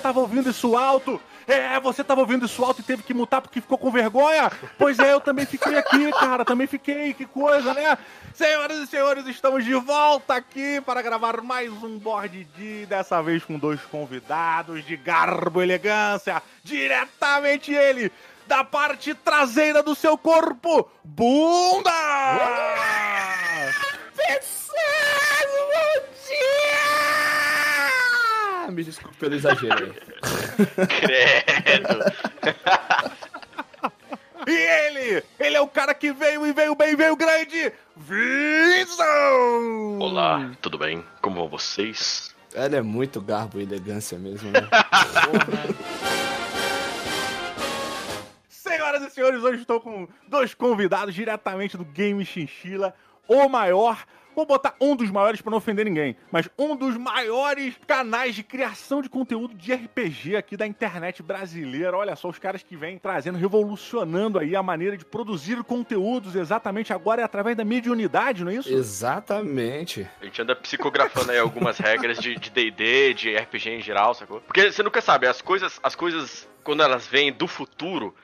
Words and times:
tava 0.00 0.20
ouvindo 0.20 0.50
isso 0.50 0.76
alto? 0.76 1.20
É, 1.46 1.78
você 1.80 2.04
tava 2.04 2.20
ouvindo 2.20 2.46
isso 2.46 2.64
alto 2.64 2.80
e 2.80 2.84
teve 2.84 3.02
que 3.02 3.12
mutar 3.12 3.40
porque 3.40 3.60
ficou 3.60 3.76
com 3.76 3.90
vergonha? 3.90 4.50
Pois 4.78 4.98
é, 4.98 5.12
eu 5.12 5.20
também 5.20 5.44
fiquei 5.44 5.76
aqui, 5.76 6.10
cara, 6.12 6.44
também 6.44 6.66
fiquei, 6.66 7.12
que 7.12 7.26
coisa, 7.26 7.74
né? 7.74 7.98
Senhoras 8.34 8.78
e 8.78 8.86
senhores, 8.86 9.26
estamos 9.26 9.64
de 9.64 9.74
volta 9.74 10.34
aqui 10.34 10.80
para 10.80 11.02
gravar 11.02 11.42
mais 11.42 11.70
um 11.82 11.98
Board 11.98 12.44
D, 12.56 12.86
dessa 12.86 13.20
vez 13.22 13.44
com 13.44 13.58
dois 13.58 13.80
convidados 13.82 14.84
de 14.84 14.96
garbo 14.96 15.60
e 15.60 15.64
elegância, 15.64 16.42
diretamente 16.62 17.72
ele, 17.72 18.12
da 18.46 18.62
parte 18.62 19.12
traseira 19.14 19.82
do 19.82 19.94
seu 19.94 20.16
corpo, 20.16 20.88
bunda! 21.02 21.90
Pessoal, 24.16 25.46
bom 25.72 26.02
dia! 26.28 27.39
Me 28.70 28.84
desculpe 28.84 29.16
pelo 29.16 29.34
exagero 29.34 29.84
aí. 29.84 29.92
Credo. 30.86 32.04
E 34.46 34.52
ele, 34.52 35.22
ele 35.38 35.56
é 35.56 35.60
o 35.60 35.68
cara 35.68 35.92
que 35.94 36.12
veio 36.12 36.46
e 36.46 36.52
veio 36.52 36.74
bem, 36.74 36.96
veio 36.96 37.14
grande, 37.14 37.72
Vinzão! 37.94 39.98
Olá, 39.98 40.50
tudo 40.62 40.78
bem? 40.78 41.04
Como 41.20 41.36
vão 41.36 41.48
vocês? 41.48 42.34
Ela 42.54 42.76
é 42.76 42.82
muito 42.82 43.20
garbo 43.20 43.60
e 43.60 43.62
elegância 43.62 44.18
mesmo, 44.18 44.50
né? 44.50 44.60
Senhoras 48.48 49.02
e 49.02 49.10
senhores, 49.10 49.42
hoje 49.42 49.60
estou 49.60 49.80
com 49.80 50.08
dois 50.26 50.54
convidados 50.54 51.14
diretamente 51.14 51.76
do 51.76 51.84
Game 51.84 52.24
Chinchila, 52.24 52.94
o 53.30 53.48
maior, 53.48 54.04
vou 54.34 54.44
botar 54.44 54.74
um 54.80 54.96
dos 54.96 55.08
maiores 55.08 55.40
para 55.40 55.50
não 55.50 55.58
ofender 55.58 55.84
ninguém, 55.84 56.16
mas 56.32 56.48
um 56.58 56.74
dos 56.74 56.96
maiores 56.96 57.74
canais 57.86 58.34
de 58.34 58.42
criação 58.42 59.00
de 59.00 59.08
conteúdo 59.08 59.54
de 59.54 59.72
RPG 59.72 60.34
aqui 60.34 60.56
da 60.56 60.66
internet 60.66 61.22
brasileira. 61.22 61.96
Olha 61.96 62.16
só, 62.16 62.28
os 62.28 62.40
caras 62.40 62.62
que 62.62 62.74
vêm 62.74 62.98
trazendo, 62.98 63.38
revolucionando 63.38 64.38
aí 64.38 64.56
a 64.56 64.62
maneira 64.62 64.96
de 64.96 65.04
produzir 65.04 65.62
conteúdos 65.62 66.34
exatamente 66.34 66.92
agora 66.92 67.22
é 67.22 67.24
através 67.24 67.56
da 67.56 67.64
mediunidade, 67.64 68.42
não 68.42 68.50
é 68.50 68.56
isso? 68.56 68.72
Exatamente. 68.72 70.08
A 70.20 70.24
gente 70.24 70.42
anda 70.42 70.56
psicografando 70.56 71.30
aí 71.30 71.38
algumas 71.38 71.78
regras 71.78 72.18
de 72.18 72.36
de 72.36 72.50
D&D, 72.50 73.14
de, 73.14 73.36
RPG 73.36 73.70
em 73.70 73.80
geral, 73.80 74.14
sacou? 74.14 74.40
Porque 74.40 74.72
você 74.72 74.82
nunca 74.82 75.00
sabe, 75.00 75.26
as 75.26 75.40
coisas, 75.40 75.78
as 75.82 75.94
coisas 75.94 76.48
quando 76.64 76.82
elas 76.82 77.06
vêm 77.06 77.32
do 77.32 77.46
futuro, 77.46 78.14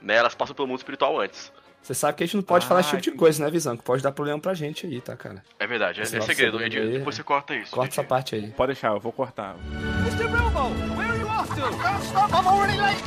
né, 0.00 0.16
elas 0.16 0.34
passam 0.34 0.54
pelo 0.54 0.66
mundo 0.66 0.78
espiritual 0.78 1.20
antes. 1.20 1.52
Você 1.86 1.94
sabe 1.94 2.18
que 2.18 2.24
a 2.24 2.26
gente 2.26 2.34
não 2.34 2.42
pode 2.42 2.66
falar 2.66 2.80
esse 2.80 2.88
tipo 2.90 3.00
de 3.00 3.08
entendi. 3.10 3.18
coisa, 3.20 3.44
né, 3.44 3.48
Visão? 3.48 3.76
Que 3.76 3.82
pode 3.84 4.02
dar 4.02 4.10
problema 4.10 4.40
pra 4.40 4.54
gente 4.54 4.88
aí, 4.88 5.00
tá, 5.00 5.14
cara? 5.16 5.40
É 5.56 5.68
verdade, 5.68 6.00
é, 6.00 6.02
Esse 6.02 6.16
é 6.16 6.20
segredo, 6.20 6.60
Edi. 6.60 6.78
aí, 6.80 6.92
Depois 6.94 7.14
você 7.14 7.22
corta 7.22 7.54
isso. 7.54 7.70
Corta 7.70 7.92
essa 7.94 8.02
parte 8.02 8.34
aí. 8.34 8.48
Pode 8.48 8.72
deixar, 8.72 8.88
eu 8.88 8.98
vou 8.98 9.12
cortar. 9.12 9.54
Mr. 10.00 10.24
Bilbo, 10.26 10.96
where 10.96 11.08
are 11.08 11.20
you 11.20 11.28
off 11.28 11.48
to? 11.54 11.60
Don't 11.60 12.04
stop, 12.04 12.32
I'm 12.32 12.44
already 12.44 12.76
late. 12.80 13.00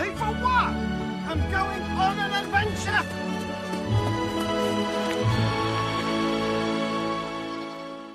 Late 0.00 0.16
for 0.18 0.34
what? 0.42 0.74
I'm 1.30 1.38
going 1.52 1.82
on 1.96 2.18
an 2.18 2.32
adventure. 2.32 3.04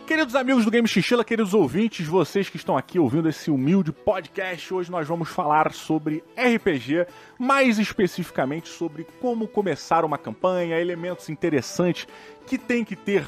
Queridos 0.05 0.35
amigos 0.35 0.65
do 0.65 0.71
Game 0.71 0.85
Chinchila, 0.85 1.23
queridos 1.23 1.53
ouvintes, 1.53 2.05
vocês 2.05 2.49
que 2.49 2.57
estão 2.57 2.77
aqui 2.77 2.99
ouvindo 2.99 3.29
esse 3.29 3.49
humilde 3.49 3.93
podcast, 3.93 4.73
hoje 4.73 4.91
nós 4.91 5.07
vamos 5.07 5.29
falar 5.29 5.71
sobre 5.71 6.21
RPG, 6.37 7.07
mais 7.39 7.79
especificamente 7.79 8.67
sobre 8.67 9.07
como 9.21 9.47
começar 9.47 10.03
uma 10.03 10.17
campanha, 10.17 10.77
elementos 10.77 11.29
interessantes 11.29 12.05
que 12.45 12.57
tem 12.57 12.83
que 12.83 12.97
ter 12.97 13.25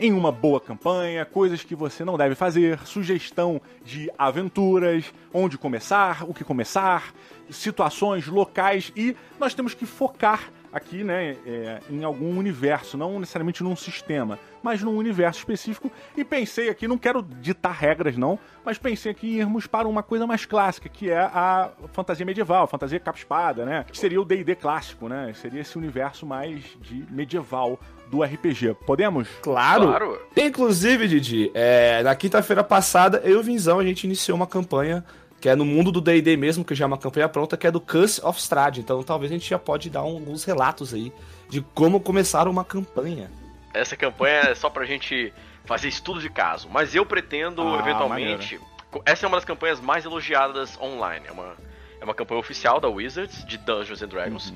em 0.00 0.12
uma 0.12 0.32
boa 0.32 0.60
campanha, 0.60 1.24
coisas 1.24 1.62
que 1.62 1.76
você 1.76 2.04
não 2.04 2.18
deve 2.18 2.34
fazer, 2.34 2.80
sugestão 2.80 3.62
de 3.84 4.10
aventuras, 4.18 5.14
onde 5.32 5.56
começar, 5.56 6.24
o 6.28 6.34
que 6.34 6.42
começar, 6.42 7.14
situações 7.48 8.26
locais 8.26 8.92
e 8.96 9.16
nós 9.38 9.54
temos 9.54 9.74
que 9.74 9.86
focar 9.86 10.50
aqui, 10.72 11.04
né, 11.04 11.36
é, 11.46 11.80
em 11.90 12.04
algum 12.04 12.36
universo, 12.38 12.96
não 12.96 13.18
necessariamente 13.18 13.62
num 13.62 13.76
sistema, 13.76 14.38
mas 14.62 14.82
num 14.82 14.96
universo 14.96 15.40
específico. 15.40 15.90
E 16.16 16.24
pensei 16.24 16.68
aqui, 16.68 16.88
não 16.88 16.98
quero 16.98 17.22
ditar 17.22 17.72
regras 17.72 18.16
não, 18.16 18.38
mas 18.64 18.78
pensei 18.78 19.12
aqui 19.12 19.36
em 19.36 19.40
irmos 19.40 19.66
para 19.66 19.86
uma 19.86 20.02
coisa 20.02 20.26
mais 20.26 20.44
clássica, 20.44 20.88
que 20.88 21.10
é 21.10 21.18
a 21.18 21.70
fantasia 21.92 22.26
medieval, 22.26 22.64
a 22.64 22.66
fantasia 22.66 22.98
capa-espada, 22.98 23.64
né? 23.64 23.84
Que 23.90 23.98
seria 23.98 24.20
o 24.20 24.24
D&D 24.24 24.56
clássico, 24.56 25.08
né? 25.08 25.32
Seria 25.34 25.60
esse 25.60 25.78
universo 25.78 26.26
mais 26.26 26.62
de 26.80 27.06
medieval 27.10 27.78
do 28.10 28.22
RPG. 28.22 28.74
Podemos? 28.86 29.28
Claro. 29.42 29.88
Claro. 29.88 30.20
Inclusive, 30.36 31.08
Didi, 31.08 31.50
é, 31.54 32.02
na 32.02 32.14
quinta-feira 32.14 32.62
passada, 32.62 33.20
eu 33.24 33.36
e 33.36 33.36
o 33.36 33.42
Vinzão, 33.42 33.78
a 33.78 33.84
gente 33.84 34.04
iniciou 34.04 34.36
uma 34.36 34.46
campanha 34.46 35.04
que 35.40 35.48
é 35.48 35.54
no 35.54 35.64
mundo 35.64 35.92
do 35.92 36.00
D&D 36.00 36.36
mesmo, 36.36 36.64
que 36.64 36.74
já 36.74 36.84
é 36.84 36.86
uma 36.86 36.98
campanha 36.98 37.28
pronta, 37.28 37.56
que 37.56 37.66
é 37.66 37.70
do 37.70 37.80
Curse 37.80 38.24
of 38.24 38.38
Strahd. 38.40 38.80
Então 38.80 39.02
talvez 39.02 39.30
a 39.30 39.34
gente 39.34 39.48
já 39.48 39.58
pode 39.58 39.90
dar 39.90 40.00
alguns 40.00 40.44
relatos 40.44 40.94
aí 40.94 41.12
de 41.48 41.60
como 41.60 42.00
começar 42.00 42.48
uma 42.48 42.64
campanha. 42.64 43.30
Essa 43.74 43.96
campanha 43.96 44.40
é 44.50 44.54
só 44.54 44.70
pra 44.70 44.84
gente 44.84 45.32
fazer 45.64 45.88
estudo 45.88 46.20
de 46.20 46.30
caso, 46.30 46.68
mas 46.70 46.94
eu 46.94 47.04
pretendo, 47.04 47.62
Ah, 47.62 47.78
eventualmente. 47.80 48.58
Essa 49.04 49.26
é 49.26 49.28
uma 49.28 49.36
das 49.36 49.44
campanhas 49.44 49.80
mais 49.80 50.04
elogiadas 50.04 50.78
online. 50.80 51.26
É 51.26 51.32
uma, 51.32 51.54
é 52.00 52.04
uma 52.04 52.14
campanha 52.14 52.40
oficial 52.40 52.80
da 52.80 52.88
Wizards, 52.88 53.44
de 53.44 53.58
Dungeons 53.58 54.00
and 54.00 54.08
Dragons. 54.08 54.54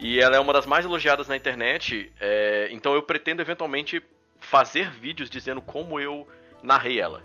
E 0.00 0.18
ela 0.20 0.36
é 0.36 0.40
uma 0.40 0.52
das 0.52 0.64
mais 0.64 0.84
elogiadas 0.84 1.28
na 1.28 1.36
internet. 1.36 2.10
é, 2.20 2.68
então 2.70 2.94
eu 2.94 3.02
pretendo, 3.02 3.42
eventualmente, 3.42 4.02
fazer 4.40 4.90
vídeos 4.90 5.28
dizendo 5.28 5.60
como 5.60 6.00
eu 6.00 6.26
narrei 6.62 6.98
ela. 6.98 7.22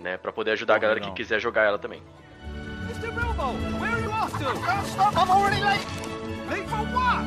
Né, 0.00 0.16
pra 0.16 0.32
poder 0.32 0.52
ajudar 0.52 0.76
a 0.76 0.78
galera 0.78 0.98
legal. 0.98 1.14
que 1.14 1.22
quiser 1.22 1.38
jogar 1.40 1.64
ela 1.64 1.78
também. 1.78 2.02
Mr. 2.92 3.10
Bilbo, 3.10 3.56
where 3.80 3.90
are 3.90 4.00
you 4.00 4.10
off 4.10 4.32
to? 4.36 4.44
Don't 4.44 4.86
stop, 4.86 5.16
I'm 5.16 5.30
already 5.30 5.62
late. 5.62 5.86
Late 6.50 6.68
for 6.68 6.84
what? 6.92 7.24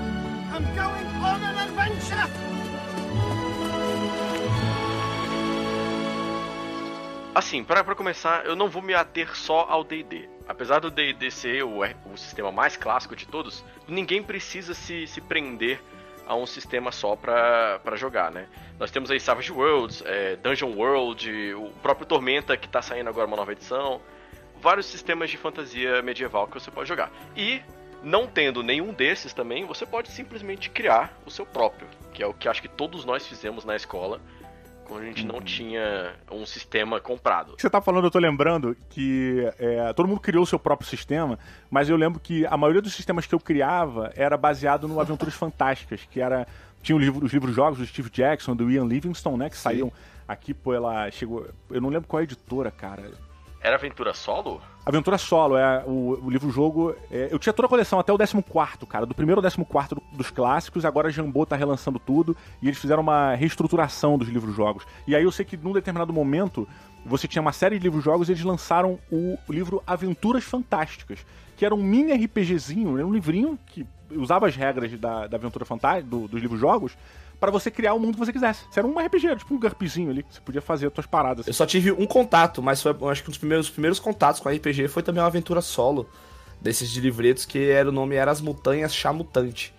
I'm 0.53 0.63
going 0.75 1.07
on 1.25 1.41
an 1.41 1.57
adventure. 1.57 2.29
Assim, 7.33 7.63
pra 7.63 7.83
começar, 7.95 8.45
eu 8.45 8.55
não 8.55 8.69
vou 8.69 8.83
me 8.83 8.93
ater 8.93 9.35
só 9.35 9.65
ao 9.67 9.83
D&D. 9.83 10.29
Apesar 10.47 10.79
do 10.79 10.91
D&D 10.91 11.31
ser 11.31 11.63
o, 11.63 11.79
o 11.81 12.15
sistema 12.15 12.51
mais 12.51 12.77
clássico 12.77 13.15
de 13.15 13.27
todos, 13.27 13.65
ninguém 13.87 14.21
precisa 14.21 14.75
se, 14.75 15.07
se 15.07 15.19
prender 15.19 15.81
a 16.27 16.35
um 16.35 16.45
sistema 16.45 16.91
só 16.91 17.15
pra 17.15 17.95
jogar, 17.95 18.31
né? 18.31 18.47
Nós 18.79 18.91
temos 18.91 19.09
aí 19.09 19.19
Savage 19.19 19.51
Worlds, 19.51 20.03
é, 20.05 20.35
Dungeon 20.35 20.75
World, 20.75 21.55
o 21.55 21.71
próprio 21.81 22.05
Tormenta, 22.05 22.55
que 22.55 22.69
tá 22.69 22.83
saindo 22.83 23.09
agora 23.09 23.25
uma 23.25 23.37
nova 23.37 23.51
edição. 23.51 23.99
Vários 24.65 24.87
sistemas 24.87 25.29
de 25.29 25.37
fantasia 25.37 26.01
medieval 26.01 26.47
que 26.47 26.59
você 26.59 26.71
pode 26.71 26.89
jogar. 26.89 27.11
E, 27.37 27.61
não 28.01 28.25
tendo 28.25 28.63
nenhum 28.63 28.91
desses 28.91 29.31
também, 29.31 29.63
você 29.63 29.85
pode 29.85 30.09
simplesmente 30.09 30.71
criar 30.71 31.15
o 31.23 31.29
seu 31.29 31.45
próprio. 31.45 31.87
Que 32.11 32.23
é 32.23 32.25
o 32.25 32.33
que 32.33 32.49
acho 32.49 32.63
que 32.63 32.67
todos 32.67 33.05
nós 33.05 33.27
fizemos 33.27 33.63
na 33.63 33.75
escola, 33.75 34.19
quando 34.85 35.03
a 35.03 35.05
gente 35.05 35.23
não 35.23 35.39
tinha 35.39 36.15
um 36.31 36.47
sistema 36.47 36.99
comprado. 36.99 37.53
você 37.55 37.69
tá 37.69 37.79
falando, 37.79 38.05
eu 38.05 38.11
tô 38.11 38.17
lembrando 38.17 38.75
que 38.89 39.47
é, 39.59 39.93
todo 39.93 40.07
mundo 40.07 40.19
criou 40.19 40.41
o 40.41 40.47
seu 40.47 40.57
próprio 40.57 40.89
sistema, 40.89 41.37
mas 41.69 41.87
eu 41.87 41.95
lembro 41.95 42.19
que 42.19 42.43
a 42.47 42.57
maioria 42.57 42.81
dos 42.81 42.95
sistemas 42.95 43.27
que 43.27 43.35
eu 43.35 43.39
criava 43.39 44.11
era 44.15 44.35
baseado 44.35 44.87
no 44.87 44.99
Aventuras 44.99 45.35
Fantásticas, 45.35 46.01
que 46.09 46.19
era. 46.19 46.47
Tinha 46.81 46.97
livro, 46.97 47.23
os 47.23 47.31
livros 47.31 47.55
jogos 47.55 47.77
do 47.77 47.85
Steve 47.85 48.09
Jackson, 48.09 48.55
do 48.55 48.71
Ian 48.71 48.85
Livingstone, 48.85 49.37
né? 49.37 49.47
Que 49.47 49.57
saíam 49.57 49.93
aqui 50.27 50.55
pela. 50.55 51.11
Chegou. 51.11 51.45
Eu 51.69 51.79
não 51.79 51.89
lembro 51.89 52.07
qual 52.07 52.19
é 52.19 52.23
a 52.23 52.23
editora, 52.23 52.71
cara. 52.71 53.11
Era 53.65 53.75
aventura 53.77 54.13
solo? 54.13 54.61
Aventura 54.85 55.17
Solo, 55.17 55.57
é 55.57 55.83
o, 55.87 56.19
o 56.23 56.29
livro-jogo. 56.29 56.95
é, 57.09 57.29
eu 57.31 57.39
tinha 57.39 57.51
toda 57.51 57.65
a 57.65 57.69
coleção 57.69 57.97
até 57.97 58.13
o 58.13 58.17
14, 58.19 58.43
cara. 58.87 59.03
Do 59.07 59.15
primeiro 59.15 59.39
ao 59.39 59.43
14 59.43 59.95
do- 59.95 60.03
dos 60.15 60.29
clássicos, 60.29 60.85
agora 60.85 61.07
a 61.07 61.11
Jambô 61.11 61.43
tá 61.43 61.55
relançando 61.55 61.97
tudo. 61.97 62.37
E 62.61 62.67
eles 62.67 62.77
fizeram 62.77 63.01
uma 63.01 63.33
reestruturação 63.33 64.15
dos 64.19 64.27
livros-jogos. 64.29 64.85
E 65.07 65.15
aí 65.15 65.23
eu 65.23 65.31
sei 65.31 65.43
que 65.43 65.57
num 65.57 65.73
determinado 65.73 66.13
momento 66.13 66.67
você 67.03 67.27
tinha 67.27 67.41
uma 67.41 67.51
série 67.51 67.79
de 67.79 67.83
livros-jogos 67.83 68.29
e 68.29 68.33
eles 68.33 68.43
lançaram 68.43 68.99
o 69.11 69.35
livro 69.49 69.81
Aventuras 69.87 70.43
Fantásticas, 70.43 71.25
que 71.57 71.65
era 71.65 71.73
um 71.73 71.81
mini 71.81 72.13
RPGzinho, 72.13 73.03
um 73.03 73.11
livrinho 73.11 73.57
que 73.65 73.87
usava 74.11 74.45
as 74.45 74.55
regras 74.55 74.91
da, 74.99 75.25
da 75.25 75.37
Aventura 75.37 75.65
Fantástica, 75.65 76.07
do- 76.07 76.27
dos 76.27 76.39
livros-jogos, 76.39 76.95
pra 77.39 77.51
você 77.51 77.69
criar 77.69 77.93
o 77.93 77.99
mundo 77.99 78.13
que 78.13 78.19
você 78.19 78.33
quisesse. 78.33 78.65
Isso 78.69 78.79
era 78.79 78.87
um 78.87 78.97
RPG, 78.97 79.37
tipo 79.37 79.53
um 79.53 79.59
GURPzinho 79.59 80.09
ali, 80.09 80.23
que 80.23 80.33
você 80.33 80.41
podia 80.41 80.61
fazer 80.61 80.87
as 80.87 80.93
suas 80.93 81.05
paradas. 81.05 81.47
Eu 81.47 81.53
só 81.53 81.65
tive 81.65 81.91
um 81.91 82.05
contato, 82.05 82.61
mas 82.61 82.81
foi, 82.81 82.95
acho 83.09 83.23
que 83.23 83.29
um 83.29 83.31
dos 83.31 83.37
primeiros, 83.37 83.67
os 83.67 83.71
primeiros 83.71 83.99
contatos 83.99 84.39
com 84.41 84.49
RPG 84.49 84.87
foi 84.87 85.03
também 85.03 85.21
uma 85.21 85.27
aventura 85.27 85.61
solo 85.61 86.07
desses 86.61 86.89
de 86.89 86.99
livretos, 87.01 87.45
que 87.45 87.69
era, 87.69 87.89
o 87.89 87.91
nome 87.91 88.15
era 88.15 88.31
As 88.31 88.41
Montanhas 88.41 88.93
Chamutante. 88.93 89.73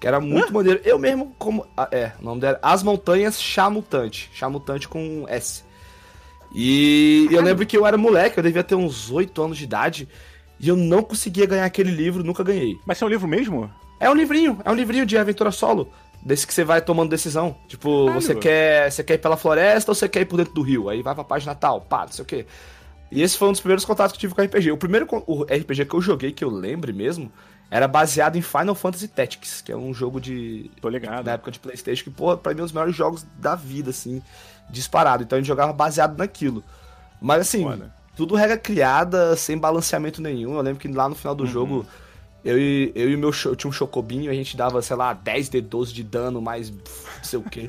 Que 0.00 0.08
era 0.08 0.18
muito 0.18 0.52
maneiro. 0.52 0.80
Eu 0.84 0.98
mesmo, 0.98 1.32
como. 1.38 1.64
ah, 1.76 1.88
É, 1.92 2.12
o 2.20 2.24
nome 2.24 2.40
dela 2.40 2.58
As 2.60 2.82
Montanhas 2.82 3.40
Chamutante. 3.40 4.28
Chamutante 4.34 4.88
com 4.88 5.26
S. 5.28 5.62
E 6.54 7.28
eu 7.30 7.40
lembro 7.40 7.64
que 7.64 7.76
eu 7.76 7.86
era 7.86 7.96
moleque, 7.96 8.38
eu 8.38 8.42
devia 8.42 8.64
ter 8.64 8.74
uns 8.74 9.10
8 9.10 9.42
anos 9.42 9.58
de 9.58 9.64
idade. 9.64 10.08
E 10.58 10.68
eu 10.68 10.76
não 10.76 11.02
conseguia 11.02 11.46
ganhar 11.46 11.64
aquele 11.64 11.90
livro, 11.90 12.22
nunca 12.22 12.44
ganhei. 12.44 12.78
Mas 12.86 13.00
é 13.00 13.04
um 13.04 13.08
livro 13.08 13.26
mesmo? 13.26 13.72
É 13.98 14.10
um 14.10 14.14
livrinho, 14.14 14.60
é 14.64 14.70
um 14.70 14.74
livrinho 14.74 15.06
de 15.06 15.16
aventura 15.16 15.50
solo. 15.50 15.92
Desse 16.24 16.46
que 16.46 16.54
você 16.54 16.62
vai 16.62 16.80
tomando 16.80 17.10
decisão. 17.10 17.56
Tipo, 17.66 18.06
Caralho. 18.06 18.22
você 18.22 18.34
quer, 18.34 18.92
você 18.92 19.02
quer 19.02 19.14
ir 19.14 19.18
pela 19.18 19.36
floresta 19.36 19.90
ou 19.90 19.94
você 19.94 20.08
quer 20.08 20.20
ir 20.20 20.26
por 20.26 20.36
dentro 20.36 20.54
do 20.54 20.62
rio? 20.62 20.88
Aí 20.88 21.02
vai 21.02 21.14
pra 21.14 21.24
página 21.24 21.54
tal, 21.54 21.80
pá, 21.80 22.02
não 22.02 22.12
sei 22.12 22.22
o 22.22 22.26
quê. 22.26 22.46
E 23.10 23.20
esse 23.22 23.36
foi 23.36 23.48
um 23.48 23.52
dos 23.52 23.60
primeiros 23.60 23.84
contatos 23.84 24.12
que 24.12 24.16
eu 24.16 24.20
tive 24.20 24.34
com 24.34 24.42
RPG. 24.42 24.72
O 24.72 24.76
primeiro 24.76 25.06
o 25.26 25.42
RPG 25.42 25.84
que 25.84 25.94
eu 25.94 26.00
joguei, 26.00 26.32
que 26.32 26.42
eu 26.42 26.48
lembre 26.48 26.92
mesmo, 26.92 27.30
era 27.70 27.88
baseado 27.88 28.36
em 28.36 28.42
Final 28.42 28.74
Fantasy 28.74 29.08
Tactics, 29.08 29.60
que 29.60 29.72
é 29.72 29.76
um 29.76 29.92
jogo 29.92 30.20
de. 30.20 30.70
Tô 30.80 30.88
ligado. 30.88 31.24
Da 31.24 31.32
época 31.32 31.50
de 31.50 31.58
PlayStation, 31.58 32.04
que, 32.04 32.10
pô, 32.10 32.36
pra 32.36 32.54
mim 32.54 32.60
é 32.60 32.62
um 32.62 32.66
dos 32.66 32.72
melhores 32.72 32.94
jogos 32.94 33.26
da 33.38 33.54
vida, 33.54 33.90
assim, 33.90 34.22
disparado. 34.70 35.22
Então 35.22 35.36
a 35.36 35.40
gente 35.40 35.48
jogava 35.48 35.72
baseado 35.72 36.16
naquilo. 36.16 36.62
Mas 37.20 37.42
assim, 37.42 37.62
Foda. 37.62 37.94
tudo 38.16 38.34
regra 38.34 38.56
criada, 38.56 39.36
sem 39.36 39.58
balanceamento 39.58 40.22
nenhum. 40.22 40.54
Eu 40.54 40.62
lembro 40.62 40.80
que 40.80 40.88
lá 40.88 41.08
no 41.08 41.14
final 41.14 41.34
do 41.34 41.44
uhum. 41.44 41.50
jogo 41.50 41.86
eu 42.44 42.58
e, 42.58 42.92
eu 42.94 43.08
e 43.08 43.14
o 43.14 43.18
meu 43.18 43.30
eu 43.44 43.54
tinha 43.56 43.68
um 43.68 43.72
chocobinho, 43.72 44.30
a 44.30 44.34
gente 44.34 44.56
dava, 44.56 44.82
sei 44.82 44.96
lá, 44.96 45.12
10 45.12 45.48
de 45.48 45.60
12 45.60 45.92
de 45.92 46.02
dano, 46.02 46.40
mais 46.40 46.70
não 46.70 46.78
sei 47.22 47.38
o 47.38 47.42
quê. 47.42 47.66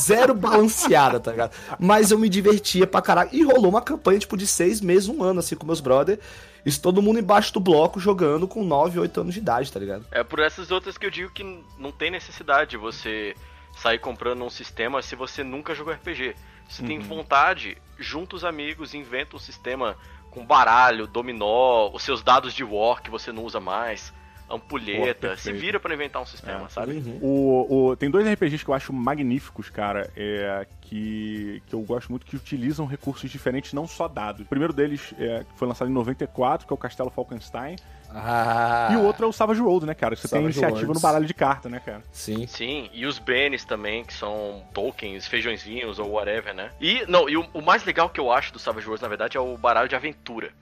zero 0.00 0.34
balanceada, 0.34 1.18
tá 1.18 1.30
ligado? 1.30 1.52
Mas 1.78 2.10
eu 2.10 2.18
me 2.18 2.28
divertia 2.28 2.86
pra 2.86 3.00
caralho. 3.00 3.30
E 3.32 3.42
rolou 3.42 3.70
uma 3.70 3.80
campanha, 3.80 4.18
tipo, 4.18 4.36
de 4.36 4.46
seis 4.46 4.80
meses, 4.80 5.08
um 5.08 5.22
ano, 5.22 5.40
assim, 5.40 5.56
com 5.56 5.66
meus 5.66 5.80
brother. 5.80 6.20
Isso 6.64 6.80
todo 6.80 7.02
mundo 7.02 7.18
embaixo 7.18 7.52
do 7.52 7.60
bloco 7.60 7.98
jogando 7.98 8.46
com 8.46 8.64
9, 8.64 8.98
8 8.98 9.20
anos 9.20 9.34
de 9.34 9.40
idade, 9.40 9.72
tá 9.72 9.80
ligado? 9.80 10.06
É 10.10 10.22
por 10.22 10.40
essas 10.40 10.70
outras 10.70 10.96
que 10.96 11.06
eu 11.06 11.10
digo 11.10 11.30
que 11.30 11.42
não 11.78 11.92
tem 11.92 12.10
necessidade 12.10 12.70
de 12.70 12.76
você 12.76 13.34
sair 13.76 13.98
comprando 13.98 14.42
um 14.44 14.50
sistema 14.50 15.02
se 15.02 15.16
você 15.16 15.42
nunca 15.42 15.74
jogou 15.74 15.92
RPG. 15.92 16.34
Se 16.68 16.80
uhum. 16.80 16.88
tem 16.88 16.98
vontade, 17.00 17.76
junta 17.98 18.36
os 18.36 18.44
amigos, 18.44 18.94
inventa 18.94 19.36
um 19.36 19.38
sistema 19.38 19.96
com 20.34 20.44
baralho, 20.44 21.06
dominó, 21.06 21.90
os 21.92 22.02
seus 22.02 22.22
dados 22.22 22.52
de 22.52 22.64
war 22.64 23.00
que 23.00 23.10
você 23.10 23.30
não 23.30 23.44
usa 23.44 23.60
mais, 23.60 24.12
ampulheta, 24.50 25.30
Pô, 25.30 25.36
se 25.36 25.52
vira 25.52 25.80
para 25.80 25.94
inventar 25.94 26.20
um 26.20 26.26
sistema, 26.26 26.66
é. 26.66 26.68
sabe? 26.68 26.92
Uhum. 26.92 27.18
O, 27.20 27.88
o, 27.88 27.96
tem 27.96 28.10
dois 28.10 28.26
RPGs 28.26 28.64
que 28.64 28.70
eu 28.70 28.74
acho 28.74 28.92
magníficos, 28.92 29.70
cara, 29.70 30.10
é, 30.16 30.66
que, 30.80 31.62
que 31.66 31.74
eu 31.74 31.80
gosto 31.80 32.10
muito, 32.10 32.26
que 32.26 32.36
utilizam 32.36 32.86
recursos 32.86 33.30
diferentes, 33.30 33.72
não 33.72 33.86
só 33.86 34.06
dados. 34.06 34.42
O 34.42 34.48
primeiro 34.48 34.72
deles 34.72 35.14
é, 35.18 35.44
foi 35.56 35.66
lançado 35.66 35.90
em 35.90 35.94
94, 35.94 36.66
que 36.66 36.72
é 36.72 36.74
o 36.74 36.78
Castelo 36.78 37.10
Falkenstein, 37.10 37.76
ah. 38.14 38.90
E 38.92 38.96
o 38.96 39.02
outro 39.02 39.24
é 39.26 39.28
o 39.28 39.32
Savage 39.32 39.60
World, 39.60 39.86
né, 39.86 39.94
cara? 39.94 40.14
Você 40.14 40.28
Savage 40.28 40.44
tem 40.44 40.44
iniciativa 40.44 40.86
Worlds. 40.86 41.02
no 41.02 41.08
baralho 41.08 41.26
de 41.26 41.34
carta, 41.34 41.68
né, 41.68 41.80
cara? 41.80 42.02
Sim. 42.12 42.46
Sim, 42.46 42.88
e 42.92 43.06
os 43.06 43.18
Benes 43.18 43.64
também, 43.64 44.04
que 44.04 44.14
são 44.14 44.62
tokens, 44.72 45.26
feijõezinhos 45.26 45.98
ou 45.98 46.12
whatever, 46.12 46.54
né? 46.54 46.70
E, 46.80 47.04
não, 47.08 47.28
e 47.28 47.36
o, 47.36 47.44
o 47.52 47.60
mais 47.60 47.84
legal 47.84 48.08
que 48.08 48.20
eu 48.20 48.30
acho 48.30 48.52
do 48.52 48.58
Savage 48.60 48.86
Worlds, 48.86 49.02
na 49.02 49.08
verdade, 49.08 49.36
é 49.36 49.40
o 49.40 49.58
baralho 49.58 49.88
de 49.88 49.96
aventura. 49.96 50.52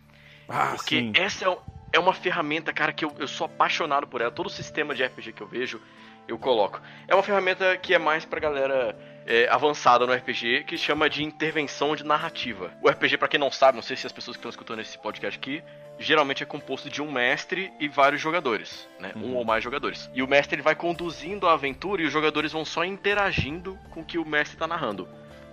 Ah, 0.48 0.72
Porque 0.76 0.98
sim. 0.98 1.12
essa 1.14 1.44
é, 1.44 1.58
é 1.92 1.98
uma 1.98 2.12
ferramenta, 2.12 2.72
cara, 2.72 2.92
que 2.92 3.04
eu, 3.04 3.12
eu 3.18 3.28
sou 3.28 3.44
apaixonado 3.44 4.06
por 4.06 4.20
ela. 4.20 4.30
Todo 4.30 4.46
o 4.46 4.50
sistema 4.50 4.94
de 4.94 5.04
RPG 5.04 5.32
que 5.32 5.42
eu 5.42 5.46
vejo, 5.46 5.80
eu 6.26 6.38
coloco. 6.38 6.80
É 7.06 7.14
uma 7.14 7.22
ferramenta 7.22 7.76
que 7.76 7.94
é 7.94 7.98
mais 7.98 8.24
pra 8.24 8.40
galera 8.40 8.96
é, 9.26 9.48
avançada 9.48 10.06
no 10.06 10.12
RPG 10.12 10.64
que 10.64 10.76
chama 10.76 11.08
de 11.08 11.22
intervenção 11.22 11.94
de 11.94 12.04
narrativa. 12.04 12.72
O 12.80 12.88
RPG, 12.88 13.18
para 13.18 13.28
quem 13.28 13.38
não 13.38 13.50
sabe, 13.50 13.76
não 13.76 13.82
sei 13.82 13.96
se 13.96 14.06
as 14.06 14.12
pessoas 14.12 14.36
que 14.36 14.38
estão 14.38 14.50
escutando 14.50 14.80
esse 14.80 14.98
podcast 14.98 15.38
aqui, 15.38 15.62
geralmente 15.98 16.42
é 16.42 16.46
composto 16.46 16.88
de 16.88 17.02
um 17.02 17.10
mestre 17.10 17.72
e 17.78 17.88
vários 17.88 18.20
jogadores, 18.20 18.88
né? 18.98 19.12
Uhum. 19.14 19.32
Um 19.32 19.36
ou 19.36 19.44
mais 19.44 19.62
jogadores. 19.62 20.10
E 20.14 20.22
o 20.22 20.28
mestre 20.28 20.56
ele 20.56 20.62
vai 20.62 20.74
conduzindo 20.74 21.46
a 21.46 21.52
aventura 21.52 22.02
e 22.02 22.06
os 22.06 22.12
jogadores 22.12 22.52
vão 22.52 22.64
só 22.64 22.84
interagindo 22.84 23.78
com 23.90 24.00
o 24.00 24.04
que 24.04 24.18
o 24.18 24.24
mestre 24.24 24.56
está 24.56 24.66
narrando. 24.66 25.08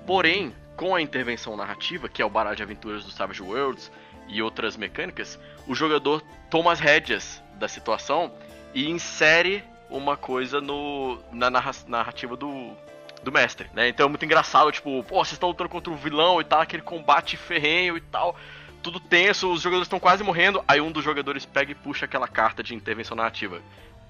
Porém, 0.06 0.56
com 0.76 0.96
a 0.96 1.02
intervenção 1.02 1.58
narrativa, 1.58 2.08
que 2.08 2.22
é 2.22 2.26
o 2.26 2.30
baralho 2.30 2.56
de 2.56 2.64
aventuras 2.64 3.04
do 3.04 3.12
Savage 3.12 3.44
Worlds 3.44 3.92
e 4.30 4.42
outras 4.42 4.78
mecânicas, 4.78 5.40
o 5.68 5.76
jogador 5.76 6.24
toma 6.50 6.72
as 6.72 6.80
rédeas 6.80 7.42
da 7.56 7.68
situação 7.68 8.32
e 8.74 8.90
insere 8.90 9.64
uma 9.90 10.16
coisa 10.16 10.62
no, 10.62 11.20
na 11.32 11.50
narrativa 11.50 12.38
do, 12.38 12.72
do 13.24 13.32
mestre, 13.32 13.70
né? 13.74 13.90
Então 13.90 14.06
é 14.06 14.10
muito 14.10 14.24
engraçado, 14.24 14.72
tipo, 14.72 15.04
pô, 15.04 15.16
vocês 15.16 15.34
estão 15.34 15.50
lutando 15.50 15.70
contra 15.70 15.92
o 15.92 15.96
um 15.96 15.98
vilão 15.98 16.40
e 16.40 16.44
tal, 16.44 16.62
aquele 16.62 16.84
combate 16.84 17.36
ferrenho 17.36 17.98
e 17.98 18.02
tal, 18.02 18.38
tudo 18.84 19.00
tenso, 19.00 19.52
os 19.52 19.62
jogadores 19.62 19.88
estão 19.88 20.00
quase 20.00 20.24
morrendo, 20.24 20.64
aí 20.68 20.80
um 20.80 20.92
dos 20.92 21.04
jogadores 21.04 21.46
pega 21.46 21.72
e 21.72 21.76
puxa 21.76 22.06
aquela 22.06 22.28
carta 22.28 22.64
de 22.64 22.76
intervenção 22.76 23.18
narrativa. 23.18 23.62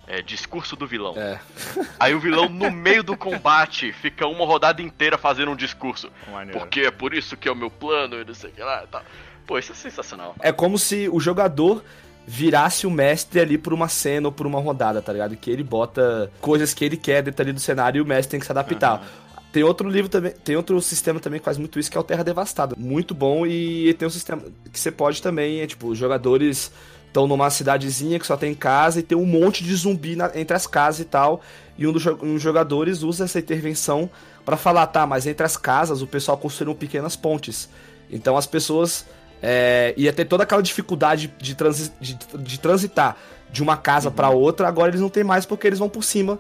É, 0.08 0.24
discurso 0.24 0.76
do 0.76 0.88
vilão. 0.88 1.14
É. 1.16 1.40
Aí 2.00 2.16
o 2.16 2.20
vilão, 2.20 2.50
no 2.50 2.72
meio 2.72 3.04
do 3.04 3.16
combate, 3.16 3.94
fica 3.94 4.26
uma 4.26 4.44
rodada 4.44 4.82
inteira 4.82 5.20
fazendo 5.20 5.52
um 5.52 5.56
discurso. 5.56 6.12
Maneiro. 6.32 6.60
Porque 6.60 6.80
é 6.80 6.90
por 6.90 7.14
isso 7.14 7.38
que 7.38 7.48
é 7.48 7.52
o 7.52 7.56
meu 7.56 7.70
plano 7.70 8.20
e 8.20 8.26
não 8.26 8.34
sei 8.34 8.50
o 8.50 8.54
que 8.54 8.64
lá 8.64 8.86
e 8.86 8.88
tal. 8.88 9.04
Pô, 9.50 9.58
isso 9.58 9.72
é 9.72 9.76
sensacional. 9.76 10.36
É 10.40 10.52
como 10.52 10.78
se 10.78 11.10
o 11.10 11.20
jogador 11.20 11.84
virasse 12.28 12.86
o 12.86 12.92
mestre 12.92 13.40
ali 13.40 13.58
por 13.58 13.74
uma 13.74 13.90
cena 13.90 14.28
ou 14.28 14.32
por 14.32 14.46
uma 14.46 14.60
rodada, 14.60 15.02
tá 15.02 15.12
ligado? 15.12 15.36
Que 15.36 15.50
ele 15.50 15.64
bota 15.64 16.32
coisas 16.40 16.72
que 16.72 16.86
ele 16.86 16.96
quer 16.96 17.24
dentro 17.24 17.42
ali 17.42 17.52
do 17.52 17.60
cenário 17.60 17.98
e 17.98 18.02
o 18.04 18.06
mestre 18.06 18.30
tem 18.30 18.40
que 18.40 18.46
se 18.46 18.52
adaptar. 18.52 19.02
Uhum. 19.02 19.40
Tem 19.52 19.64
outro 19.64 19.90
livro 19.90 20.08
também, 20.08 20.34
tem 20.44 20.56
outro 20.56 20.80
sistema 20.80 21.20
também 21.20 21.40
que 21.40 21.46
faz 21.46 21.58
muito 21.58 21.80
isso, 21.80 21.90
que 21.90 21.98
é 21.98 22.00
o 22.00 22.04
Terra 22.04 22.24
Devastada. 22.24 22.76
Muito 22.78 23.16
bom 23.16 23.44
e 23.44 23.92
tem 23.96 24.08
um 24.08 24.12
sistema 24.12 24.40
que 24.72 24.80
você 24.80 24.92
pode 24.92 25.20
também, 25.20 25.62
é 25.62 25.66
tipo, 25.66 25.88
os 25.88 25.98
jogadores 25.98 26.72
estão 27.08 27.28
numa 27.28 27.50
cidadezinha 27.50 28.20
que 28.20 28.28
só 28.28 28.38
tem 28.38 28.54
casa 28.54 29.00
e 29.00 29.04
tem 29.04 29.18
um 29.18 29.26
monte 29.26 29.64
de 29.64 29.76
zumbi 29.76 30.16
na, 30.16 30.30
entre 30.36 30.56
as 30.56 30.68
casas 30.68 31.02
e 31.02 31.06
tal. 31.06 31.42
E 31.76 31.88
um 31.88 31.92
dos 31.92 32.06
um 32.06 32.38
jogadores 32.38 33.02
usa 33.02 33.24
essa 33.24 33.40
intervenção 33.40 34.12
para 34.46 34.56
falar, 34.56 34.86
tá, 34.86 35.08
mas 35.08 35.26
entre 35.26 35.44
as 35.44 35.58
casas 35.58 36.04
o 36.04 36.08
pessoal 36.08 36.38
construiu 36.38 36.76
pequenas 36.76 37.16
pontes. 37.16 37.68
Então 38.12 38.38
as 38.38 38.46
pessoas 38.46 39.08
é, 39.42 39.94
ia 39.98 40.12
ter 40.12 40.26
toda 40.26 40.44
aquela 40.44 40.62
dificuldade 40.62 41.34
de, 41.38 41.56
transi 41.56 41.92
de, 42.00 42.18
de 42.38 42.60
transitar 42.60 43.18
de 43.52 43.64
uma 43.64 43.78
casa 43.78 44.10
uhum. 44.10 44.16
para 44.16 44.30
outra, 44.30 44.68
agora 44.68 44.92
eles 44.92 45.02
não 45.02 45.10
tem 45.10 45.24
mais 45.24 45.46
porque 45.46 45.66
eles 45.66 45.80
vão 45.80 45.90
por 45.90 46.04
cima 46.04 46.40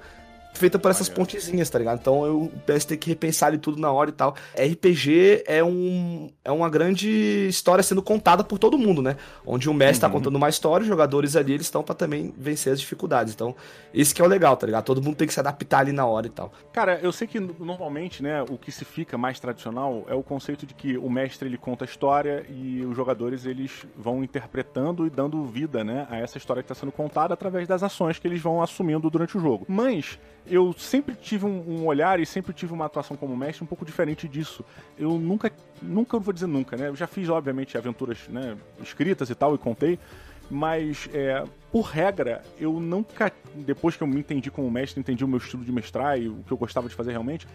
feita 0.53 0.77
por 0.77 0.91
essas 0.91 1.07
pontezinhas, 1.07 1.69
tá 1.69 1.79
ligado? 1.79 1.99
Então 1.99 2.25
eu 2.25 2.51
penso 2.65 2.87
ter 2.87 2.97
que 2.97 3.09
repensar 3.09 3.47
ali 3.47 3.57
tudo 3.57 3.79
na 3.79 3.91
hora 3.91 4.09
e 4.09 4.13
tal. 4.13 4.35
RPG 4.55 5.43
é, 5.47 5.63
um, 5.63 6.29
é 6.43 6.51
uma 6.51 6.69
grande 6.69 7.47
história 7.47 7.83
sendo 7.83 8.01
contada 8.01 8.43
por 8.43 8.59
todo 8.59 8.77
mundo, 8.77 9.01
né? 9.01 9.15
Onde 9.45 9.69
o 9.69 9.73
mestre 9.73 10.01
tá 10.01 10.07
uhum. 10.07 10.13
contando 10.13 10.35
uma 10.35 10.49
história, 10.49 10.83
os 10.83 10.87
jogadores 10.87 11.35
ali 11.35 11.53
eles 11.53 11.67
estão 11.67 11.83
para 11.83 11.95
também 11.95 12.33
vencer 12.37 12.73
as 12.73 12.79
dificuldades. 12.79 13.33
Então, 13.33 13.55
esse 13.93 14.13
que 14.13 14.21
é 14.21 14.25
o 14.25 14.27
legal, 14.27 14.55
tá 14.57 14.65
ligado? 14.65 14.83
Todo 14.83 15.01
mundo 15.01 15.15
tem 15.15 15.27
que 15.27 15.33
se 15.33 15.39
adaptar 15.39 15.79
ali 15.79 15.91
na 15.91 16.05
hora 16.05 16.27
e 16.27 16.29
tal. 16.29 16.51
Cara, 16.73 16.99
eu 17.01 17.11
sei 17.11 17.27
que 17.27 17.39
normalmente, 17.39 18.21
né, 18.21 18.43
o 18.43 18.57
que 18.57 18.71
se 18.71 18.83
fica 18.83 19.17
mais 19.17 19.39
tradicional 19.39 20.05
é 20.07 20.13
o 20.13 20.23
conceito 20.23 20.65
de 20.65 20.73
que 20.73 20.97
o 20.97 21.09
mestre 21.09 21.47
ele 21.47 21.57
conta 21.57 21.85
a 21.85 21.87
história 21.87 22.45
e 22.49 22.83
os 22.85 22.95
jogadores 22.95 23.45
eles 23.45 23.85
vão 23.95 24.23
interpretando 24.23 25.05
e 25.05 25.09
dando 25.09 25.43
vida, 25.45 25.83
né, 25.83 26.07
a 26.09 26.17
essa 26.17 26.37
história 26.37 26.61
que 26.61 26.71
está 26.71 26.79
sendo 26.79 26.91
contada 26.91 27.33
através 27.33 27.67
das 27.67 27.83
ações 27.83 28.19
que 28.19 28.27
eles 28.27 28.41
vão 28.41 28.61
assumindo 28.61 29.09
durante 29.09 29.37
o 29.37 29.39
jogo. 29.39 29.65
Mas 29.67 30.19
eu 30.49 30.73
sempre 30.73 31.15
tive 31.15 31.45
um, 31.45 31.63
um, 31.67 31.85
olhar 31.85 32.19
e 32.19 32.25
sempre 32.25 32.53
tive 32.53 32.73
uma 32.73 32.85
atuação 32.85 33.15
como 33.15 33.35
mestre 33.37 33.63
um 33.63 33.67
pouco 33.67 33.85
diferente 33.85 34.27
disso. 34.27 34.65
Eu 34.97 35.11
nunca, 35.17 35.51
nunca 35.81 36.17
vou 36.19 36.33
dizer 36.33 36.47
nunca, 36.47 36.75
né? 36.75 36.87
Eu 36.87 36.95
já 36.95 37.07
fiz, 37.07 37.29
obviamente, 37.29 37.77
aventuras 37.77 38.27
né, 38.27 38.57
escritas 38.81 39.29
e 39.29 39.35
tal, 39.35 39.53
e 39.55 39.57
contei, 39.57 39.99
mas 40.49 41.07
é, 41.13 41.43
por 41.71 41.81
regra, 41.81 42.43
eu 42.59 42.79
nunca, 42.79 43.31
depois 43.55 43.95
que 43.95 44.03
eu 44.03 44.07
me 44.07 44.19
entendi 44.19 44.49
como 44.49 44.69
mestre, 44.71 44.99
entendi 44.99 45.23
o 45.23 45.27
meu 45.27 45.37
estilo 45.37 45.63
de 45.63 45.71
mestrar 45.71 46.19
e 46.19 46.27
o 46.27 46.43
que 46.45 46.51
eu 46.51 46.57
gostava 46.57 46.89
de 46.89 46.95
fazer 46.95 47.11
realmente, 47.11 47.47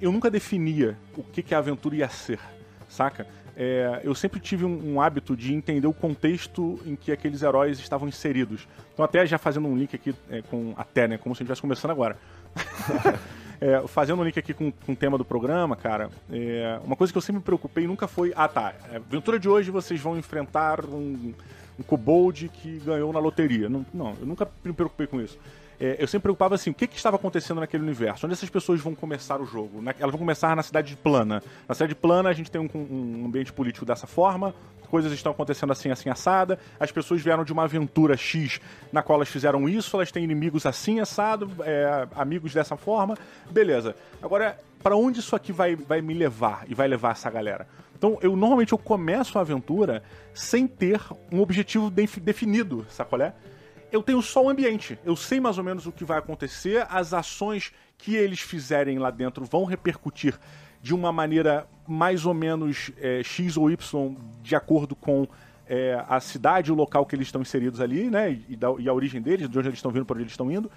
eu 0.00 0.10
nunca 0.10 0.30
definia 0.30 0.98
o 1.16 1.22
que, 1.22 1.42
que 1.42 1.54
a 1.54 1.58
aventura 1.58 1.96
ia 1.96 2.08
ser, 2.08 2.40
saca? 2.88 3.26
É, 3.56 4.00
eu 4.04 4.14
sempre 4.14 4.40
tive 4.40 4.64
um, 4.64 4.94
um, 4.94 5.00
hábito 5.00 5.36
de 5.36 5.52
entender 5.52 5.86
o 5.86 5.92
contexto 5.92 6.80
em 6.86 6.96
que 6.96 7.12
aqueles 7.12 7.42
heróis 7.42 7.78
estavam 7.78 8.08
inseridos. 8.08 8.66
Então, 8.92 9.04
até 9.04 9.26
já 9.26 9.36
fazendo 9.36 9.68
um 9.68 9.76
link 9.76 9.94
aqui 9.94 10.14
é, 10.30 10.40
com 10.42 10.72
até, 10.76 11.06
né? 11.06 11.18
Como 11.18 11.34
se 11.34 11.42
a 11.42 11.44
gente 11.44 11.52
estivesse 11.52 11.60
começando 11.60 11.90
agora. 11.90 12.16
é, 13.60 13.86
fazendo 13.86 14.20
um 14.20 14.24
link 14.24 14.38
aqui 14.38 14.54
com, 14.54 14.72
com 14.72 14.92
o 14.92 14.96
tema 14.96 15.18
do 15.18 15.24
programa, 15.24 15.76
cara, 15.76 16.10
é, 16.30 16.80
uma 16.84 16.96
coisa 16.96 17.12
que 17.12 17.16
eu 17.16 17.22
sempre 17.22 17.38
me 17.38 17.44
preocupei 17.44 17.86
nunca 17.86 18.08
foi, 18.08 18.32
ah 18.34 18.48
tá, 18.48 18.74
é, 18.90 18.96
aventura 18.96 19.38
de 19.38 19.48
hoje 19.48 19.70
vocês 19.70 20.00
vão 20.00 20.18
enfrentar 20.18 20.84
um, 20.84 21.34
um 21.78 21.82
kobold 21.82 22.48
que 22.48 22.78
ganhou 22.80 23.12
na 23.12 23.18
loteria. 23.18 23.68
Não, 23.68 23.84
não, 23.92 24.16
eu 24.20 24.26
nunca 24.26 24.48
me 24.64 24.72
preocupei 24.72 25.06
com 25.06 25.20
isso. 25.20 25.38
É, 25.80 25.96
eu 25.98 26.06
sempre 26.06 26.24
preocupava 26.24 26.54
assim, 26.54 26.68
o 26.68 26.74
que, 26.74 26.86
que 26.86 26.96
estava 26.96 27.16
acontecendo 27.16 27.58
naquele 27.58 27.82
universo? 27.82 28.26
Onde 28.26 28.34
essas 28.34 28.50
pessoas 28.50 28.80
vão 28.80 28.94
começar 28.94 29.40
o 29.40 29.46
jogo? 29.46 29.80
Na, 29.80 29.94
elas 29.98 30.10
vão 30.12 30.18
começar 30.18 30.54
na 30.54 30.62
cidade 30.62 30.88
de 30.88 30.96
Plana. 30.96 31.42
Na 31.66 31.74
cidade 31.74 31.94
de 31.94 31.94
Plana 31.94 32.28
a 32.28 32.32
gente 32.34 32.50
tem 32.50 32.60
um, 32.60 32.68
um 32.74 33.24
ambiente 33.26 33.50
político 33.50 33.86
dessa 33.86 34.06
forma, 34.06 34.54
coisas 34.90 35.10
estão 35.12 35.32
acontecendo 35.32 35.72
assim, 35.72 35.90
assim, 35.90 36.10
assada. 36.10 36.58
As 36.78 36.92
pessoas 36.92 37.22
vieram 37.22 37.44
de 37.44 37.52
uma 37.52 37.64
aventura 37.64 38.14
X 38.14 38.60
na 38.92 39.02
qual 39.02 39.16
elas 39.16 39.30
fizeram 39.30 39.66
isso, 39.66 39.96
elas 39.96 40.12
têm 40.12 40.24
inimigos 40.24 40.66
assim, 40.66 41.00
assado, 41.00 41.50
é, 41.64 42.06
amigos 42.14 42.52
dessa 42.52 42.76
forma. 42.76 43.16
Beleza. 43.50 43.96
Agora, 44.20 44.58
para 44.82 44.96
onde 44.96 45.20
isso 45.20 45.34
aqui 45.34 45.52
vai, 45.52 45.76
vai 45.76 46.02
me 46.02 46.12
levar 46.12 46.64
e 46.68 46.74
vai 46.74 46.88
levar 46.88 47.12
essa 47.12 47.30
galera? 47.30 47.66
Então, 47.96 48.18
eu 48.20 48.34
normalmente 48.34 48.72
eu 48.72 48.78
começo 48.78 49.38
a 49.38 49.42
aventura 49.42 50.02
sem 50.34 50.66
ter 50.66 51.00
um 51.30 51.40
objetivo 51.40 51.90
definido, 51.90 52.86
sacolé? 52.90 53.34
Eu 53.92 54.02
tenho 54.02 54.22
só 54.22 54.44
o 54.44 54.48
ambiente. 54.48 54.98
Eu 55.04 55.16
sei 55.16 55.40
mais 55.40 55.58
ou 55.58 55.64
menos 55.64 55.86
o 55.86 55.92
que 55.92 56.04
vai 56.04 56.18
acontecer, 56.18 56.86
as 56.88 57.12
ações 57.12 57.72
que 57.98 58.14
eles 58.16 58.40
fizerem 58.40 58.98
lá 58.98 59.10
dentro 59.10 59.44
vão 59.44 59.64
repercutir 59.64 60.38
de 60.80 60.94
uma 60.94 61.12
maneira 61.12 61.66
mais 61.86 62.24
ou 62.24 62.32
menos 62.32 62.90
é, 62.98 63.22
X 63.22 63.56
ou 63.56 63.70
Y 63.70 64.16
de 64.42 64.56
acordo 64.56 64.96
com 64.96 65.26
é, 65.68 66.02
a 66.08 66.18
cidade, 66.18 66.72
o 66.72 66.74
local 66.74 67.06
que 67.06 67.14
eles 67.14 67.28
estão 67.28 67.42
inseridos 67.42 67.80
ali, 67.80 68.10
né? 68.10 68.32
E, 68.48 68.56
da, 68.56 68.68
e, 68.78 68.88
a 68.88 68.92
origem 68.92 69.20
deles, 69.20 69.48
de 69.48 69.58
onde 69.58 69.68
eles 69.68 69.78
estão 69.78 69.90
vindo, 69.90 70.04
para 70.04 70.14
onde 70.14 70.24
eles 70.24 70.32
estão 70.32 70.50
indo. 70.50 70.70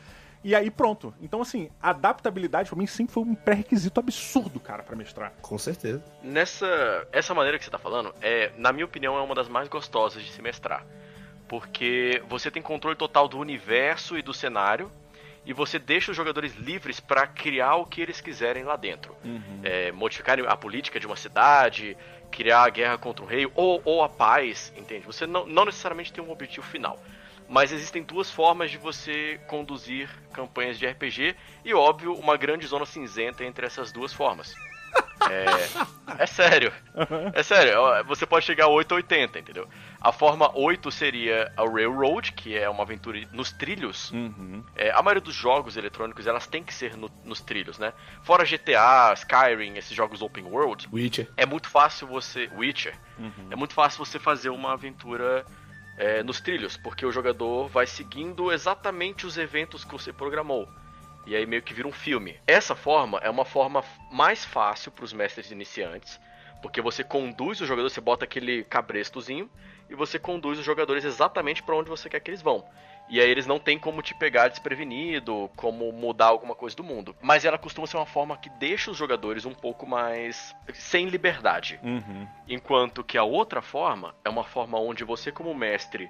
E 0.44 0.54
aí 0.54 0.70
pronto. 0.70 1.14
Então, 1.22 1.42
assim, 1.42 1.70
a 1.82 1.92
adaptabilidade 1.92 2.70
pra 2.70 2.78
mim 2.78 2.86
sempre 2.86 3.14
foi 3.14 3.24
um 3.24 3.34
pré-requisito 3.34 4.00
absurdo, 4.00 4.60
cara, 4.60 4.84
pra 4.84 4.96
mestrar. 4.96 5.34
Com 5.42 5.58
certeza. 5.58 6.04
Nessa 6.22 7.08
essa 7.12 7.34
maneira 7.34 7.58
que 7.58 7.64
você 7.64 7.72
tá 7.72 7.80
falando, 7.80 8.14
é, 8.22 8.52
na 8.58 8.74
minha 8.74 8.86
opinião, 8.86 9.18
é 9.18 9.22
uma 9.22 9.34
das 9.34 9.48
mais 9.48 9.70
gostosas 9.70 10.22
de 10.22 10.32
se 10.32 10.42
mestrar. 10.42 10.86
Porque 11.54 12.20
você 12.28 12.50
tem 12.50 12.64
controle 12.64 12.98
total 12.98 13.28
do 13.28 13.38
universo 13.38 14.18
e 14.18 14.24
do 14.24 14.34
cenário, 14.34 14.92
e 15.46 15.54
você 15.54 15.78
deixa 15.78 16.10
os 16.10 16.18
jogadores 16.18 16.56
livres 16.56 17.00
para 17.00 17.28
criar 17.28 17.76
o 17.76 17.86
que 17.86 18.02
eles 18.02 18.20
quiserem 18.20 18.64
lá 18.64 18.76
dentro. 18.76 19.16
É, 19.64 19.92
modificar 19.92 20.40
a 20.40 20.58
política 20.58 21.00
de 21.00 21.06
uma 21.06 21.16
cidade, 21.16 21.96
criar 22.32 22.64
a 22.64 22.70
guerra 22.72 22.98
contra 22.98 23.24
o 23.24 23.28
rei, 23.28 23.48
ou, 23.54 23.80
ou 23.86 24.04
a 24.04 24.10
paz, 24.10 24.74
entende? 24.76 25.06
Você 25.06 25.28
não, 25.28 25.46
não 25.46 25.66
necessariamente 25.66 26.12
tem 26.12 26.24
um 26.24 26.32
objetivo 26.32 26.66
final. 26.66 26.98
Mas 27.48 27.72
existem 27.72 28.02
duas 28.02 28.32
formas 28.32 28.72
de 28.72 28.80
você 28.80 29.40
conduzir 29.46 30.10
campanhas 30.34 30.80
de 30.80 30.88
RPG, 30.88 31.36
e 31.64 31.72
óbvio, 31.72 32.16
uma 32.16 32.36
grande 32.36 32.66
zona 32.66 32.88
cinzenta 32.88 33.46
entre 33.46 33.64
essas 33.64 33.92
duas 33.92 34.12
formas. 34.12 34.56
É, 35.30 36.24
é 36.24 36.26
sério. 36.26 36.74
É 37.34 37.44
sério, 37.44 37.80
ó, 37.80 38.04
você 38.04 38.26
pode 38.26 38.46
chegar 38.46 38.66
a 38.66 38.68
8 38.68 38.92
ou 38.92 38.98
80, 38.98 39.40
entendeu? 39.40 39.70
A 40.04 40.12
forma 40.12 40.52
8 40.54 40.92
seria 40.92 41.50
a 41.56 41.64
Railroad, 41.64 42.34
que 42.34 42.58
é 42.58 42.70
uma 42.70 42.84
aventura 42.84 43.26
nos 43.32 43.54
trilhos. 43.54 44.12
Uhum. 44.12 44.62
É, 44.76 44.92
a 44.92 45.02
maioria 45.02 45.22
dos 45.22 45.34
jogos 45.34 45.78
eletrônicos, 45.78 46.28
elas 46.28 46.46
têm 46.46 46.62
que 46.62 46.74
ser 46.74 46.98
no- 46.98 47.10
nos 47.24 47.40
trilhos, 47.40 47.80
né? 47.80 47.94
Fora 48.22 48.44
GTA, 48.44 49.14
Skyrim, 49.16 49.78
esses 49.78 49.96
jogos 49.96 50.22
open 50.22 50.44
world, 50.44 50.90
Witcher. 50.92 51.30
é 51.38 51.46
muito 51.46 51.70
fácil 51.70 52.06
você... 52.08 52.50
Witcher. 52.54 52.94
É 53.50 53.56
muito 53.56 53.74
fácil 53.74 54.04
você 54.06 54.20
fazer 54.20 54.50
uma 54.50 54.74
aventura 54.74 55.46
é, 55.98 56.22
nos 56.22 56.42
trilhos, 56.42 56.76
porque 56.76 57.06
o 57.06 57.12
jogador 57.12 57.70
vai 57.70 57.88
seguindo 57.88 58.52
exatamente 58.52 59.26
os 59.26 59.38
eventos 59.38 59.86
que 59.86 59.92
você 59.94 60.12
programou. 60.12 60.68
E 61.26 61.34
aí 61.34 61.46
meio 61.46 61.62
que 61.62 61.74
vira 61.74 61.88
um 61.88 61.92
filme. 61.94 62.38
Essa 62.46 62.76
forma 62.76 63.20
é 63.20 63.30
uma 63.30 63.46
forma 63.46 63.82
mais 64.12 64.44
fácil 64.44 64.92
para 64.92 65.06
os 65.06 65.14
mestres 65.14 65.50
iniciantes, 65.52 66.20
porque 66.64 66.82
você 66.82 67.04
conduz 67.04 67.60
o 67.60 67.66
jogador, 67.66 67.90
você 67.90 68.00
bota 68.00 68.24
aquele 68.24 68.64
cabrestozinho 68.64 69.50
e 69.90 69.94
você 69.94 70.18
conduz 70.18 70.58
os 70.58 70.66
jogadores 70.66 71.04
exatamente 71.04 71.62
para 71.62 71.76
onde 71.76 71.90
você 71.90 72.10
quer 72.10 72.22
que 72.22 72.32
eles 72.32 72.42
vão. 72.42 72.66
E 73.10 73.20
aí 73.20 73.30
eles 73.30 73.46
não 73.46 73.60
têm 73.60 73.78
como 73.78 74.02
te 74.02 74.16
pegar 74.16 74.48
desprevenido, 74.48 75.52
como 75.58 75.92
mudar 75.92 76.28
alguma 76.28 76.56
coisa 76.56 76.74
do 76.74 76.84
mundo. 76.84 77.14
Mas 77.22 77.44
ela 77.44 77.58
costuma 77.58 77.86
ser 77.86 77.98
uma 77.98 78.06
forma 78.06 78.38
que 78.38 78.50
deixa 78.50 78.90
os 78.90 78.96
jogadores 78.96 79.46
um 79.46 79.54
pouco 79.54 79.86
mais 79.86 80.56
sem 80.74 81.10
liberdade. 81.10 81.82
Uhum. 81.84 82.26
Enquanto 82.48 83.04
que 83.04 83.18
a 83.18 83.24
outra 83.24 83.62
forma 83.62 84.16
é 84.24 84.30
uma 84.30 84.46
forma 84.46 84.80
onde 84.80 85.04
você, 85.04 85.34
como 85.34 85.54
mestre, 85.54 86.10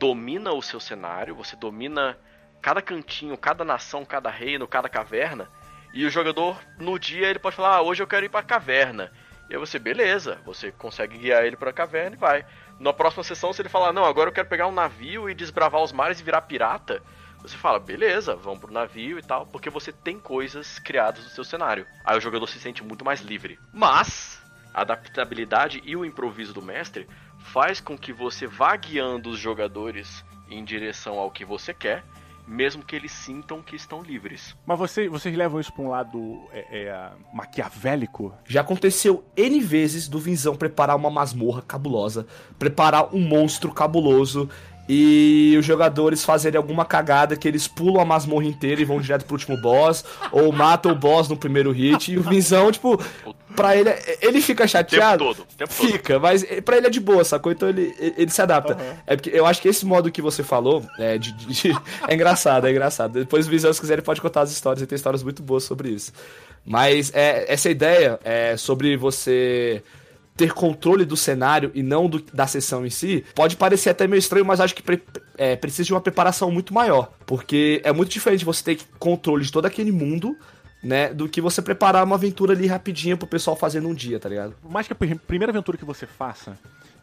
domina 0.00 0.52
o 0.52 0.60
seu 0.60 0.80
cenário, 0.80 1.36
você 1.36 1.54
domina 1.54 2.18
cada 2.60 2.82
cantinho, 2.82 3.38
cada 3.38 3.64
nação, 3.64 4.04
cada 4.04 4.30
reino, 4.30 4.66
cada 4.66 4.88
caverna, 4.88 5.48
e 5.94 6.04
o 6.04 6.10
jogador, 6.10 6.60
no 6.76 6.98
dia, 6.98 7.28
ele 7.28 7.38
pode 7.38 7.56
falar: 7.56 7.76
ah, 7.76 7.82
hoje 7.82 8.02
eu 8.02 8.06
quero 8.06 8.26
ir 8.26 8.28
pra 8.28 8.42
caverna. 8.42 9.10
E 9.48 9.54
aí 9.54 9.58
você, 9.58 9.78
beleza, 9.78 10.38
você 10.44 10.72
consegue 10.72 11.18
guiar 11.18 11.44
ele 11.44 11.56
pra 11.56 11.72
caverna 11.72 12.16
e 12.16 12.18
vai. 12.18 12.44
Na 12.80 12.92
próxima 12.92 13.22
sessão, 13.22 13.52
se 13.52 13.62
ele 13.62 13.68
falar: 13.68 13.92
não, 13.92 14.04
agora 14.04 14.28
eu 14.28 14.34
quero 14.34 14.48
pegar 14.48 14.66
um 14.66 14.72
navio 14.72 15.30
e 15.30 15.34
desbravar 15.34 15.82
os 15.82 15.92
mares 15.92 16.20
e 16.20 16.24
virar 16.24 16.42
pirata. 16.42 17.02
Você 17.42 17.56
fala, 17.56 17.78
beleza, 17.78 18.34
vamos 18.34 18.58
pro 18.58 18.72
navio 18.72 19.18
e 19.18 19.22
tal, 19.22 19.46
porque 19.46 19.70
você 19.70 19.92
tem 19.92 20.18
coisas 20.18 20.80
criadas 20.80 21.22
no 21.22 21.30
seu 21.30 21.44
cenário. 21.44 21.86
Aí 22.04 22.18
o 22.18 22.20
jogador 22.20 22.46
se 22.48 22.58
sente 22.58 22.82
muito 22.82 23.04
mais 23.04 23.20
livre. 23.20 23.56
Mas, 23.72 24.42
a 24.74 24.80
adaptabilidade 24.80 25.80
e 25.84 25.94
o 25.94 26.04
improviso 26.04 26.52
do 26.52 26.60
mestre 26.60 27.06
faz 27.38 27.80
com 27.80 27.96
que 27.96 28.12
você 28.12 28.48
vá 28.48 28.74
guiando 28.74 29.30
os 29.30 29.38
jogadores 29.38 30.24
em 30.50 30.64
direção 30.64 31.18
ao 31.18 31.30
que 31.30 31.44
você 31.44 31.72
quer, 31.72 32.04
mesmo 32.46 32.84
que 32.84 32.94
eles 32.94 33.12
sintam 33.12 33.60
que 33.62 33.74
estão 33.74 34.02
livres. 34.02 34.56
Mas 34.64 34.78
você, 34.78 35.08
vocês 35.08 35.36
levam 35.36 35.60
isso 35.60 35.72
pra 35.72 35.82
um 35.82 35.88
lado 35.88 36.42
é, 36.52 36.64
é, 36.70 37.10
maquiavélico? 37.32 38.32
Já 38.46 38.60
aconteceu 38.60 39.24
N 39.36 39.60
vezes 39.60 40.08
do 40.08 40.18
Vinzão 40.18 40.56
preparar 40.56 40.96
uma 40.96 41.10
masmorra 41.10 41.62
cabulosa, 41.62 42.26
preparar 42.58 43.14
um 43.14 43.20
monstro 43.20 43.72
cabuloso 43.72 44.48
e 44.88 45.56
os 45.58 45.66
jogadores 45.66 46.24
fazerem 46.24 46.56
alguma 46.56 46.84
cagada 46.84 47.36
que 47.36 47.48
eles 47.48 47.66
pulam 47.66 48.00
a 48.00 48.04
masmorra 48.04 48.44
inteira 48.44 48.80
e 48.80 48.84
vão 48.84 49.00
direto 49.00 49.24
pro 49.24 49.34
último 49.34 49.56
boss, 49.60 50.04
ou 50.30 50.52
matam 50.52 50.92
o 50.92 50.94
boss 50.94 51.28
no 51.28 51.36
primeiro 51.36 51.72
hit, 51.72 52.12
e 52.12 52.18
o 52.18 52.22
Vinzão, 52.22 52.70
tipo, 52.70 53.00
pra 53.56 53.74
ele, 53.76 53.90
ele 54.20 54.40
fica 54.40 54.62
O 54.64 54.66
tempo 54.66 54.70
chateado. 54.70 55.24
todo, 55.24 55.46
tempo 55.56 55.74
todo. 55.74 55.90
Fica, 55.92 56.18
mas 56.20 56.44
pra 56.64 56.76
ele 56.76 56.86
é 56.86 56.90
de 56.90 57.00
boa, 57.00 57.24
sacou? 57.24 57.50
Então 57.50 57.68
ele, 57.68 57.94
ele 57.98 58.30
se 58.30 58.40
adapta. 58.42 58.76
É 59.06 59.16
porque 59.16 59.30
eu 59.30 59.46
acho 59.46 59.60
que 59.60 59.68
esse 59.68 59.84
modo 59.84 60.10
que 60.12 60.22
você 60.22 60.42
falou 60.44 60.84
é, 60.98 61.18
de, 61.18 61.32
de- 61.32 61.46
de- 61.72 61.78
é 62.06 62.14
engraçado, 62.14 62.66
é 62.66 62.70
engraçado. 62.70 63.14
Depois 63.18 63.46
se 63.46 63.80
quiser, 63.80 63.94
ele 63.94 64.02
pode 64.02 64.20
contar 64.20 64.42
as 64.42 64.52
histórias, 64.52 64.80
ele 64.82 64.86
tem 64.88 64.96
histórias 64.96 65.22
muito 65.22 65.42
boas 65.42 65.64
sobre 65.64 65.88
isso. 65.88 66.12
Mas 66.64 67.10
é, 67.14 67.50
essa 67.52 67.70
ideia 67.70 68.18
é 68.24 68.56
sobre 68.56 68.96
você 68.96 69.82
ter 70.36 70.52
controle 70.52 71.06
do 71.06 71.16
cenário 71.16 71.70
e 71.74 71.82
não 71.82 72.08
do- 72.10 72.22
da 72.32 72.46
sessão 72.46 72.84
em 72.84 72.90
si, 72.90 73.24
pode 73.34 73.56
parecer 73.56 73.88
até 73.88 74.06
meio 74.06 74.18
estranho, 74.18 74.44
mas 74.44 74.60
acho 74.60 74.74
que 74.74 74.82
pre- 74.82 75.00
é, 75.38 75.56
precisa 75.56 75.84
de 75.84 75.94
uma 75.94 76.00
preparação 76.00 76.50
muito 76.50 76.74
maior. 76.74 77.10
Porque 77.24 77.80
é 77.82 77.90
muito 77.90 78.10
diferente 78.10 78.44
você 78.44 78.62
ter 78.62 78.78
controle 78.98 79.44
de 79.44 79.50
todo 79.50 79.64
aquele 79.64 79.90
mundo, 79.90 80.36
né, 80.86 81.12
do 81.12 81.28
que 81.28 81.40
você 81.40 81.60
preparar 81.60 82.04
uma 82.04 82.14
aventura 82.14 82.52
ali 82.52 82.66
rapidinha 82.66 83.16
pro 83.16 83.26
pessoal 83.26 83.56
fazer 83.56 83.80
num 83.80 83.92
dia, 83.94 84.20
tá 84.20 84.28
ligado? 84.28 84.54
Por 84.62 84.70
mais 84.70 84.86
que 84.86 84.92
a 84.92 84.96
pr- 84.96 85.18
primeira 85.26 85.50
aventura 85.50 85.76
que 85.76 85.84
você 85.84 86.06
faça, 86.06 86.56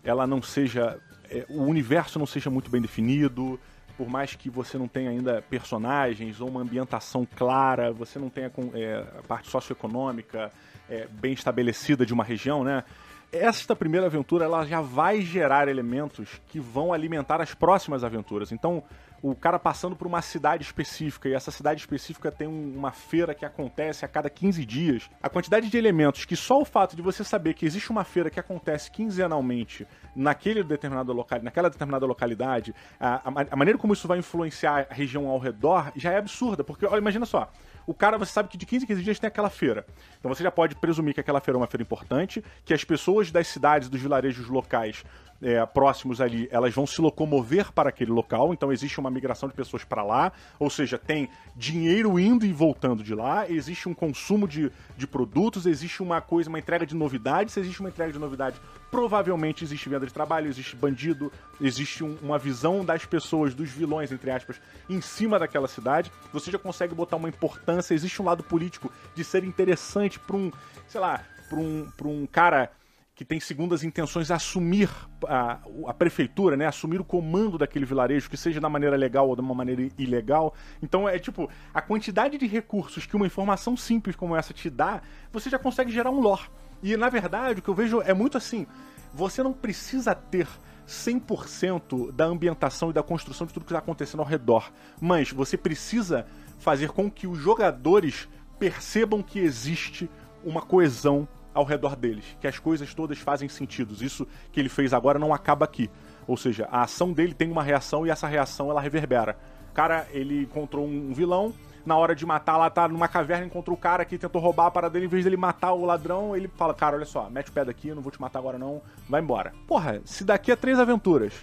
ela 0.03 0.25
não 0.25 0.41
seja. 0.41 0.97
é, 1.29 1.45
o 1.49 1.63
universo 1.63 2.17
não 2.17 2.25
seja 2.25 2.49
muito 2.49 2.69
bem 2.71 2.81
definido, 2.81 3.59
por 3.97 4.07
mais 4.09 4.33
que 4.35 4.49
você 4.49 4.77
não 4.77 4.87
tenha 4.87 5.09
ainda 5.11 5.41
personagens 5.49 6.39
ou 6.41 6.47
uma 6.49 6.61
ambientação 6.61 7.27
clara, 7.35 7.91
você 7.91 8.17
não 8.17 8.29
tenha 8.29 8.51
é, 8.73 9.03
a 9.19 9.23
parte 9.27 9.49
socioeconômica 9.49 10.51
é, 10.89 11.07
bem 11.11 11.33
estabelecida 11.33 12.05
de 12.05 12.13
uma 12.13 12.23
região, 12.23 12.63
né? 12.63 12.83
Esta 13.31 13.75
primeira 13.75 14.05
aventura 14.07 14.45
ela 14.45 14.63
já 14.65 14.79
vai 14.79 15.21
gerar 15.21 15.67
elementos 15.67 16.29
que 16.49 16.59
vão 16.59 16.93
alimentar 16.93 17.41
as 17.41 17.53
próximas 17.53 18.03
aventuras. 18.03 18.51
Então, 18.51 18.83
o 19.23 19.33
cara 19.33 19.57
passando 19.57 19.95
por 19.95 20.05
uma 20.05 20.21
cidade 20.21 20.63
específica 20.63 21.29
e 21.29 21.33
essa 21.33 21.49
cidade 21.49 21.79
específica 21.79 22.29
tem 22.29 22.45
um- 22.45 22.75
uma 22.77 22.91
feira 22.91 23.33
que 23.33 23.45
acontece 23.45 24.03
a 24.03 24.07
cada 24.07 24.29
15 24.29 24.65
dias, 24.65 25.09
a 25.21 25.29
quantidade 25.29 25.69
de 25.69 25.77
elementos 25.77 26.25
que 26.25 26.35
só 26.35 26.59
o 26.59 26.65
fato 26.65 26.93
de 26.93 27.01
você 27.01 27.23
saber 27.23 27.53
que 27.53 27.65
existe 27.65 27.89
uma 27.89 28.03
feira 28.03 28.29
que 28.29 28.37
acontece 28.39 28.91
quinzenalmente 28.91 29.87
naquele 30.13 30.61
determinado 30.61 31.13
local, 31.13 31.39
naquela 31.41 31.69
determinada 31.69 32.05
localidade, 32.05 32.75
a, 32.99 33.29
a 33.29 33.33
a 33.51 33.55
maneira 33.55 33.79
como 33.79 33.93
isso 33.93 34.07
vai 34.07 34.19
influenciar 34.19 34.87
a 34.89 34.93
região 34.93 35.27
ao 35.29 35.39
redor 35.39 35.91
já 35.95 36.11
é 36.11 36.17
absurda, 36.17 36.63
porque 36.63 36.85
olha, 36.85 36.99
imagina 36.99 37.25
só, 37.25 37.49
o 37.87 37.93
cara, 37.93 38.17
você 38.17 38.31
sabe 38.33 38.49
que 38.49 38.57
de 38.57 38.65
15 38.65 38.83
em 38.83 38.87
15 38.87 39.03
dias 39.03 39.19
tem 39.19 39.27
aquela 39.27 39.49
feira. 39.49 39.85
Então 40.19 40.33
você 40.33 40.43
já 40.43 40.51
pode 40.51 40.75
presumir 40.75 41.13
que 41.13 41.19
aquela 41.19 41.39
feira 41.39 41.57
é 41.57 41.61
uma 41.61 41.67
feira 41.67 41.81
importante, 41.83 42.43
que 42.65 42.73
as 42.73 42.83
pessoas 42.83 43.31
das 43.31 43.47
cidades, 43.47 43.89
dos 43.89 44.01
vilarejos 44.01 44.47
locais 44.49 45.03
é, 45.43 45.63
próximos 45.65 46.21
ali, 46.21 46.47
elas 46.49 46.73
vão 46.73 46.87
se 46.87 47.01
locomover 47.01 47.71
para 47.73 47.89
aquele 47.89 48.11
local, 48.11 48.53
então 48.53 48.71
existe 48.71 48.99
uma 48.99 49.11
migração 49.11 49.49
de 49.49 49.53
pessoas 49.53 49.83
para 49.83 50.01
lá, 50.01 50.31
ou 50.57 50.69
seja, 50.69 50.97
tem 50.97 51.29
dinheiro 51.55 52.17
indo 52.17 52.45
e 52.45 52.53
voltando 52.53 53.03
de 53.03 53.13
lá, 53.13 53.49
existe 53.49 53.89
um 53.89 53.93
consumo 53.93 54.47
de, 54.47 54.71
de 54.97 55.05
produtos, 55.05 55.65
existe 55.65 56.01
uma 56.01 56.21
coisa, 56.21 56.49
uma 56.49 56.59
entrega 56.59 56.85
de 56.85 56.95
novidades, 56.95 57.53
se 57.53 57.59
existe 57.59 57.79
uma 57.81 57.89
entrega 57.89 58.13
de 58.13 58.17
novidades, 58.19 58.59
provavelmente 58.89 59.63
existe 59.63 59.89
venda 59.89 60.05
de 60.05 60.13
trabalho, 60.13 60.47
existe 60.47 60.75
bandido, 60.75 61.31
existe 61.59 62.03
um- 62.03 62.17
uma 62.21 62.37
visão 62.39 62.85
das 62.85 63.05
pessoas, 63.05 63.53
dos 63.53 63.69
vilões, 63.69 64.11
entre 64.11 64.31
aspas, 64.31 64.61
em 64.89 65.01
cima 65.01 65.37
daquela 65.37 65.67
cidade, 65.67 66.11
você 66.31 66.49
já 66.49 66.57
consegue 66.57 66.95
botar 66.95 67.17
uma 67.17 67.27
importância, 67.27 67.93
existe 67.93 68.21
um 68.21 68.25
lado 68.25 68.43
político 68.43 68.91
de 69.13 69.23
ser 69.23 69.43
interessante 69.43 70.19
para 70.19 70.35
um, 70.37 70.51
sei 70.87 71.01
lá, 71.01 71.21
para 71.49 71.59
um, 71.59 71.87
um 72.05 72.25
cara 72.25 72.71
que 73.15 73.23
tem 73.23 73.39
segundas 73.39 73.83
intenções 73.83 74.31
assumir 74.31 74.89
a, 75.27 75.59
a 75.87 75.93
prefeitura, 75.93 76.57
né? 76.57 76.65
Assumir 76.65 76.99
o 76.99 77.05
comando 77.05 77.57
daquele 77.57 77.85
vilarejo, 77.85 78.29
que 78.29 78.37
seja 78.37 78.59
da 78.59 78.69
maneira 78.69 78.95
legal 78.95 79.29
ou 79.29 79.35
de 79.35 79.41
uma 79.41 79.53
maneira 79.53 79.87
ilegal. 79.97 80.53
Então 80.81 81.07
é 81.07 81.19
tipo, 81.19 81.49
a 81.73 81.81
quantidade 81.81 82.37
de 82.37 82.47
recursos 82.47 83.05
que 83.05 83.15
uma 83.15 83.27
informação 83.27 83.77
simples 83.77 84.15
como 84.15 84.35
essa 84.35 84.53
te 84.53 84.69
dá, 84.69 85.01
você 85.31 85.49
já 85.49 85.59
consegue 85.59 85.91
gerar 85.91 86.09
um 86.09 86.19
lore. 86.19 86.49
E 86.81 86.97
na 86.97 87.07
verdade, 87.09 87.59
o 87.59 87.63
que 87.63 87.69
eu 87.69 87.75
vejo 87.75 88.01
é 88.01 88.13
muito 88.13 88.37
assim, 88.37 88.65
você 89.13 89.43
não 89.43 89.53
precisa 89.53 90.15
ter 90.15 90.47
100% 90.87 92.11
da 92.11 92.25
ambientação 92.25 92.89
e 92.89 92.93
da 92.93 93.03
construção 93.03 93.45
de 93.45 93.53
tudo 93.53 93.63
que 93.65 93.71
está 93.71 93.79
acontecendo 93.79 94.21
ao 94.21 94.25
redor, 94.25 94.71
mas 94.99 95.31
você 95.31 95.55
precisa 95.55 96.25
fazer 96.57 96.89
com 96.89 97.09
que 97.09 97.27
os 97.27 97.37
jogadores 97.37 98.27
percebam 98.59 99.21
que 99.21 99.39
existe 99.39 100.09
uma 100.43 100.61
coesão 100.61 101.27
ao 101.53 101.63
redor 101.63 101.95
deles, 101.95 102.25
que 102.39 102.47
as 102.47 102.59
coisas 102.59 102.93
todas 102.93 103.19
fazem 103.19 103.47
sentido. 103.47 103.93
Isso 104.03 104.27
que 104.51 104.59
ele 104.59 104.69
fez 104.69 104.93
agora 104.93 105.19
não 105.19 105.33
acaba 105.33 105.65
aqui. 105.65 105.89
Ou 106.27 106.37
seja, 106.37 106.67
a 106.71 106.83
ação 106.83 107.11
dele 107.11 107.33
tem 107.33 107.51
uma 107.51 107.63
reação 107.63 108.05
e 108.07 108.09
essa 108.09 108.27
reação 108.27 108.69
ela 108.69 108.81
reverbera. 108.81 109.37
Cara, 109.73 110.07
ele 110.11 110.43
encontrou 110.43 110.85
um 110.85 111.13
vilão, 111.13 111.53
na 111.85 111.97
hora 111.97 112.15
de 112.15 112.25
matar, 112.25 112.57
lá 112.57 112.69
tá 112.69 112.87
numa 112.87 113.07
caverna, 113.07 113.45
encontrou 113.45 113.75
o 113.75 113.79
cara 113.79 114.05
que 114.05 114.17
tentou 114.17 114.41
roubar 114.41 114.67
a 114.67 114.71
parada 114.71 114.93
dele, 114.93 115.05
em 115.05 115.09
vez 115.09 115.23
dele 115.23 115.35
matar 115.35 115.73
o 115.73 115.85
ladrão, 115.85 116.35
ele 116.35 116.47
fala, 116.47 116.73
cara, 116.73 116.95
olha 116.95 117.05
só, 117.05 117.29
mete 117.29 117.49
o 117.49 117.51
pé 117.51 117.65
daqui, 117.65 117.89
eu 117.89 117.95
não 117.95 118.01
vou 118.01 118.11
te 118.11 118.21
matar 118.21 118.39
agora 118.39 118.57
não, 118.57 118.81
vai 119.09 119.21
embora. 119.21 119.53
Porra, 119.67 120.01
se 120.05 120.23
daqui 120.23 120.51
a 120.51 120.57
três 120.57 120.79
aventuras 120.79 121.33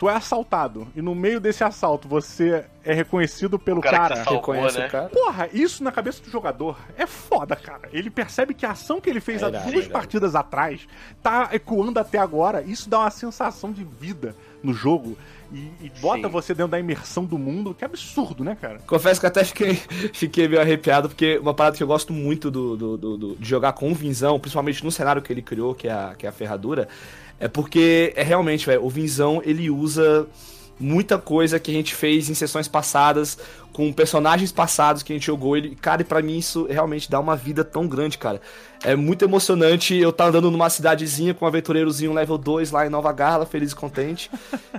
tu 0.00 0.08
é 0.08 0.14
assaltado 0.16 0.88
e 0.96 1.02
no 1.02 1.14
meio 1.14 1.38
desse 1.38 1.62
assalto 1.62 2.08
você 2.08 2.64
é 2.82 2.94
reconhecido 2.94 3.58
pelo 3.58 3.80
O 3.80 3.82
cara 3.82 3.96
que 3.98 4.02
cara. 4.08 4.16
salvou, 4.24 4.34
Reconhece 4.40 4.78
né? 4.78 4.86
o 4.86 4.90
cara? 4.90 5.08
Porra, 5.10 5.48
isso 5.52 5.84
na 5.84 5.92
cabeça 5.92 6.22
do 6.22 6.30
jogador 6.30 6.78
é 6.96 7.06
foda, 7.06 7.54
cara. 7.54 7.90
Ele 7.92 8.08
percebe 8.08 8.54
que 8.54 8.64
a 8.64 8.70
ação 8.70 8.98
que 8.98 9.10
ele 9.10 9.20
fez 9.20 9.42
há 9.42 9.50
Verdade, 9.50 9.64
duas 9.64 9.84
verdade. 9.84 9.92
partidas 9.92 10.34
atrás 10.34 10.88
tá 11.22 11.50
ecoando 11.52 12.00
até 12.00 12.16
agora. 12.16 12.62
Isso 12.62 12.88
dá 12.88 13.00
uma 13.00 13.10
sensação 13.10 13.70
de 13.70 13.84
vida 13.84 14.34
no 14.62 14.72
jogo 14.72 15.18
e, 15.52 15.70
e 15.82 15.92
bota 16.00 16.22
Sim. 16.28 16.32
você 16.32 16.54
dentro 16.54 16.70
da 16.72 16.78
imersão 16.80 17.24
do 17.26 17.36
mundo, 17.36 17.74
que 17.74 17.84
é 17.84 17.86
absurdo, 17.86 18.42
né, 18.42 18.56
cara? 18.58 18.78
Confesso 18.86 19.20
que 19.20 19.26
até 19.26 19.44
fiquei, 19.44 19.74
fiquei 20.14 20.48
meio 20.48 20.62
arrepiado, 20.62 21.10
porque 21.10 21.36
uma 21.38 21.52
parada 21.52 21.76
que 21.76 21.82
eu 21.82 21.86
gosto 21.86 22.10
muito 22.12 22.50
do, 22.50 22.74
do- 22.74 22.96
do- 22.96 23.16
do- 23.18 23.36
de 23.36 23.46
jogar 23.48 23.74
com 23.74 23.90
o 23.90 23.94
Vinzão, 23.94 24.40
principalmente 24.40 24.82
no 24.82 24.90
cenário 24.90 25.20
que 25.20 25.30
ele 25.30 25.42
criou, 25.42 25.74
que 25.74 25.88
é 25.88 25.92
a, 25.92 26.14
que 26.16 26.24
é 26.24 26.28
a 26.30 26.32
ferradura, 26.32 26.88
é 27.40 27.48
porque 27.48 28.12
é 28.14 28.22
realmente, 28.22 28.66
velho, 28.66 28.84
o 28.84 28.90
Vinzão 28.90 29.42
ele 29.44 29.70
usa 29.70 30.28
muita 30.78 31.18
coisa 31.18 31.60
que 31.60 31.70
a 31.70 31.74
gente 31.74 31.94
fez 31.94 32.30
em 32.30 32.34
sessões 32.34 32.66
passadas, 32.66 33.38
com 33.72 33.92
personagens 33.92 34.50
passados 34.50 35.02
que 35.02 35.12
a 35.12 35.16
gente 35.16 35.26
jogou. 35.26 35.56
Ele, 35.56 35.76
cara, 35.76 36.00
e 36.00 36.04
pra 36.04 36.22
mim 36.22 36.38
isso 36.38 36.66
realmente 36.68 37.10
dá 37.10 37.20
uma 37.20 37.36
vida 37.36 37.62
tão 37.62 37.86
grande, 37.86 38.16
cara. 38.16 38.40
É 38.82 38.96
muito 38.96 39.22
emocionante 39.24 39.94
eu 39.94 40.08
estar 40.08 40.26
andando 40.26 40.50
numa 40.50 40.70
cidadezinha 40.70 41.34
com 41.34 41.44
um 41.44 41.48
aventureirozinho 41.48 42.14
level 42.14 42.38
2 42.38 42.70
lá 42.70 42.86
em 42.86 42.90
Nova 42.90 43.12
Garla, 43.12 43.44
feliz 43.44 43.72
e 43.72 43.76
contente. 43.76 44.30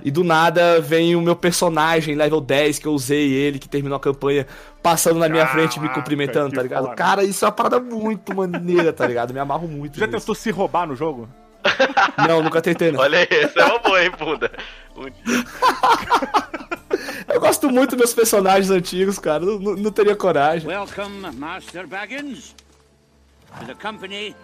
e 0.04 0.10
do 0.10 0.24
nada 0.24 0.80
vem 0.80 1.14
o 1.14 1.22
meu 1.22 1.36
personagem 1.36 2.16
level 2.16 2.40
10, 2.40 2.80
que 2.80 2.86
eu 2.86 2.92
usei 2.92 3.32
ele, 3.32 3.60
que 3.60 3.68
terminou 3.68 3.96
a 3.96 4.00
campanha, 4.00 4.46
passando 4.82 5.20
na 5.20 5.28
minha 5.28 5.46
frente 5.46 5.78
me 5.78 5.86
Caraca, 5.86 6.00
cumprimentando, 6.00 6.54
tá 6.54 6.62
ligado? 6.62 6.84
foda. 6.84 6.96
Cara, 6.96 7.22
isso 7.24 7.44
é 7.44 7.48
uma 7.48 7.52
parada 7.52 7.78
muito 7.78 8.34
maneira, 8.34 8.92
tá 8.92 9.06
ligado? 9.06 9.32
Me 9.32 9.38
amarro 9.38 9.68
muito. 9.68 9.98
Já 9.98 10.06
nisso. 10.06 10.18
tentou 10.18 10.34
se 10.34 10.50
roubar 10.50 10.86
no 10.86 10.96
jogo? 10.96 11.28
Não, 12.28 12.42
nunca 12.42 12.60
tentei, 12.62 12.90
não. 12.92 13.00
Olha 13.00 13.18
aí, 13.20 13.28
essa 13.30 13.60
é 13.60 13.64
uma 13.64 13.78
boa, 13.78 14.02
hein, 14.02 14.10
bunda? 14.18 14.50
Eu 17.32 17.40
gosto 17.40 17.70
muito 17.70 17.90
dos 17.90 17.98
meus 17.98 18.14
personagens 18.14 18.70
antigos, 18.70 19.18
cara. 19.18 19.44
Não, 19.44 19.58
não- 19.58 19.76
não 19.76 19.90
teria 19.92 20.14
coragem. 20.16 20.68
Welcome, 20.68 21.30
Master 21.36 21.86
Baggins, 21.86 22.54
to 23.58 23.66
the 23.66 23.74
company 23.74 24.34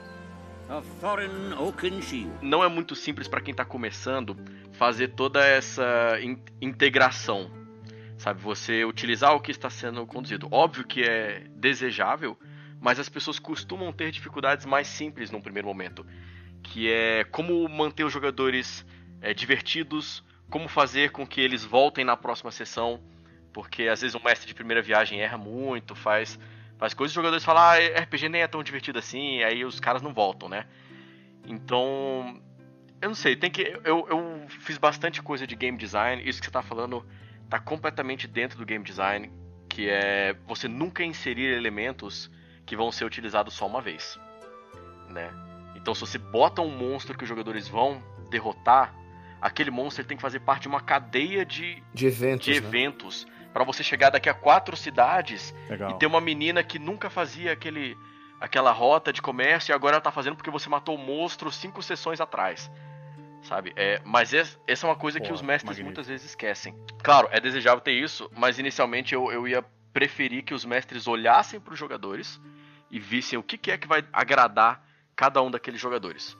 of 0.70 0.86
Thorin 1.00 1.52
Oakenshield. 1.58 2.30
Não 2.42 2.62
é 2.64 2.68
muito 2.68 2.94
simples 2.94 3.28
pra 3.28 3.40
quem 3.40 3.54
tá 3.54 3.64
começando 3.64 4.36
fazer 4.72 5.08
toda 5.08 5.44
essa 5.44 6.18
in- 6.22 6.38
integração. 6.60 7.50
Sabe, 8.16 8.40
você 8.40 8.84
utilizar 8.84 9.34
o 9.34 9.40
que 9.40 9.50
está 9.52 9.70
sendo 9.70 10.04
conduzido. 10.06 10.48
Óbvio 10.50 10.84
que 10.84 11.02
é 11.02 11.44
desejável, 11.54 12.36
mas 12.80 12.98
as 12.98 13.08
pessoas 13.08 13.38
costumam 13.38 13.92
ter 13.92 14.10
dificuldades 14.10 14.66
mais 14.66 14.88
simples 14.88 15.30
num 15.30 15.40
primeiro 15.40 15.68
momento. 15.68 16.04
Que 16.62 16.90
é 16.90 17.24
como 17.24 17.68
manter 17.68 18.04
os 18.04 18.12
jogadores 18.12 18.84
é, 19.20 19.32
divertidos, 19.32 20.24
como 20.50 20.68
fazer 20.68 21.10
com 21.10 21.26
que 21.26 21.40
eles 21.40 21.64
voltem 21.64 22.04
na 22.04 22.16
próxima 22.16 22.50
sessão, 22.50 23.00
porque 23.52 23.84
às 23.84 24.00
vezes 24.00 24.14
um 24.14 24.22
mestre 24.22 24.46
de 24.46 24.54
primeira 24.54 24.82
viagem 24.82 25.20
erra 25.20 25.36
muito, 25.36 25.94
faz, 25.94 26.38
faz 26.78 26.94
coisas 26.94 27.12
os 27.12 27.14
jogadores 27.14 27.44
falam, 27.44 27.62
ah, 27.62 28.00
RPG 28.00 28.28
nem 28.28 28.42
é 28.42 28.46
tão 28.46 28.62
divertido 28.62 28.98
assim, 28.98 29.42
aí 29.42 29.64
os 29.64 29.80
caras 29.80 30.02
não 30.02 30.14
voltam, 30.14 30.48
né? 30.48 30.66
Então, 31.46 32.40
eu 33.00 33.08
não 33.08 33.14
sei, 33.14 33.36
tem 33.36 33.50
que. 33.50 33.62
Eu, 33.84 34.06
eu 34.08 34.46
fiz 34.48 34.78
bastante 34.78 35.22
coisa 35.22 35.46
de 35.46 35.56
game 35.56 35.78
design, 35.78 36.22
isso 36.26 36.40
que 36.40 36.46
você 36.46 36.52
tá 36.52 36.62
falando 36.62 37.04
tá 37.48 37.58
completamente 37.58 38.26
dentro 38.26 38.58
do 38.58 38.66
game 38.66 38.84
design, 38.84 39.30
que 39.68 39.88
é 39.88 40.36
você 40.46 40.68
nunca 40.68 41.02
inserir 41.02 41.46
elementos 41.46 42.30
que 42.66 42.76
vão 42.76 42.92
ser 42.92 43.06
utilizados 43.06 43.54
só 43.54 43.66
uma 43.66 43.80
vez, 43.80 44.18
né? 45.08 45.47
Então, 45.88 45.94
se 45.94 46.00
você 46.02 46.18
bota 46.18 46.60
um 46.60 46.68
monstro 46.68 47.16
que 47.16 47.24
os 47.24 47.28
jogadores 47.30 47.66
vão 47.66 48.02
derrotar, 48.28 48.92
aquele 49.40 49.70
monstro 49.70 50.04
tem 50.04 50.18
que 50.18 50.22
fazer 50.22 50.38
parte 50.40 50.62
de 50.64 50.68
uma 50.68 50.82
cadeia 50.82 51.46
de, 51.46 51.82
De 51.94 52.06
eventos. 52.06 52.44
de 52.44 52.50
né? 52.50 52.56
eventos 52.58 53.26
para 53.54 53.64
você 53.64 53.82
chegar 53.82 54.10
daqui 54.10 54.28
a 54.28 54.34
quatro 54.34 54.76
cidades 54.76 55.54
Legal. 55.66 55.92
e 55.92 55.94
ter 55.98 56.04
uma 56.04 56.20
menina 56.20 56.62
que 56.62 56.78
nunca 56.78 57.08
fazia 57.08 57.52
aquele 57.52 57.96
aquela 58.38 58.70
rota 58.70 59.10
de 59.14 59.22
comércio 59.22 59.72
e 59.72 59.74
agora 59.74 59.94
ela 59.94 60.02
tá 60.02 60.12
fazendo 60.12 60.36
porque 60.36 60.50
você 60.50 60.68
matou 60.68 60.94
o 60.94 60.98
monstro 60.98 61.50
cinco 61.50 61.82
sessões 61.82 62.20
atrás. 62.20 62.70
Sabe? 63.44 63.72
É, 63.74 63.98
mas 64.04 64.34
es- 64.34 64.60
essa 64.66 64.86
é 64.86 64.90
uma 64.90 64.94
coisa 64.96 65.18
que 65.18 65.28
Pô, 65.28 65.34
os 65.36 65.40
mestres 65.40 65.64
magnífico. 65.70 65.86
muitas 65.86 66.06
vezes 66.06 66.26
esquecem. 66.28 66.76
Claro, 67.02 67.28
é 67.32 67.40
desejável 67.40 67.80
ter 67.80 67.92
isso, 67.92 68.30
mas 68.36 68.58
inicialmente 68.58 69.14
eu, 69.14 69.32
eu 69.32 69.48
ia 69.48 69.64
preferir 69.90 70.42
que 70.44 70.52
os 70.52 70.66
mestres 70.66 71.06
olhassem 71.06 71.58
para 71.58 71.72
os 71.72 71.78
jogadores 71.78 72.38
e 72.90 73.00
vissem 73.00 73.38
o 73.38 73.42
que, 73.42 73.56
que 73.56 73.70
é 73.70 73.78
que 73.78 73.88
vai 73.88 74.04
agradar 74.12 74.86
cada 75.18 75.42
um 75.42 75.50
daqueles 75.50 75.80
jogadores. 75.80 76.36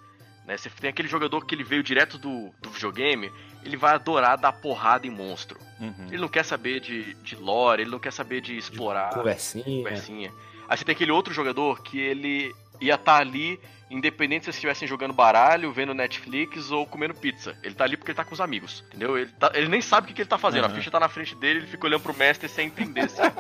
Né? 0.46 0.56
Você 0.56 0.70
tem 0.70 0.88
aquele 0.88 1.08
jogador 1.08 1.44
que 1.44 1.52
ele 1.52 1.64
veio 1.64 1.82
direto 1.82 2.16
do, 2.16 2.54
do 2.62 2.70
videogame, 2.70 3.28
ele 3.64 3.76
vai 3.76 3.92
adorar 3.92 4.38
dar 4.38 4.52
porrada 4.52 5.04
em 5.04 5.10
monstro. 5.10 5.58
Uhum. 5.80 6.06
Ele 6.06 6.18
não 6.18 6.28
quer 6.28 6.44
saber 6.44 6.78
de, 6.78 7.12
de 7.14 7.34
lore, 7.34 7.82
ele 7.82 7.90
não 7.90 7.98
quer 7.98 8.12
saber 8.12 8.40
de 8.40 8.56
explorar 8.56 9.12
Conversinha. 9.12 9.64
conversinha. 9.64 10.32
Aí 10.68 10.78
você 10.78 10.84
tem 10.84 10.94
aquele 10.94 11.10
outro 11.10 11.34
jogador 11.34 11.82
que 11.82 11.98
ele 11.98 12.54
ia 12.80 12.94
estar 12.94 13.16
ali, 13.16 13.58
independente 13.90 14.42
se 14.42 14.46
vocês 14.46 14.56
estivessem 14.56 14.86
jogando 14.86 15.12
baralho, 15.14 15.72
vendo 15.72 15.94
Netflix 15.94 16.70
ou 16.70 16.86
comendo 16.86 17.14
pizza. 17.14 17.56
Ele 17.62 17.74
tá 17.74 17.84
ali 17.84 17.96
porque 17.96 18.10
ele 18.10 18.16
tá 18.16 18.24
com 18.24 18.34
os 18.34 18.40
amigos, 18.40 18.84
entendeu? 18.88 19.16
Ele, 19.16 19.30
tá- 19.38 19.50
ele 19.54 19.68
nem 19.68 19.80
sabe 19.80 20.04
o 20.04 20.08
que, 20.08 20.14
que 20.14 20.20
ele 20.22 20.28
tá 20.28 20.36
fazendo. 20.38 20.64
A 20.64 20.66
Aham. 20.66 20.76
ficha 20.76 20.90
tá 20.90 21.00
na 21.00 21.08
frente 21.08 21.34
dele, 21.34 21.60
ele 21.60 21.66
fica 21.66 21.86
olhando 21.86 22.02
pro 22.02 22.14
mestre 22.14 22.48
sem 22.48 22.66
entender. 22.66 23.08
se- 23.08 23.20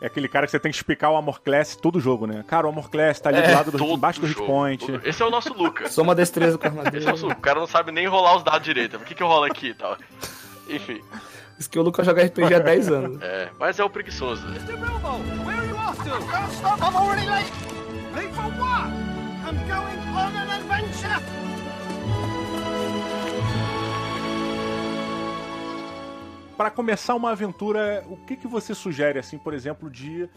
É 0.00 0.06
aquele 0.06 0.28
cara 0.28 0.44
que 0.46 0.50
você 0.50 0.58
tem 0.60 0.70
que 0.70 0.76
explicar 0.76 1.08
o 1.10 1.16
Amor 1.16 1.40
Class 1.40 1.76
todo 1.76 1.98
jogo, 1.98 2.26
né? 2.26 2.44
Cara, 2.46 2.66
o 2.66 2.70
Amor 2.70 2.90
Class 2.90 3.20
tá 3.20 3.30
ali 3.30 3.40
do 3.40 3.48
É, 3.48 3.54
lado 3.54 3.70
do 3.70 3.84
embaixo 3.84 4.20
do 4.20 4.26
hit 4.26 4.36
jogo. 4.36 4.46
point. 4.46 4.84
Esse 5.02 5.22
é 5.22 5.26
o 5.26 5.30
nosso 5.30 5.50
Lucas. 5.54 5.92
Soma 5.94 6.14
destreza 6.14 6.58
com 6.58 6.66
Esse 6.66 6.76
é 6.76 6.78
o 6.78 6.84
armadura. 6.86 7.10
nosso- 7.10 7.28
o 7.28 7.36
cara 7.36 7.58
não 7.60 7.66
sabe 7.66 7.90
nem 7.90 8.06
rolar 8.06 8.36
os 8.36 8.42
dados 8.42 8.62
direito. 8.62 8.98
Por 8.98 9.06
que, 9.06 9.14
que 9.14 9.22
rola 9.22 9.46
aqui 9.46 9.68
e 9.68 9.74
tal? 9.74 9.96
Enfim, 10.68 11.00
Isso 11.58 11.70
que 11.70 11.78
o 11.78 11.82
Lucas 11.82 12.04
joga 12.04 12.22
RPG 12.22 12.52
há 12.54 12.58
10 12.58 12.88
anos. 12.90 13.22
é, 13.22 13.48
mas 13.58 13.78
é 13.78 13.84
o 13.84 13.88
preguiçoso. 13.88 14.46
né? 14.46 14.58
Mr. 14.58 14.76
Bilbo, 14.76 15.46
where 15.46 15.58
are 15.58 15.68
you 15.68 15.76
off 15.76 15.96
to? 16.02 16.10
Don't 16.10 16.54
stop, 16.54 16.82
I'm 16.82 16.96
already 16.96 17.26
late. 17.26 17.73
Late 18.14 18.32
for 18.34 18.48
what? 18.60 18.90
I'm 19.46 19.56
going 19.68 19.98
on 20.14 20.32
an 20.36 20.48
adventure. 20.50 21.20
Pra 26.56 26.70
começar 26.70 27.14
uma 27.16 27.32
aventura, 27.32 28.04
o 28.08 28.16
que, 28.16 28.36
que 28.36 28.46
você 28.46 28.74
sugere, 28.74 29.18
assim, 29.18 29.36
por 29.36 29.52
exemplo, 29.52 29.90
de, 29.90 30.28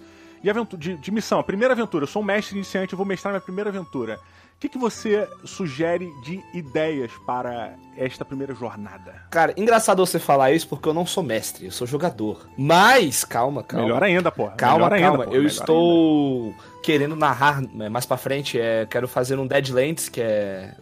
de, 0.41 0.49
aventu- 0.49 0.75
de, 0.75 0.95
de 0.97 1.11
missão? 1.11 1.39
A 1.39 1.43
primeira 1.43 1.73
aventura, 1.75 2.03
eu 2.03 2.07
sou 2.07 2.23
um 2.23 2.25
mestre 2.25 2.55
iniciante, 2.55 2.93
eu 2.93 2.97
vou 2.97 3.05
mestrar 3.05 3.31
minha 3.31 3.41
primeira 3.41 3.69
aventura. 3.69 4.19
O 4.57 4.59
que, 4.59 4.69
que 4.69 4.77
você 4.79 5.29
sugere 5.45 6.11
de 6.23 6.43
ideias 6.51 7.11
para 7.27 7.75
esta 7.95 8.25
primeira 8.25 8.55
jornada? 8.55 9.13
Cara, 9.29 9.53
engraçado 9.55 10.03
você 10.03 10.17
falar 10.17 10.51
isso 10.51 10.67
porque 10.67 10.89
eu 10.89 10.95
não 10.95 11.05
sou 11.05 11.21
mestre, 11.21 11.65
eu 11.65 11.71
sou 11.71 11.85
jogador. 11.85 12.47
Mas, 12.57 13.23
calma, 13.23 13.61
calma. 13.61 13.85
Melhor 13.85 14.01
ainda, 14.03 14.31
porra. 14.31 14.53
Calma, 14.55 14.89
Melhor 14.89 14.99
calma. 15.09 15.23
ainda, 15.25 15.35
eu 15.35 15.41
melhor 15.43 15.51
estou 15.51 16.55
querendo 16.81 17.15
narrar 17.15 17.61
é, 17.79 17.87
mais 17.87 18.07
pra 18.07 18.17
frente. 18.17 18.59
É, 18.59 18.87
quero 18.87 19.07
fazer 19.07 19.37
um 19.37 19.45
Deadlands, 19.45 20.09
que 20.09 20.21
é 20.21 20.73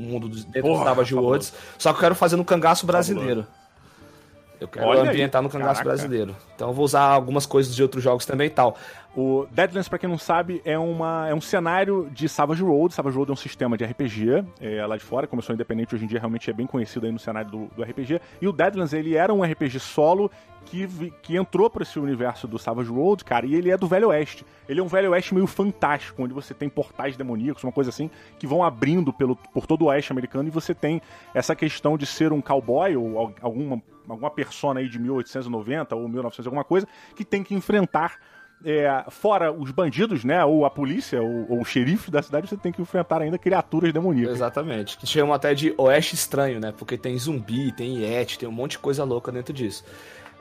um 0.00 0.04
mundo 0.04 0.26
dos- 0.30 0.44
dentro 0.44 0.62
Porra, 0.62 0.84
do 0.84 0.88
Savage. 0.88 1.14
Worlds. 1.14 1.52
Só 1.76 1.92
que 1.92 1.96
eu 1.98 2.00
quero 2.00 2.14
fazer 2.14 2.36
no 2.36 2.46
cangaço 2.46 2.86
brasileiro. 2.86 3.46
Eu 4.58 4.66
quero 4.68 4.86
Olha 4.86 5.02
aí, 5.02 5.08
ambientar 5.10 5.42
no 5.42 5.50
cangaço 5.50 5.82
caraca. 5.82 5.90
brasileiro. 5.90 6.34
Então 6.56 6.68
eu 6.68 6.74
vou 6.74 6.84
usar 6.84 7.02
algumas 7.02 7.44
coisas 7.44 7.76
de 7.76 7.82
outros 7.82 8.02
jogos 8.02 8.24
também 8.24 8.46
e 8.46 8.50
tal. 8.50 8.74
O 9.20 9.48
Deadlands, 9.50 9.88
pra 9.88 9.98
quem 9.98 10.08
não 10.08 10.16
sabe, 10.16 10.62
é, 10.64 10.78
uma, 10.78 11.26
é 11.28 11.34
um 11.34 11.40
cenário 11.40 12.08
de 12.12 12.28
Savage 12.28 12.62
Road. 12.62 12.94
Savage 12.94 13.16
Road 13.16 13.32
é 13.32 13.34
um 13.34 13.36
sistema 13.36 13.76
de 13.76 13.84
RPG 13.84 14.44
é, 14.60 14.86
lá 14.86 14.96
de 14.96 15.02
fora, 15.02 15.26
começou 15.26 15.52
independente, 15.52 15.92
hoje 15.92 16.04
em 16.04 16.06
dia 16.06 16.20
realmente 16.20 16.48
é 16.48 16.52
bem 16.52 16.68
conhecido 16.68 17.04
aí 17.04 17.10
no 17.10 17.18
cenário 17.18 17.50
do, 17.50 17.66
do 17.74 17.82
RPG. 17.82 18.20
E 18.40 18.46
o 18.46 18.52
Deadlands, 18.52 18.92
ele 18.92 19.16
era 19.16 19.34
um 19.34 19.42
RPG 19.42 19.80
solo 19.80 20.30
que, 20.66 20.86
que 21.20 21.36
entrou 21.36 21.68
pra 21.68 21.82
esse 21.82 21.98
universo 21.98 22.46
do 22.46 22.60
Savage 22.60 22.90
Road, 22.92 23.24
cara, 23.24 23.44
e 23.44 23.56
ele 23.56 23.72
é 23.72 23.76
do 23.76 23.88
Velho 23.88 24.10
Oeste. 24.10 24.46
Ele 24.68 24.78
é 24.78 24.82
um 24.84 24.86
Velho 24.86 25.10
Oeste 25.10 25.34
meio 25.34 25.48
fantástico, 25.48 26.22
onde 26.22 26.32
você 26.32 26.54
tem 26.54 26.68
portais 26.68 27.16
demoníacos, 27.16 27.64
uma 27.64 27.72
coisa 27.72 27.90
assim, 27.90 28.08
que 28.38 28.46
vão 28.46 28.62
abrindo 28.62 29.12
pelo, 29.12 29.34
por 29.34 29.66
todo 29.66 29.82
o 29.82 29.86
Oeste 29.86 30.12
americano, 30.12 30.46
e 30.46 30.52
você 30.52 30.72
tem 30.72 31.02
essa 31.34 31.56
questão 31.56 31.98
de 31.98 32.06
ser 32.06 32.32
um 32.32 32.40
cowboy 32.40 32.94
ou 32.96 33.18
al- 33.18 33.34
alguma, 33.42 33.82
alguma 34.08 34.30
persona 34.30 34.78
aí 34.78 34.88
de 34.88 34.96
1890 35.00 35.96
ou 35.96 36.08
1900, 36.08 36.46
alguma 36.46 36.62
coisa, 36.62 36.86
que 37.16 37.24
tem 37.24 37.42
que 37.42 37.52
enfrentar 37.52 38.16
é, 38.64 39.04
fora 39.08 39.52
os 39.52 39.70
bandidos, 39.70 40.24
né, 40.24 40.44
ou 40.44 40.64
a 40.64 40.70
polícia, 40.70 41.22
ou, 41.22 41.46
ou 41.50 41.60
o 41.60 41.64
xerife 41.64 42.10
da 42.10 42.22
cidade, 42.22 42.48
você 42.48 42.56
tem 42.56 42.72
que 42.72 42.82
enfrentar 42.82 43.22
ainda 43.22 43.38
criaturas 43.38 43.92
demoníacas. 43.92 44.36
Exatamente. 44.36 44.98
Que 44.98 45.06
chamam 45.06 45.32
até 45.32 45.54
de 45.54 45.74
Oeste 45.76 46.14
Estranho, 46.14 46.60
né? 46.60 46.72
Porque 46.76 46.96
tem 46.96 47.16
zumbi, 47.18 47.72
tem 47.72 47.98
Yeti, 47.98 48.38
tem 48.38 48.48
um 48.48 48.52
monte 48.52 48.72
de 48.72 48.78
coisa 48.78 49.04
louca 49.04 49.30
dentro 49.30 49.52
disso. 49.52 49.84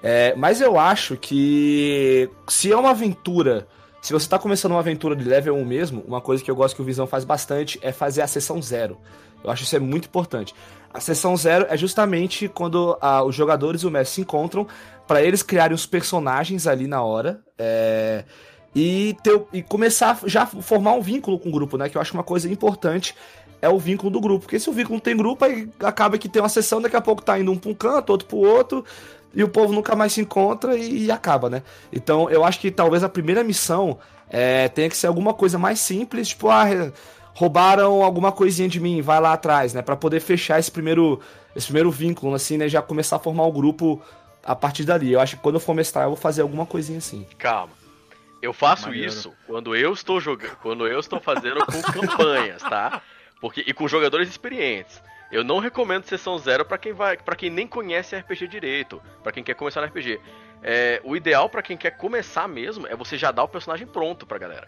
É, 0.02 0.36
mas 0.36 0.62
eu 0.62 0.80
acho 0.80 1.18
que 1.18 2.30
se 2.48 2.72
é 2.72 2.78
uma 2.78 2.92
aventura, 2.92 3.68
se 4.02 4.14
você 4.14 4.30
tá 4.30 4.38
começando 4.38 4.72
uma 4.72 4.80
aventura 4.80 5.16
de 5.16 5.24
level 5.24 5.56
1 5.56 5.66
mesmo, 5.66 6.04
uma 6.08 6.22
coisa 6.22 6.44
que 6.44 6.52
eu 6.52 6.56
gosto 6.56 6.76
que 6.76 6.82
o 6.82 6.86
Visão 6.86 7.08
faz 7.08 7.24
bastante 7.24 7.80
é 7.82 7.92
fazer 7.92 8.22
a 8.22 8.28
sessão 8.28 8.62
zero. 8.62 8.98
Eu 9.44 9.52
acho 9.52 9.64
isso 9.64 9.76
é 9.76 9.80
muito 9.80 10.06
importante. 10.06 10.54
A 10.94 11.00
sessão 11.00 11.36
zero 11.38 11.66
é 11.70 11.78
justamente 11.78 12.48
quando 12.48 12.98
ah, 13.02 13.24
os 13.24 13.36
jogadores 13.36 13.82
e 13.82 13.88
o 13.88 13.92
mestre 13.92 14.16
se 14.16 14.22
encontram 14.22 14.68
para 15.08 15.22
eles 15.24 15.42
criarem 15.42 15.74
os 15.74 15.86
personagens 15.86 16.68
ali 16.68 16.88
na 16.88 17.02
hora. 17.02 17.40
é, 17.58 18.24
e, 18.76 19.18
ter, 19.24 19.42
e 19.52 19.64
começar 19.64 20.20
já 20.26 20.46
formar 20.46 20.94
um 20.94 21.02
vínculo 21.02 21.40
com 21.40 21.50
o 21.50 21.52
grupo, 21.52 21.78
né? 21.78 21.90
Que 21.90 21.98
eu 21.98 22.02
acho 22.02 22.14
uma 22.14 22.24
coisa 22.24 22.48
importante 22.48 23.16
é 23.60 23.68
o 23.68 23.80
vínculo 23.80 24.12
do 24.12 24.22
grupo. 24.22 24.42
Porque 24.42 24.60
se 24.60 24.70
o 24.70 24.74
vínculo 24.74 24.96
não 24.96 25.00
tem 25.00 25.18
grupo, 25.18 25.44
aí 25.44 25.68
acaba 25.80 26.18
que 26.18 26.30
tem 26.30 26.42
uma 26.42 26.50
sessão, 26.50 26.80
daqui 26.80 26.96
a 26.96 27.02
pouco 27.02 27.24
tá 27.24 27.40
indo 27.40 27.52
um 27.52 27.58
pra 27.58 27.72
um 27.72 27.74
canto, 27.74 28.12
outro 28.12 28.28
pro 28.28 28.38
outro. 28.38 28.86
e 29.34 29.44
o 29.44 29.50
povo 29.50 29.74
nunca 29.74 29.96
mais 29.96 30.14
se 30.14 30.22
encontra 30.22 30.76
e, 30.76 31.06
e 31.06 31.12
acaba, 31.12 31.50
né? 31.50 31.64
Então 31.92 32.30
eu 32.30 32.44
acho 32.44 32.60
que 32.60 32.70
talvez 32.70 33.04
a 33.04 33.10
primeira 33.10 33.44
missão 33.44 33.98
é, 34.30 34.68
tenha 34.70 34.90
que 34.90 34.98
ser 34.98 35.08
alguma 35.08 35.34
coisa 35.34 35.58
mais 35.58 35.80
simples, 35.80 36.30
tipo, 36.30 36.50
ah, 36.50 36.66
roubaram 37.34 38.04
alguma 38.04 38.32
coisinha 38.32 38.68
de 38.68 38.80
mim, 38.80 39.02
vai 39.02 39.20
lá 39.20 39.34
atrás, 39.34 39.74
né? 39.74 39.82
Pra 39.82 39.96
poder 39.96 40.20
fechar 40.20 40.60
esse 40.60 40.72
primeiro, 40.72 41.20
esse 41.56 41.68
primeiro 41.68 41.90
vínculo, 41.90 42.34
assim, 42.36 42.58
né? 42.58 42.68
Já 42.70 42.82
começar 42.82 43.16
a 43.16 43.20
formar 43.20 43.46
o 43.46 43.52
grupo 43.52 44.02
a 44.48 44.56
partir 44.56 44.86
dali. 44.86 45.12
Eu 45.12 45.20
acho 45.20 45.36
que 45.36 45.42
quando 45.44 45.56
eu 45.56 45.60
for 45.60 45.76
mestrar, 45.76 46.06
eu 46.06 46.12
vou 46.12 46.18
fazer 46.18 46.42
alguma 46.42 46.66
coisinha 46.66 46.98
assim. 46.98 47.28
Calma. 47.38 47.74
Eu 48.42 48.54
faço 48.54 48.88
Maneiro. 48.88 49.08
isso 49.08 49.34
quando 49.46 49.76
eu 49.76 49.92
estou 49.92 50.22
jogando, 50.22 50.56
quando 50.58 50.88
eu 50.88 51.00
estou 51.00 51.20
fazendo 51.20 51.66
com 51.66 51.82
campanhas, 51.92 52.62
tá? 52.62 53.02
Porque 53.42 53.64
e 53.68 53.74
com 53.74 53.88
jogadores 53.88 54.30
experientes. 54.30 55.02
Eu 55.30 55.44
não 55.44 55.60
recomendo 55.60 56.06
sessão 56.06 56.38
zero 56.38 56.64
para 56.64 56.78
quem 56.78 56.94
vai, 56.94 57.18
para 57.18 57.36
quem 57.36 57.50
nem 57.50 57.68
conhece 57.68 58.16
RPG 58.16 58.48
direito, 58.48 59.02
para 59.22 59.34
quem 59.34 59.44
quer 59.44 59.56
começar 59.56 59.82
no 59.82 59.88
RPG. 59.88 60.22
É, 60.64 61.02
o 61.04 61.18
ideal 61.18 61.50
para 61.50 61.62
quem 61.62 61.76
quer 61.76 61.92
começar 61.92 62.48
mesmo 62.48 62.88
é 62.88 62.96
você 62.96 63.18
já 63.18 63.32
dar 63.32 63.44
o 63.44 63.48
personagem 63.48 63.86
pronto 63.86 64.26
pra 64.26 64.38
galera. 64.38 64.66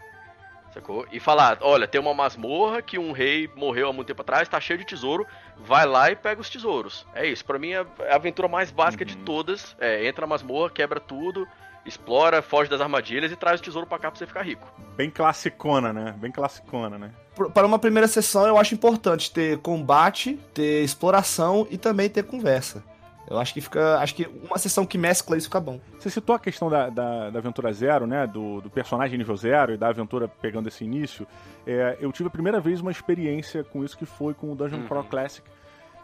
Sacou? 0.72 1.06
E 1.10 1.18
falar, 1.18 1.58
olha, 1.60 1.88
tem 1.88 2.00
uma 2.00 2.14
masmorra 2.14 2.80
que 2.80 2.98
um 2.98 3.12
rei 3.12 3.50
morreu 3.56 3.88
há 3.88 3.92
muito 3.92 4.06
tempo 4.06 4.22
atrás, 4.22 4.48
tá 4.48 4.60
cheio 4.60 4.78
de 4.78 4.84
tesouro, 4.84 5.26
vai 5.56 5.84
lá 5.84 6.10
e 6.10 6.16
pega 6.16 6.40
os 6.40 6.48
tesouros. 6.48 7.06
É 7.12 7.26
isso, 7.26 7.44
para 7.44 7.58
mim 7.58 7.72
é 7.72 7.84
a 8.08 8.14
aventura 8.14 8.46
mais 8.46 8.70
básica 8.70 9.04
uhum. 9.04 9.08
de 9.08 9.16
todas. 9.18 9.76
É, 9.80 10.06
entra 10.06 10.22
na 10.22 10.28
masmorra, 10.28 10.70
quebra 10.70 11.00
tudo, 11.00 11.46
explora, 11.84 12.40
foge 12.40 12.70
das 12.70 12.80
armadilhas 12.80 13.32
e 13.32 13.36
traz 13.36 13.60
o 13.60 13.62
tesouro 13.62 13.86
pra 13.86 13.98
cá 13.98 14.10
pra 14.10 14.18
você 14.18 14.26
ficar 14.26 14.42
rico. 14.42 14.72
Bem 14.96 15.10
classicona, 15.10 15.92
né? 15.92 16.14
Bem 16.18 16.30
classicona, 16.30 16.98
né? 16.98 17.10
Para 17.54 17.66
uma 17.66 17.78
primeira 17.78 18.06
sessão, 18.06 18.46
eu 18.46 18.58
acho 18.58 18.74
importante 18.74 19.32
ter 19.32 19.58
combate, 19.58 20.38
ter 20.52 20.84
exploração 20.84 21.66
e 21.70 21.78
também 21.78 22.08
ter 22.08 22.22
conversa. 22.24 22.84
Eu 23.30 23.38
acho 23.38 23.54
que 23.54 23.60
fica. 23.60 23.98
Acho 23.98 24.12
que 24.12 24.28
uma 24.42 24.58
sessão 24.58 24.84
que 24.84 24.98
mescla 24.98 25.36
isso 25.36 25.46
fica 25.46 25.60
bom. 25.60 25.80
Você 25.96 26.10
citou 26.10 26.34
a 26.34 26.38
questão 26.38 26.68
da, 26.68 26.90
da, 26.90 27.30
da 27.30 27.38
aventura 27.38 27.72
zero, 27.72 28.04
né? 28.04 28.26
Do, 28.26 28.60
do, 28.60 28.68
personagem 28.68 29.16
nível 29.16 29.36
zero 29.36 29.72
e 29.72 29.76
da 29.76 29.86
aventura 29.86 30.26
pegando 30.26 30.66
esse 30.66 30.82
início. 30.84 31.24
É, 31.64 31.96
eu 32.00 32.10
tive 32.10 32.26
a 32.26 32.30
primeira 32.30 32.60
vez 32.60 32.80
uma 32.80 32.90
experiência 32.90 33.62
com 33.62 33.84
isso 33.84 33.96
que 33.96 34.04
foi 34.04 34.34
com 34.34 34.50
o 34.50 34.56
Dungeon 34.56 34.80
uhum. 34.80 34.88
Crawl 34.88 35.04
Classic. 35.04 35.48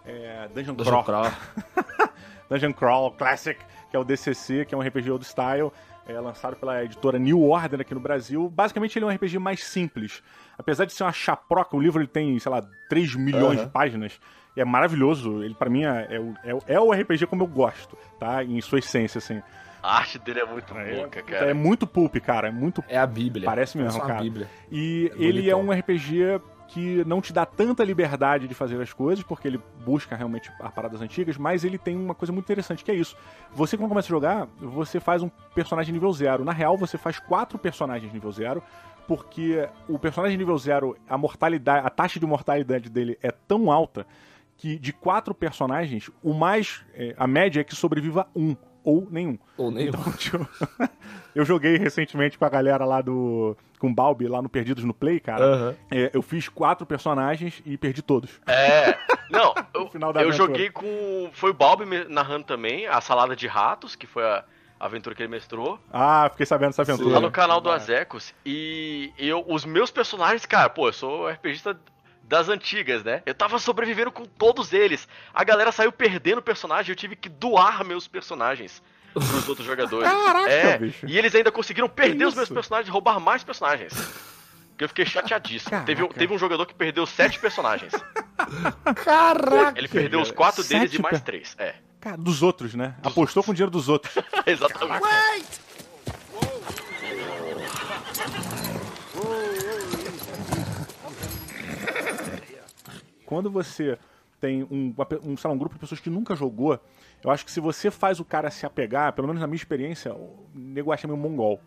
É, 0.05 0.49
Dungeon, 0.55 0.75
Dungeon 0.75 1.03
Crawl. 1.03 1.33
Dungeon 2.49 2.73
Crawl 2.73 3.11
Classic, 3.11 3.59
que 3.91 3.97
é 3.97 3.99
o 3.99 4.05
DCC, 4.05 4.65
que 4.65 4.73
é 4.73 4.79
um 4.79 4.81
RPG 4.81 5.11
old 5.11 5.25
style. 5.27 5.73
É, 6.07 6.21
lançado 6.21 6.55
pela 6.55 6.85
editora 6.85 7.19
New 7.19 7.43
Order 7.43 7.81
aqui 7.81 7.93
no 7.93 7.99
Brasil. 7.99 8.49
Basicamente, 8.49 8.97
ele 8.97 9.05
é 9.05 9.09
um 9.09 9.11
RPG 9.13 9.41
mais 9.41 9.65
simples. 9.65 10.23
Apesar 10.57 10.85
de 10.85 10.93
ser 10.93 11.03
uma 11.03 11.13
chaproca, 11.13 11.77
o 11.77 11.81
livro 11.81 12.01
ele 12.01 12.07
tem, 12.07 12.39
sei 12.39 12.53
lá, 12.53 12.63
3 12.89 13.17
milhões 13.17 13.59
uhum. 13.59 13.65
de 13.65 13.73
páginas 13.73 14.21
é 14.57 14.65
maravilhoso. 14.65 15.43
Ele, 15.43 15.55
para 15.55 15.71
mim, 15.71 15.85
é, 15.85 16.09
é, 16.45 16.51
é, 16.51 16.75
é, 16.75 16.81
o 16.81 16.93
RPG 16.93 17.27
como 17.27 17.43
eu 17.43 17.47
gosto, 17.47 17.97
tá? 18.19 18.43
Em 18.43 18.61
sua 18.61 18.79
essência, 18.79 19.19
assim. 19.19 19.43
A 19.83 19.99
arte 19.99 20.19
dele 20.19 20.41
é 20.41 20.47
muito 20.47 20.77
é, 20.77 20.97
louca, 20.97 21.23
cara. 21.23 21.51
É 21.51 21.55
muito 21.55 21.87
pulp, 21.87 22.17
cara. 22.17 22.49
É 22.49 22.51
muito. 22.51 22.83
É 22.89 22.99
a 22.99 23.07
Bíblia. 23.07 23.45
Parece 23.45 23.79
mesmo, 23.79 24.01
cara. 24.01 24.21
Bíblia. 24.21 24.49
E 24.71 25.13
é 25.15 25.23
ele 25.23 25.49
é 25.49 25.55
um 25.55 25.71
RPG 25.71 26.41
que 26.69 27.05
não 27.05 27.21
te 27.21 27.33
dá 27.33 27.47
tanta 27.47 27.85
liberdade 27.85 28.49
de 28.49 28.55
fazer 28.55 28.81
as 28.83 28.93
coisas, 28.93 29.25
porque 29.25 29.47
ele 29.47 29.61
busca 29.85 30.17
realmente 30.17 30.51
as 30.61 30.73
paradas 30.73 31.01
antigas, 31.01 31.37
mas 31.37 31.65
ele 31.65 31.79
tem 31.79 31.97
uma 31.97 32.15
coisa 32.15 32.33
muito 32.33 32.45
interessante, 32.45 32.85
que 32.85 32.91
é 32.91 32.95
isso. 32.95 33.17
Você, 33.53 33.77
quando 33.77 33.89
começa 33.89 34.09
a 34.09 34.11
jogar, 34.11 34.49
você 34.59 34.99
faz 34.99 35.23
um 35.23 35.29
personagem 35.55 35.93
nível 35.93 36.13
zero. 36.13 36.45
Na 36.45 36.53
real, 36.53 36.77
você 36.77 36.99
faz 36.99 37.21
quatro 37.21 37.57
personagens 37.57 38.13
nível 38.13 38.33
zero, 38.33 38.63
porque 39.07 39.69
o 39.89 39.99
personagem 39.99 40.37
nível 40.37 40.59
zero, 40.59 40.97
a 41.09 41.17
mortalidade, 41.17 41.87
a 41.87 41.91
taxa 41.91 42.19
de 42.19 42.27
mortalidade 42.27 42.91
dele 42.91 43.17
é 43.23 43.31
tão 43.31 43.71
alta 43.71 44.05
que 44.57 44.79
de 44.79 44.93
quatro 44.93 45.35
personagens, 45.35 46.11
o 46.23 46.33
mais. 46.33 46.85
É, 46.95 47.15
a 47.17 47.27
média 47.27 47.61
é 47.61 47.65
que 47.65 47.75
sobreviva 47.75 48.27
um, 48.35 48.57
ou 48.87 49.07
nenhum. 49.11 49.37
Ou 49.59 49.71
nenhum. 49.71 49.89
Então, 49.89 50.13
tipo, 50.15 50.49
eu 51.35 51.45
joguei 51.45 51.77
recentemente 51.77 52.39
com 52.39 52.45
a 52.45 52.49
galera 52.49 52.85
lá 52.85 53.01
do. 53.01 53.57
Com 53.79 53.89
o 53.89 53.95
Balbi 53.95 54.27
lá 54.27 54.41
no 54.41 54.49
Perdidos 54.49 54.85
no 54.85 54.95
Play, 54.95 55.21
cara. 55.21 55.45
Uhum. 55.45 55.75
É, 55.91 56.11
eu 56.15 56.23
fiz 56.23 56.49
quatro 56.49 56.87
personagens 56.87 57.61
e 57.67 57.77
perdi 57.77 58.01
todos. 58.01 58.41
É. 58.47 58.97
Não, 59.29 59.53
eu, 59.75 60.23
eu 60.23 60.33
joguei 60.33 60.71
com. 60.71 61.29
Foi 61.33 61.51
o 61.51 61.55
Balbi 61.55 61.85
narrando 62.09 62.45
também, 62.45 62.87
a 62.87 63.01
Salada 63.01 63.37
de 63.37 63.47
Ratos, 63.47 63.95
que 63.95 64.07
foi 64.07 64.25
a 64.25 64.45
aventura 64.79 65.15
que 65.15 65.23
ele 65.23 65.31
mestrou. 65.31 65.79
Ah, 65.93 66.29
fiquei 66.31 66.47
sabendo 66.47 66.69
dessa 66.69 66.83
aventura. 66.83 67.15
Lá 67.15 67.21
no 67.21 67.31
canal 67.31 67.61
do 67.61 67.71
Azecos. 67.71 68.33
E 68.45 69.13
eu, 69.19 69.45
os 69.49 69.65
meus 69.65 69.91
personagens, 69.91 70.47
cara, 70.47 70.71
pô, 70.71 70.89
eu 70.89 70.93
sou 70.93 71.29
RPGista 71.29 71.79
das 72.29 72.49
antigas, 72.49 73.05
né? 73.05 73.23
Eu 73.25 73.35
tava 73.35 73.59
sobrevivendo 73.59 74.11
com 74.11 74.25
todos 74.25 74.73
eles. 74.73 75.09
A 75.33 75.45
galera 75.45 75.71
saiu 75.73 75.93
perdendo 75.93 76.43
personagem, 76.43 76.93
eu 76.93 76.97
tive 76.97 77.17
que 77.17 77.29
doar 77.29 77.85
meus 77.85 78.09
personagens 78.09 78.83
pros 79.13 79.49
outros 79.49 79.67
jogadores. 79.67 80.11
Caraca, 80.11 80.51
é, 80.51 80.79
bicho. 80.79 81.07
E 81.07 81.17
eles 81.17 81.35
ainda 81.35 81.51
conseguiram 81.51 81.89
perder 81.89 82.27
os 82.27 82.35
meus 82.35 82.49
personagens 82.49 82.89
e 82.89 82.93
roubar 82.93 83.19
mais 83.21 83.43
personagens. 83.45 83.93
Que 84.77 84.85
eu 84.85 84.89
fiquei 84.89 85.07
chateadíssimo. 85.07 85.85
Teve, 85.85 86.07
teve 86.09 86.35
um 86.35 86.39
jogador 86.39 86.67
que 86.67 86.75
perdeu 86.75 87.07
sete 87.07 87.39
personagens. 87.39 87.93
Caraca! 89.03 89.79
Ele 89.79 89.89
perdeu 89.89 90.21
os 90.21 90.31
quatro 90.31 90.63
deles 90.63 90.93
e 90.93 91.01
mais 91.01 91.21
três. 91.23 91.55
É. 91.59 91.77
Cara, 91.99 92.19
dos 92.19 92.43
outros, 92.43 92.75
né? 92.75 92.95
Dos 92.99 93.13
Apostou 93.13 93.23
outros. 93.23 93.47
com 93.47 93.53
o 93.53 93.55
dinheiro 93.55 93.71
dos 93.71 93.89
outros. 93.89 94.15
Exatamente. 94.47 95.03
Wait! 95.03 95.66
Quando 103.27 103.51
você 103.51 103.99
tem 104.41 104.63
um, 104.65 104.95
um, 105.25 105.35
lá, 105.43 105.51
um 105.51 105.59
grupo 105.59 105.75
de 105.75 105.81
pessoas 105.81 106.01
que 106.01 106.11
nunca 106.11 106.35
jogou, 106.35 106.81
eu 107.23 107.31
acho 107.31 107.45
que 107.45 107.51
se 107.51 107.61
você 107.61 107.91
faz 107.91 108.21
o 108.21 108.25
cara 108.25 108.51
se 108.51 108.65
apegar, 108.67 109.13
pelo 109.13 109.27
menos 109.27 109.41
na 109.41 109.47
minha 109.47 109.57
experiência, 109.57 110.15
o 110.15 110.47
nego 110.55 110.93
acha 110.93 111.07
meio 111.07 111.19
mongol. 111.19 111.61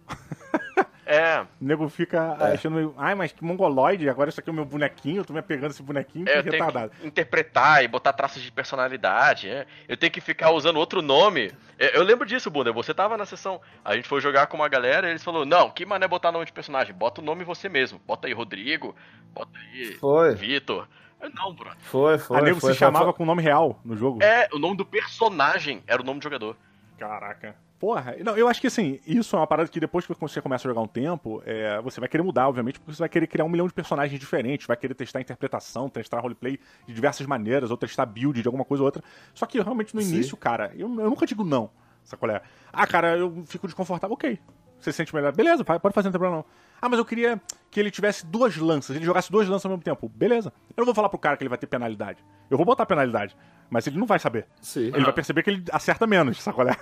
É. 1.05 1.45
O 1.59 1.65
nego 1.65 1.89
fica 1.89 2.37
é. 2.39 2.53
achando 2.53 2.75
meio. 2.75 2.93
Ai, 2.95 3.15
mas 3.15 3.31
que 3.31 3.43
mongoloide, 3.43 4.07
agora 4.07 4.29
isso 4.29 4.39
aqui 4.39 4.47
é 4.47 4.53
o 4.53 4.55
meu 4.55 4.63
bonequinho, 4.63 5.17
eu 5.17 5.25
tô 5.25 5.33
me 5.33 5.39
apegando 5.39 5.71
esse 5.71 5.81
bonequinho, 5.81 6.29
é, 6.29 6.43
que 6.43 6.51
retardado. 6.51 6.91
Que 6.91 7.07
interpretar 7.07 7.83
e 7.83 7.87
botar 7.87 8.13
traços 8.13 8.43
de 8.43 8.51
personalidade, 8.51 9.49
né? 9.49 9.65
Eu 9.87 9.97
tenho 9.97 10.11
que 10.11 10.21
ficar 10.21 10.51
usando 10.51 10.77
outro 10.77 11.01
nome. 11.01 11.51
Eu, 11.79 11.87
eu 11.89 12.03
lembro 12.03 12.27
disso, 12.27 12.51
Bunda. 12.51 12.71
Você 12.71 12.93
tava 12.93 13.17
na 13.17 13.25
sessão. 13.25 13.59
A 13.83 13.95
gente 13.95 14.07
foi 14.07 14.21
jogar 14.21 14.45
com 14.45 14.55
uma 14.55 14.69
galera 14.69 15.07
e 15.07 15.09
eles 15.09 15.23
falaram: 15.23 15.45
Não, 15.45 15.71
que 15.71 15.83
mané 15.83 16.07
botar 16.07 16.31
nome 16.31 16.45
de 16.45 16.53
personagem? 16.53 16.93
Bota 16.93 17.21
o 17.21 17.23
nome 17.23 17.43
você 17.43 17.67
mesmo. 17.67 17.99
Bota 18.05 18.27
aí 18.27 18.33
Rodrigo, 18.33 18.95
bota 19.33 19.57
aí 19.57 19.93
foi. 19.95 20.35
Vitor. 20.35 20.87
Não, 21.33 21.53
Bruno. 21.53 21.75
Foi, 21.81 22.17
foi. 22.17 22.37
A 22.37 22.41
nego 22.41 22.59
foi, 22.59 22.73
se 22.73 22.77
foi, 22.77 22.87
chamava 22.87 23.05
foi. 23.05 23.13
com 23.13 23.23
o 23.23 23.25
nome 23.25 23.41
real 23.41 23.79
no 23.83 23.95
jogo. 23.95 24.23
É, 24.23 24.47
o 24.53 24.59
nome 24.59 24.77
do 24.77 24.85
personagem 24.85 25.83
era 25.85 26.01
o 26.01 26.05
nome 26.05 26.19
do 26.19 26.23
jogador. 26.23 26.55
Caraca. 26.97 27.55
Porra, 27.79 28.17
não, 28.23 28.37
eu 28.37 28.49
acho 28.49 28.59
que 28.59 28.67
assim, 28.67 28.99
isso 29.07 29.37
é 29.37 29.39
uma 29.39 29.47
parada 29.47 29.69
que 29.69 29.79
depois 29.79 30.05
que 30.05 30.13
você 30.13 30.41
começa 30.41 30.67
a 30.67 30.69
jogar 30.69 30.81
um 30.81 30.87
tempo, 30.87 31.41
é, 31.45 31.79
você 31.81 32.01
vai 32.01 32.09
querer 32.09 32.23
mudar, 32.23 32.49
obviamente, 32.49 32.77
porque 32.77 32.93
você 32.93 32.99
vai 32.99 33.07
querer 33.07 33.25
criar 33.25 33.45
um 33.45 33.49
milhão 33.49 33.67
de 33.67 33.73
personagens 33.73 34.19
diferentes, 34.19 34.67
vai 34.67 34.75
querer 34.75 34.93
testar 34.93 35.21
interpretação, 35.21 35.89
testar 35.89 36.19
roleplay 36.19 36.59
de 36.85 36.93
diversas 36.93 37.25
maneiras, 37.25 37.71
ou 37.71 37.77
testar 37.77 38.05
build 38.05 38.41
de 38.41 38.47
alguma 38.49 38.65
coisa 38.65 38.83
ou 38.83 38.85
outra. 38.85 39.01
Só 39.33 39.45
que 39.45 39.61
realmente 39.61 39.95
no 39.95 40.01
Sim. 40.01 40.15
início, 40.15 40.35
cara, 40.35 40.73
eu, 40.75 40.89
eu 40.89 41.09
nunca 41.09 41.25
digo 41.25 41.45
não. 41.45 41.69
Sacolé? 42.03 42.41
Ah, 42.73 42.85
cara, 42.85 43.15
eu 43.17 43.43
fico 43.45 43.65
desconfortável. 43.65 44.13
Ok. 44.13 44.37
Você 44.79 44.91
se 44.91 44.97
sente 44.97 45.13
melhor? 45.13 45.33
Beleza, 45.33 45.63
pode 45.63 45.93
fazer, 45.93 46.07
não 46.07 46.13
tem 46.13 46.19
problema 46.19 46.37
não. 46.37 46.45
Ah, 46.81 46.87
mas 46.87 46.97
eu 46.97 47.05
queria 47.05 47.41
que 47.69 47.79
ele 47.79 47.91
tivesse 47.91 48.25
duas 48.25 48.55
lanças, 48.55 48.95
ele 48.95 49.05
jogasse 49.05 49.31
duas 49.31 49.47
lanças 49.47 49.65
ao 49.65 49.71
mesmo 49.71 49.83
tempo. 49.83 50.09
Beleza. 50.09 50.53
Eu 50.75 50.81
não 50.81 50.85
vou 50.85 50.95
falar 50.95 51.09
pro 51.09 51.19
cara 51.19 51.35
que 51.35 51.43
ele 51.43 51.49
vai 51.49 51.57
ter 51.57 51.67
penalidade. 51.67 52.23
Eu 52.49 52.57
vou 52.57 52.65
botar 52.65 52.85
penalidade. 52.85 53.35
Mas 53.69 53.85
ele 53.85 53.99
não 53.99 54.07
vai 54.07 54.17
saber. 54.17 54.47
Sim. 54.61 54.87
Ele 54.87 55.03
vai 55.03 55.13
perceber 55.13 55.43
que 55.43 55.49
ele 55.49 55.63
acerta 55.71 56.07
menos, 56.07 56.41
sacolé? 56.41 56.75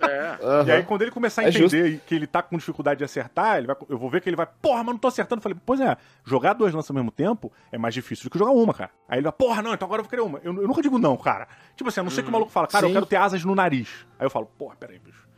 É. 0.00 0.32
Uhum. 0.44 0.66
E 0.66 0.70
aí, 0.70 0.82
quando 0.82 1.02
ele 1.02 1.10
começar 1.10 1.42
a 1.42 1.44
é 1.44 1.48
entender 1.48 2.00
que 2.04 2.14
ele 2.14 2.26
tá 2.26 2.42
com 2.42 2.58
dificuldade 2.58 2.98
de 2.98 3.04
acertar, 3.04 3.58
ele 3.58 3.68
vai, 3.68 3.76
eu 3.88 3.96
vou 3.96 4.10
ver 4.10 4.20
que 4.20 4.28
ele 4.28 4.36
vai, 4.36 4.46
porra, 4.46 4.82
mas 4.82 4.94
não 4.94 4.98
tô 4.98 5.08
acertando. 5.08 5.38
Eu 5.38 5.42
falei, 5.42 5.58
pois 5.64 5.80
é, 5.80 5.96
jogar 6.24 6.52
duas 6.52 6.74
lanças 6.74 6.90
ao 6.90 6.96
mesmo 6.96 7.10
tempo 7.10 7.52
é 7.70 7.78
mais 7.78 7.94
difícil 7.94 8.24
do 8.24 8.30
que 8.30 8.38
jogar 8.38 8.50
uma, 8.50 8.74
cara. 8.74 8.90
Aí 9.08 9.18
ele 9.18 9.24
vai, 9.24 9.32
porra, 9.32 9.62
não, 9.62 9.72
então 9.72 9.86
agora 9.86 10.00
eu 10.00 10.04
vou 10.04 10.10
querer 10.10 10.22
uma. 10.22 10.40
Eu, 10.42 10.54
eu 10.54 10.68
nunca 10.68 10.82
digo 10.82 10.98
não, 10.98 11.16
cara. 11.16 11.46
Tipo 11.76 11.88
assim, 11.88 12.00
a 12.00 12.02
não 12.02 12.10
ser 12.10 12.22
que 12.22 12.28
o 12.28 12.30
hum. 12.30 12.32
maluco 12.32 12.50
fala, 12.50 12.66
cara, 12.66 12.86
Sim. 12.86 12.90
eu 12.90 12.94
quero 12.94 13.06
ter 13.06 13.16
asas 13.16 13.44
no 13.44 13.54
nariz. 13.54 13.88
Aí 14.18 14.26
eu 14.26 14.30
falo, 14.30 14.46
porra, 14.46 14.74
peraí, 14.76 14.98
bicho. 14.98 15.31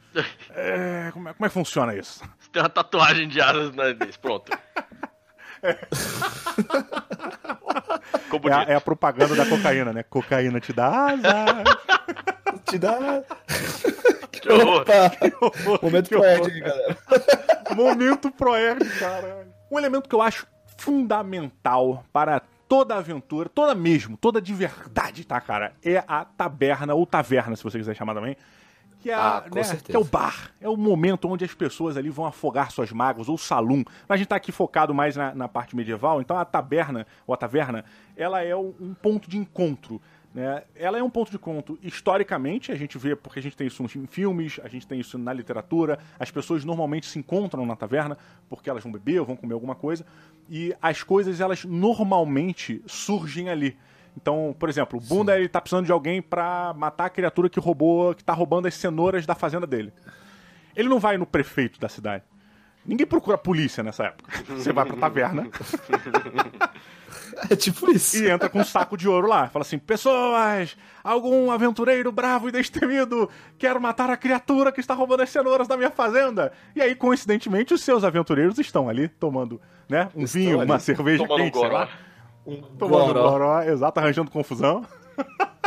É, 0.50 1.10
como, 1.12 1.28
é, 1.28 1.34
como 1.34 1.46
é 1.46 1.48
que 1.48 1.54
funciona 1.54 1.94
isso? 1.94 2.22
Você 2.38 2.50
tem 2.50 2.62
uma 2.62 2.68
tatuagem 2.68 3.28
de 3.28 3.40
asas 3.40 3.70
no 3.70 3.76
nariz, 3.76 4.16
pronto. 4.16 4.52
É. 5.62 5.78
É 8.44 8.52
a, 8.52 8.62
é 8.64 8.74
a, 8.74 8.80
propaganda 8.80 9.34
da 9.34 9.46
cocaína, 9.46 9.92
né? 9.92 10.02
Cocaína 10.02 10.60
te 10.60 10.72
dá 10.72 11.06
asas. 11.06 11.24
te 12.66 12.78
dá. 12.78 13.22
Que 14.30 14.52
horror. 14.52 14.84
Que 14.84 15.34
horror. 15.40 15.78
Momento 15.82 16.08
Proerd, 16.10 16.60
galera. 16.60 16.98
Momento 17.74 18.30
Proerd, 18.30 18.98
cara. 18.98 19.48
Um 19.70 19.78
elemento 19.78 20.08
que 20.08 20.14
eu 20.14 20.20
acho 20.20 20.46
fundamental 20.76 22.04
para 22.12 22.42
toda 22.68 22.96
aventura, 22.96 23.48
toda 23.48 23.74
mesmo, 23.74 24.16
toda 24.16 24.42
de 24.42 24.52
verdade, 24.52 25.24
tá, 25.24 25.40
cara? 25.40 25.72
É 25.82 26.04
a 26.06 26.24
taberna, 26.24 26.94
ou 26.94 27.06
taverna, 27.06 27.56
se 27.56 27.64
você 27.64 27.78
quiser 27.78 27.94
chamar 27.94 28.14
também 28.14 28.36
que 29.04 29.10
é, 29.10 29.14
Ah, 29.14 29.44
né, 29.54 29.62
que 29.84 29.94
é 29.94 29.98
o 29.98 30.04
bar. 30.04 30.50
É 30.58 30.66
o 30.68 30.78
momento 30.78 31.28
onde 31.28 31.44
as 31.44 31.52
pessoas 31.52 31.94
ali 31.98 32.08
vão 32.08 32.24
afogar 32.24 32.70
suas 32.70 32.90
mágoas, 32.90 33.28
ou 33.28 33.36
salão. 33.36 33.84
A 34.08 34.16
gente 34.16 34.28
tá 34.28 34.36
aqui 34.36 34.50
focado 34.50 34.94
mais 34.94 35.14
na, 35.14 35.34
na 35.34 35.46
parte 35.46 35.76
medieval, 35.76 36.22
então 36.22 36.38
a 36.38 36.44
taberna, 36.44 37.06
ou 37.26 37.34
a 37.34 37.36
taverna, 37.36 37.84
ela 38.16 38.42
é 38.42 38.56
um, 38.56 38.72
um 38.80 38.94
ponto 38.94 39.28
de 39.28 39.36
encontro. 39.36 40.00
Né? 40.32 40.62
Ela 40.74 40.98
é 40.98 41.02
um 41.02 41.10
ponto 41.10 41.30
de 41.30 41.36
encontro 41.36 41.78
historicamente, 41.82 42.72
a 42.72 42.76
gente 42.76 42.96
vê, 42.96 43.14
porque 43.14 43.38
a 43.38 43.42
gente 43.42 43.54
tem 43.54 43.66
isso 43.66 43.82
em 43.82 44.06
filmes, 44.06 44.58
a 44.64 44.68
gente 44.68 44.86
tem 44.86 44.98
isso 44.98 45.18
na 45.18 45.34
literatura, 45.34 45.98
as 46.18 46.30
pessoas 46.30 46.64
normalmente 46.64 47.06
se 47.06 47.18
encontram 47.18 47.66
na 47.66 47.76
taverna 47.76 48.16
porque 48.48 48.70
elas 48.70 48.82
vão 48.82 48.90
beber 48.90 49.20
ou 49.20 49.26
vão 49.26 49.36
comer 49.36 49.52
alguma 49.52 49.74
coisa, 49.74 50.06
e 50.48 50.74
as 50.80 51.02
coisas, 51.02 51.42
elas 51.42 51.64
normalmente 51.66 52.82
surgem 52.86 53.50
ali. 53.50 53.76
Então, 54.16 54.54
por 54.58 54.68
exemplo, 54.68 54.98
o 54.98 55.02
Bunda 55.02 55.36
ele 55.38 55.48
tá 55.48 55.60
precisando 55.60 55.86
de 55.86 55.92
alguém 55.92 56.22
pra 56.22 56.72
matar 56.76 57.06
a 57.06 57.10
criatura 57.10 57.48
que 57.50 57.58
roubou, 57.58 58.14
que 58.14 58.22
tá 58.22 58.32
roubando 58.32 58.66
as 58.66 58.74
cenouras 58.74 59.26
da 59.26 59.34
fazenda 59.34 59.66
dele. 59.66 59.92
Ele 60.76 60.88
não 60.88 60.98
vai 60.98 61.16
no 61.18 61.26
prefeito 61.26 61.80
da 61.80 61.88
cidade. 61.88 62.24
Ninguém 62.86 63.06
procura 63.06 63.36
a 63.36 63.38
polícia 63.38 63.82
nessa 63.82 64.04
época. 64.04 64.30
Você 64.54 64.72
vai 64.72 64.84
pra 64.84 64.96
taverna 64.96 65.48
É 67.50 67.56
tipo 67.56 67.90
isso. 67.90 68.22
e 68.22 68.30
entra 68.30 68.48
com 68.48 68.60
um 68.60 68.64
saco 68.64 68.96
de 68.96 69.08
ouro 69.08 69.26
lá. 69.26 69.48
Fala 69.48 69.62
assim: 69.64 69.78
Pessoas, 69.78 70.76
algum 71.02 71.50
aventureiro 71.50 72.12
bravo 72.12 72.48
e 72.48 72.52
destemido 72.52 73.28
quer 73.58 73.78
matar 73.80 74.10
a 74.10 74.16
criatura 74.16 74.70
que 74.70 74.80
está 74.80 74.94
roubando 74.94 75.22
as 75.22 75.30
cenouras 75.30 75.66
da 75.66 75.76
minha 75.76 75.90
fazenda. 75.90 76.52
E 76.76 76.82
aí, 76.82 76.94
coincidentemente, 76.94 77.74
os 77.74 77.82
seus 77.82 78.04
aventureiros 78.04 78.58
estão 78.58 78.88
ali 78.88 79.08
tomando 79.08 79.60
né, 79.88 80.08
um 80.14 80.24
Estão 80.24 80.40
vinho, 80.40 80.60
ali, 80.60 80.70
uma 80.70 80.78
cerveja 80.78 81.22
tomando 81.26 81.40
um 81.40 81.44
quente, 81.44 81.58
sei 81.58 81.68
goró. 81.68 81.88
Lá. 82.46 82.68
Tomando 82.78 83.06
Goró. 83.14 83.30
goró, 83.30 83.62
exato, 83.62 84.00
arranjando 84.00 84.30
confusão. 84.30 84.84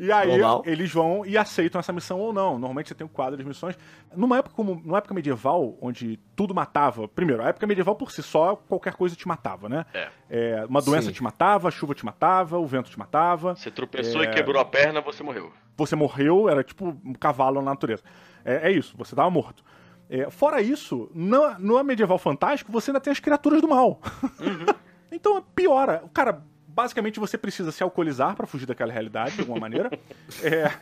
E 0.00 0.12
aí 0.12 0.28
Normal. 0.28 0.62
eles 0.64 0.92
vão 0.92 1.26
e 1.26 1.36
aceitam 1.36 1.80
essa 1.80 1.92
missão 1.92 2.20
ou 2.20 2.32
não. 2.32 2.52
Normalmente 2.52 2.86
você 2.88 2.94
tem 2.94 3.04
um 3.04 3.10
quadro 3.10 3.36
de 3.36 3.44
missões. 3.44 3.76
Numa 4.14 4.38
época 4.38 4.54
como 4.54 4.80
numa 4.84 4.98
época 4.98 5.12
medieval, 5.12 5.76
onde 5.82 6.20
tudo 6.36 6.54
matava. 6.54 7.08
Primeiro, 7.08 7.42
a 7.42 7.48
época 7.48 7.66
medieval 7.66 7.96
por 7.96 8.12
si 8.12 8.22
só, 8.22 8.54
qualquer 8.54 8.94
coisa 8.94 9.16
te 9.16 9.26
matava, 9.26 9.68
né? 9.68 9.84
É. 10.30 10.64
uma 10.68 10.80
doença 10.80 11.08
Sim. 11.08 11.14
te 11.14 11.20
matava, 11.20 11.66
a 11.66 11.70
chuva 11.72 11.96
te 11.96 12.04
matava, 12.06 12.58
o 12.58 12.64
vento 12.64 12.88
te 12.88 12.96
matava. 12.96 13.56
Você 13.56 13.72
tropeçou 13.72 14.22
É. 14.22 14.26
e 14.26 14.30
quebrou 14.30 14.60
a 14.62 14.64
perna, 14.64 15.00
você 15.00 15.24
morreu. 15.24 15.52
Você 15.76 15.96
morreu, 15.96 16.48
era 16.48 16.62
tipo 16.62 16.96
um 17.04 17.12
cavalo 17.14 17.60
na 17.60 17.70
natureza. 17.72 18.04
É, 18.44 18.68
é 18.68 18.70
isso, 18.70 18.96
você 18.96 19.16
tava 19.16 19.28
morto. 19.30 19.64
É, 20.08 20.30
fora 20.30 20.62
isso, 20.62 21.10
no, 21.12 21.58
no 21.58 21.82
medieval 21.82 22.18
fantástico, 22.18 22.70
você 22.70 22.92
ainda 22.92 23.00
tem 23.00 23.10
as 23.10 23.18
criaturas 23.18 23.60
do 23.60 23.66
mal. 23.66 24.00
então 25.10 25.42
piora. 25.54 26.04
Cara, 26.12 26.42
basicamente 26.66 27.18
você 27.18 27.36
precisa 27.36 27.72
se 27.72 27.82
alcoolizar 27.82 28.36
pra 28.36 28.46
fugir 28.46 28.66
daquela 28.66 28.92
realidade, 28.92 29.34
de 29.34 29.40
alguma 29.40 29.60
maneira. 29.60 29.90
É. 30.42 30.70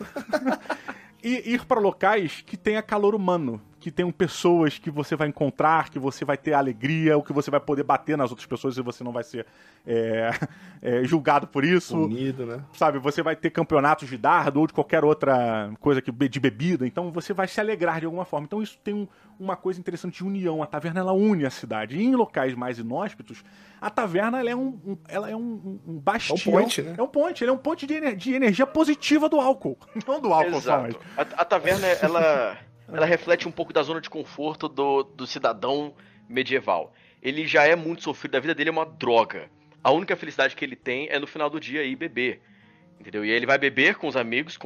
E 1.24 1.54
ir 1.54 1.64
para 1.64 1.80
locais 1.80 2.42
que 2.46 2.56
tenha 2.56 2.80
calor 2.80 3.12
humano, 3.12 3.60
que 3.86 3.90
tenham 3.92 4.10
pessoas 4.10 4.78
que 4.80 4.90
você 4.90 5.14
vai 5.14 5.28
encontrar, 5.28 5.90
que 5.90 5.98
você 6.00 6.24
vai 6.24 6.36
ter 6.36 6.54
alegria, 6.54 7.16
ou 7.16 7.22
que 7.22 7.32
você 7.32 7.52
vai 7.52 7.60
poder 7.60 7.84
bater 7.84 8.18
nas 8.18 8.30
outras 8.30 8.44
pessoas 8.44 8.76
e 8.76 8.82
você 8.82 9.04
não 9.04 9.12
vai 9.12 9.22
ser 9.22 9.46
é, 9.86 10.30
é, 10.82 11.04
julgado 11.04 11.46
por 11.46 11.64
isso 11.64 11.96
Unido, 11.96 12.44
né? 12.46 12.64
sabe, 12.72 12.98
você 12.98 13.22
vai 13.22 13.36
ter 13.36 13.50
campeonatos 13.50 14.08
de 14.08 14.16
dardo 14.18 14.58
ou 14.58 14.66
de 14.66 14.72
qualquer 14.72 15.04
outra 15.04 15.70
coisa 15.78 16.02
que 16.02 16.10
de 16.10 16.40
bebida, 16.40 16.84
então 16.84 17.12
você 17.12 17.32
vai 17.32 17.46
se 17.46 17.60
alegrar 17.60 18.00
de 18.00 18.06
alguma 18.06 18.24
forma. 18.24 18.44
Então 18.46 18.60
isso 18.60 18.76
tem 18.82 18.92
um- 18.92 19.06
uma 19.38 19.54
coisa 19.54 19.78
interessante 19.78 20.16
de 20.16 20.24
união. 20.24 20.64
A 20.64 20.66
taverna 20.66 20.98
ela 20.98 21.12
une 21.12 21.46
a 21.46 21.50
cidade. 21.50 21.96
E 21.96 22.02
em 22.02 22.16
locais 22.16 22.54
mais 22.56 22.80
inóspitos, 22.80 23.44
a 23.80 23.88
taverna 23.88 24.40
ela 24.40 24.50
é 24.50 24.56
um, 24.56 24.80
um- 24.84 24.98
ela 25.06 25.30
é 25.30 25.36
um, 25.36 25.78
um- 25.86 25.98
bastião. 26.00 26.36
É 26.36 26.58
um 26.58 26.62
ponte, 26.62 26.82
né? 26.82 26.94
É 26.98 27.02
um 27.02 27.06
ponte, 27.06 27.44
ele 27.44 27.50
é 27.50 27.54
um 27.54 27.58
ponte 27.58 27.86
de, 27.86 27.94
ener- 27.94 28.16
de 28.16 28.34
energia 28.34 28.66
positiva 28.66 29.28
do 29.28 29.38
álcool, 29.40 29.78
não 30.08 30.20
do 30.20 30.32
álcool 30.32 30.60
só, 30.60 30.80
mas 30.80 30.96
Exato. 30.96 31.04
A, 31.38 31.42
a 31.42 31.44
taverna, 31.44 31.86
ela, 31.86 32.56
ela 32.88 33.06
reflete 33.06 33.48
um 33.48 33.52
pouco 33.52 33.72
da 33.72 33.82
zona 33.82 34.00
de 34.00 34.10
conforto 34.10 34.68
do, 34.68 35.02
do 35.02 35.26
cidadão 35.26 35.94
medieval. 36.28 36.92
Ele 37.22 37.46
já 37.46 37.64
é 37.64 37.74
muito 37.74 38.02
sofrido, 38.02 38.36
a 38.36 38.40
vida 38.40 38.54
dele 38.54 38.68
é 38.68 38.72
uma 38.72 38.86
droga. 38.86 39.50
A 39.82 39.90
única 39.90 40.16
felicidade 40.16 40.54
que 40.54 40.64
ele 40.64 40.76
tem 40.76 41.08
é 41.08 41.18
no 41.18 41.26
final 41.26 41.48
do 41.48 41.60
dia 41.60 41.82
ir 41.82 41.96
beber. 41.96 42.40
Entendeu? 42.98 43.24
E 43.24 43.30
aí 43.30 43.36
ele 43.36 43.46
vai 43.46 43.58
beber 43.58 43.96
com 43.96 44.08
os 44.08 44.16
amigos, 44.16 44.56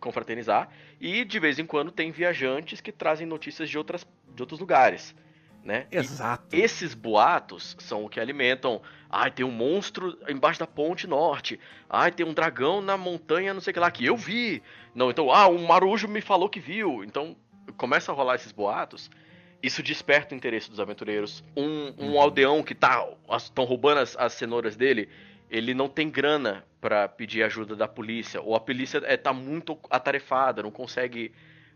confraternizar, 0.00 0.68
e 1.00 1.24
de 1.24 1.38
vez 1.38 1.58
em 1.58 1.66
quando 1.66 1.90
tem 1.90 2.10
viajantes 2.12 2.80
que 2.80 2.92
trazem 2.92 3.26
notícias 3.26 3.68
de, 3.68 3.76
outras, 3.76 4.06
de 4.34 4.42
outros 4.42 4.60
lugares. 4.60 5.14
Né? 5.62 5.86
E 5.92 5.96
exato. 5.96 6.56
esses 6.56 6.94
boatos 6.94 7.76
são 7.80 8.04
o 8.04 8.08
que 8.08 8.18
alimentam. 8.18 8.80
Ai, 9.10 9.30
tem 9.30 9.44
um 9.44 9.50
monstro 9.50 10.16
embaixo 10.28 10.58
da 10.58 10.66
ponte 10.66 11.06
norte. 11.06 11.60
Ai, 11.88 12.10
tem 12.10 12.24
um 12.24 12.32
dragão 12.32 12.80
na 12.80 12.96
montanha, 12.96 13.52
não 13.52 13.60
sei 13.60 13.72
o 13.72 13.74
que 13.74 13.80
lá, 13.80 13.90
que 13.90 14.06
eu 14.06 14.16
vi. 14.16 14.62
Não, 14.94 15.10
então, 15.10 15.30
ah, 15.30 15.48
um 15.48 15.66
marujo 15.66 16.08
me 16.08 16.22
falou 16.22 16.48
que 16.48 16.60
viu. 16.60 17.04
Então, 17.04 17.36
começa 17.72 18.12
a 18.12 18.14
rolar 18.14 18.36
esses 18.36 18.52
boatos. 18.52 19.10
Isso 19.62 19.82
desperta 19.82 20.34
o 20.34 20.36
interesse 20.36 20.70
dos 20.70 20.80
aventureiros. 20.80 21.44
Um, 21.56 21.92
um 21.98 22.20
aldeão 22.20 22.62
que 22.62 22.74
tá. 22.74 23.06
estão 23.36 23.64
roubando 23.64 23.98
as, 23.98 24.16
as 24.16 24.32
cenouras 24.32 24.76
dele. 24.76 25.08
Ele 25.50 25.74
não 25.74 25.88
tem 25.88 26.08
grana 26.08 26.64
pra 26.80 27.08
pedir 27.08 27.42
ajuda 27.42 27.76
da 27.76 27.86
polícia. 27.86 28.40
Ou 28.40 28.54
a 28.54 28.60
polícia 28.60 29.02
é, 29.04 29.16
tá 29.16 29.32
muito 29.32 29.78
atarefada, 29.90 30.62
não 30.62 30.70
consegue 30.70 31.32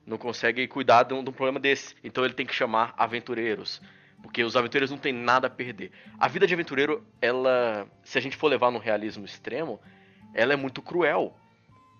não 0.07 0.19
consegue 0.19 0.67
cuidar 0.69 1.05
de 1.05 1.15
um, 1.15 1.25
de 1.25 1.31
um 1.31 1.33
problema 1.33 1.59
desse. 1.59 1.95
Então 2.03 2.25
ele 2.25 2.35
tem 2.35 2.47
que 2.47 2.55
chamar 2.55 2.95
aventureiros. 2.97 3.81
Porque 4.23 4.43
os 4.43 4.57
aventureiros 4.57 4.91
não 4.91 4.99
têm 4.99 5.13
nada 5.13 5.47
a 5.47 5.51
perder. 5.51 5.91
A 6.19 6.29
vida 6.29 6.47
de 6.47 6.55
aventureiro, 6.55 7.05
ela. 7.21 7.87
Se 8.03 8.17
a 8.17 8.21
gente 8.21 8.37
for 8.37 8.49
levar 8.49 8.71
no 8.71 8.79
realismo 8.79 9.25
extremo, 9.25 9.81
ela 10.33 10.53
é 10.53 10.57
muito 10.57 10.81
cruel. 10.81 11.37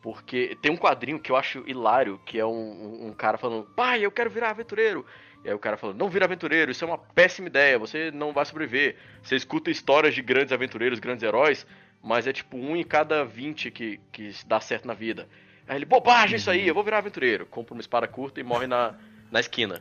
Porque 0.05 0.55
tem 0.61 0.71
um 0.71 0.77
quadrinho 0.77 1.19
que 1.19 1.33
eu 1.33 1.37
acho 1.37 1.65
hilário, 1.67 2.21
que 2.27 2.39
é 2.39 2.45
um, 2.45 2.51
um- 2.51 3.07
um 3.09 3.13
cara 3.15 3.39
falando, 3.39 3.65
pai, 3.75 4.05
eu 4.05 4.11
quero 4.11 4.29
virar 4.29 4.51
aventureiro. 4.51 5.07
E 5.43 5.49
aí 5.49 5.55
o 5.55 5.59
cara 5.59 5.79
falando, 5.79 5.97
não 5.99 6.11
vira 6.11 6.27
aventureiro, 6.27 6.71
isso 6.71 6.85
é 6.85 6.87
uma 6.87 6.99
péssima 6.99 7.49
ideia, 7.49 7.79
você 7.79 8.11
não 8.11 8.31
vai 8.31 8.45
sobreviver. 8.45 8.97
Você 9.23 9.35
escuta 9.35 9.71
histórias 9.71 10.15
de 10.15 10.21
grandes 10.21 10.53
aventureiros, 10.53 10.99
grandes 10.99 11.23
heróis, 11.23 11.67
mas 12.03 12.27
é 12.27 12.35
tipo 12.35 12.55
um 12.59 12.77
em 12.77 12.85
cada 12.85 13.25
20 13.25 13.71
que, 13.71 13.99
que 14.13 14.31
dá 14.47 14.61
certo 14.61 14.87
na 14.87 14.93
vida. 14.93 15.27
Aí 15.67 15.79
ele, 15.79 15.87
bobagem 15.87 16.37
isso 16.37 16.51
aí, 16.51 16.69
eu 16.69 16.75
vou 16.75 16.85
virar 16.85 16.99
aventureiro. 16.99 17.47
Compra 17.47 17.73
uma 17.73 17.81
espada 17.81 18.07
curta 18.07 18.39
e 18.39 18.43
morre 18.43 18.67
na, 18.67 18.95
na 19.31 19.41
esquina. 19.41 19.81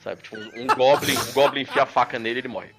Sabe? 0.00 0.20
Tipo, 0.20 0.36
um, 0.36 0.64
um 0.64 0.68
goblin, 0.76 1.14
um 1.14 1.32
goblin 1.32 1.62
enfia 1.62 1.84
a 1.84 1.86
faca 1.86 2.18
nele 2.18 2.40
e 2.40 2.42
ele 2.42 2.48
morre. 2.48 2.72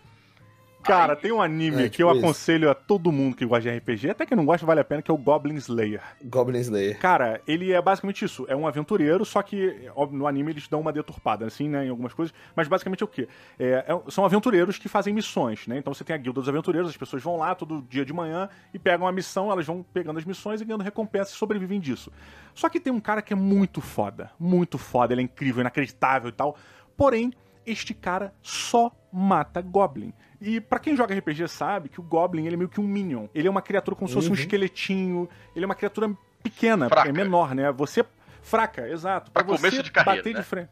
Cara, 0.83 1.15
tem 1.17 1.31
um 1.33 1.41
anime 1.41 1.83
É, 1.83 1.89
que 1.89 2.01
eu 2.01 2.07
tipo 2.07 2.17
isso. 2.19 2.25
aconselho 2.25 2.69
a 2.69 2.73
todo 2.75 3.11
mundo 3.11 3.35
que 3.35 3.45
gosta 3.45 3.69
de 3.69 3.77
RPG, 3.77 4.09
até 4.11 4.25
que 4.25 4.35
não 4.35 4.45
gosta, 4.45 4.65
vale 4.65 4.79
a 4.79 4.83
pena, 4.85 5.01
que 5.01 5.11
é 5.11 5.13
o 5.13 5.17
Goblin 5.17 5.55
Slayer. 5.55 6.01
Goblin 6.23 6.59
Slayer. 6.59 6.97
Cara, 6.99 7.41
ele 7.45 7.73
é 7.73 7.81
basicamente 7.81 8.23
isso. 8.23 8.45
É 8.47 8.55
um 8.55 8.65
aventureiro, 8.65 9.25
só 9.25 9.41
que 9.41 9.89
óbvio, 9.95 10.17
no 10.19 10.25
anime 10.27 10.51
eles 10.53 10.67
dão 10.69 10.79
uma 10.79 10.93
deturpada, 10.93 11.45
assim, 11.45 11.67
né, 11.67 11.85
em 11.85 11.89
algumas 11.89 12.13
coisas. 12.13 12.33
Mas 12.55 12.67
basicamente 12.69 13.01
é 13.01 13.05
o 13.05 13.07
quê? 13.07 13.27
É, 13.59 13.85
é- 13.87 14.11
são 14.11 14.23
aventureiros 14.23 14.77
que 14.77 14.87
fazem 14.87 15.13
missões, 15.13 15.67
né? 15.67 15.77
Então 15.77 15.93
você 15.93 16.03
tem 16.05 16.13
a 16.13 16.17
guilda 16.17 16.39
dos 16.39 16.47
aventureiros, 16.47 16.89
as 16.89 16.95
pessoas 16.97 17.21
vão 17.21 17.35
lá 17.37 17.53
todo 17.53 17.81
dia 17.89 18.05
de 18.05 18.13
manhã 18.13 18.47
e 18.73 18.79
pegam 18.79 19.05
a 19.07 19.11
missão, 19.11 19.51
elas 19.51 19.65
vão 19.65 19.83
pegando 19.93 20.19
as 20.19 20.25
missões 20.25 20.61
e 20.61 20.65
ganhando 20.65 20.83
recompensa 20.83 21.31
e 21.31 21.35
sobrevivem 21.35 21.79
disso. 21.81 22.11
Só 22.53 22.69
que 22.69 22.79
tem 22.79 22.93
um 22.93 22.99
cara 23.01 23.21
que 23.21 23.33
é 23.33 23.35
muito 23.35 23.81
foda, 23.81 24.31
muito 24.39 24.77
foda, 24.77 25.13
ele 25.13 25.21
é 25.21 25.23
incrível, 25.25 25.59
inacreditável 25.61 26.29
e 26.29 26.31
tal. 26.33 26.55
Porém, 26.95 27.33
este 27.67 27.93
cara 27.93 28.34
só 28.41 28.91
mata 29.12 29.62
Goblin. 29.62 30.13
E 30.39 30.62
pra 30.62 30.80
quem 30.80 30.95
joga 30.95 31.17
RPG 31.17 31.47
sabe 31.47 31.89
que 31.89 31.99
o 31.99 32.03
Goblin 32.03 32.45
ele 32.45 32.56
é 32.56 32.58
meio 32.58 32.69
que 32.69 32.80
um 32.80 32.88
Minion. 32.88 33.27
Ele 33.34 33.47
é 33.47 33.51
uma 33.51 33.62
criatura 33.62 33.95
como 33.95 34.08
se 34.08 34.13
fosse 34.13 34.30
um 34.30 34.34
esqueletinho. 34.34 35.27
Ele 35.56 35.65
é 35.65 35.67
uma 35.67 35.75
criatura 35.75 36.15
pequena, 36.41 36.88
Fraca. 36.88 37.10
é 37.10 37.12
menor, 37.12 37.53
né? 37.53 37.71
Você. 37.71 38.06
Fraca, 38.41 38.88
exato. 38.88 39.32
Pra 39.32 39.43
você 39.43 39.58
começo 39.58 39.84
de 39.84 39.91
carreira, 39.91 40.19
bater 40.19 40.34
né? 40.34 40.39
de 40.39 40.45
frente. 40.45 40.69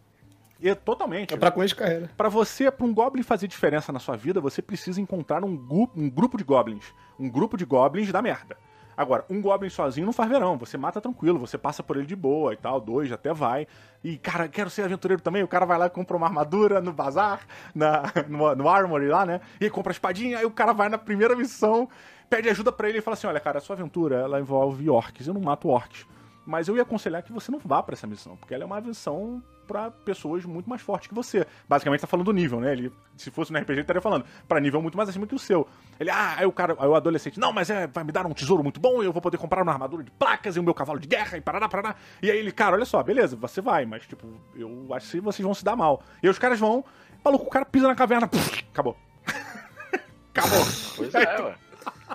É, 0.64 0.74
totalmente. 0.74 1.34
É 1.34 1.38
pra 1.38 1.52
começo 1.52 1.74
de 1.74 1.80
carreira. 1.80 2.10
Pra 2.16 2.30
você, 2.30 2.72
pra 2.72 2.86
um 2.86 2.94
Goblin 2.94 3.24
fazer 3.24 3.48
diferença 3.48 3.92
na 3.92 4.00
sua 4.00 4.16
vida, 4.16 4.40
você 4.40 4.62
precisa 4.62 5.02
encontrar 5.02 5.44
um, 5.44 5.90
um 5.96 6.10
grupo 6.10 6.38
de 6.38 6.44
Goblins. 6.44 6.94
Um 7.20 7.30
grupo 7.30 7.58
de 7.58 7.66
Goblins 7.66 8.12
da 8.12 8.22
merda. 8.22 8.56
Agora, 8.98 9.26
um 9.30 9.42
Goblin 9.42 9.70
sozinho 9.70 10.06
não 10.06 10.14
faz 10.14 10.30
verão. 10.30 10.58
Você 10.58 10.78
mata 10.78 11.02
tranquilo, 11.02 11.40
você 11.40 11.58
passa 11.58 11.84
por 11.84 11.98
ele 11.98 12.06
de 12.06 12.16
boa 12.16 12.54
e 12.54 12.58
tal. 12.58 12.80
Dois 12.80 13.12
até 13.12 13.34
vai. 13.34 13.68
E, 14.04 14.18
cara, 14.18 14.48
quero 14.48 14.70
ser 14.70 14.84
aventureiro 14.84 15.22
também. 15.22 15.44
O 15.44 15.48
cara 15.48 15.66
vai 15.66 15.78
lá 15.78 15.88
e 15.88 15.90
compra 15.90 16.16
uma 16.16 16.28
armadura 16.28 16.80
no 16.82 16.94
bazar, 16.94 17.42
na, 17.74 18.04
no, 18.28 18.56
no 18.56 18.70
Armory 18.70 19.08
lá, 19.08 19.26
né? 19.26 19.42
E 19.60 19.70
compra 19.70 19.92
a 19.92 19.94
espadinha. 19.94 20.40
Aí 20.40 20.46
o 20.46 20.52
cara 20.52 20.74
vai 20.74 20.90
na 20.90 20.98
primeira 20.98 21.36
missão, 21.36 21.90
pede 22.30 22.50
ajuda 22.50 22.72
pra 22.72 22.88
ele 22.90 23.00
e 23.00 23.02
fala 23.02 23.16
assim: 23.16 23.28
Olha, 23.28 23.40
cara, 23.40 23.58
a 23.58 23.62
sua 23.62 23.76
aventura 23.76 24.18
ela 24.18 24.40
envolve 24.40 24.90
orcs. 24.90 25.28
Eu 25.28 25.34
não 25.34 25.42
mato 25.42 25.68
orcs. 25.68 26.06
Mas 26.46 26.68
eu 26.68 26.76
ia 26.76 26.84
aconselhar 26.84 27.24
que 27.24 27.32
você 27.32 27.52
não 27.52 27.60
vá 27.60 27.82
pra 27.82 27.94
essa 27.94 28.06
missão, 28.06 28.38
porque 28.38 28.54
ela 28.54 28.64
é 28.64 28.66
uma 28.66 28.80
missão 28.80 29.42
pra 29.66 29.90
pessoas 29.90 30.46
muito 30.46 30.70
mais 30.70 30.82
fortes 30.82 31.08
que 31.08 31.14
você. 31.16 31.46
Basicamente 31.68 32.02
tá 32.02 32.08
falando 32.08 32.26
do 32.26 32.32
nível, 32.32 32.60
né? 32.60 32.72
Ele, 32.72 32.92
se 33.18 33.32
fosse 33.32 33.52
no 33.52 33.58
RPG, 33.58 33.74
ele 33.74 33.82
estaria 33.82 34.02
falando 34.02 34.26
pra 34.48 34.60
nível 34.60 34.82
muito 34.82 34.96
mais 34.96 35.10
acima 35.10 35.26
que 35.26 35.34
o 35.34 35.40
seu. 35.40 35.68
Ele, 36.00 36.10
ah, 36.10 36.36
aí 36.38 36.46
o 36.46 36.52
cara, 36.52 36.76
aí 36.78 36.88
o 36.88 36.96
adolescente, 36.96 37.40
não, 37.40 37.52
mas 37.52 37.70
é, 37.70 37.88
vai 37.88 38.04
me 38.04 38.12
dar 38.12 38.26
um 38.26 38.34
tesouro 38.34 38.62
muito 38.62 38.80
bom, 38.80 39.02
e 39.02 39.06
eu 39.06 39.12
vou 39.12 39.22
poder 39.22 39.38
comprar 39.38 39.64
uma 39.64 39.72
armadura 39.72 40.04
de 40.04 40.12
placas 40.12 40.56
e 40.56 40.60
o 40.60 40.64
meu 40.64 40.74
cavalo 40.74 41.00
de 41.00 41.08
guerra 41.08 41.38
e 41.38 41.42
parará, 41.42 41.68
parará. 41.68 41.96
E 42.22 42.30
aí 42.30 42.38
ele, 42.38 42.52
cara, 42.52 42.76
olha 42.76 42.86
só, 42.86 43.02
beleza, 43.02 43.36
você 43.36 43.60
vai, 43.60 43.86
mas 43.86 44.06
tipo, 44.06 44.28
eu 44.56 44.88
acho 44.94 45.12
que 45.12 45.20
vocês 45.20 45.44
vão 45.44 45.54
se 45.54 45.66
dar 45.66 45.76
mal. 45.76 46.04
E 46.22 46.28
aí 46.28 46.32
os 46.32 46.40
caras 46.40 46.60
vão, 46.60 46.86
maluco, 47.24 47.46
o 47.46 47.50
cara 47.50 47.66
pisa 47.66 47.88
na 47.88 47.96
caverna, 47.96 48.28
puf, 48.28 48.64
acabou. 48.72 48.96
acabou. 50.32 50.66
Pois 50.96 51.16
é, 51.16 51.42
ué. 51.42 51.65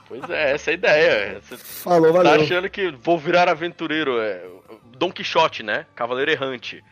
Pois 0.06 0.28
é, 0.30 0.52
essa 0.52 0.70
é 0.70 0.72
a 0.72 0.74
ideia. 0.74 1.40
Você 1.40 1.56
Falou, 1.56 2.12
tá 2.12 2.22
valeu. 2.22 2.42
achando 2.42 2.68
que 2.70 2.90
vou 2.90 3.18
virar 3.18 3.48
aventureiro, 3.48 4.20
é 4.20 4.44
Don 4.96 5.10
Quixote, 5.12 5.62
né? 5.62 5.86
Cavaleiro 5.94 6.30
errante. 6.30 6.82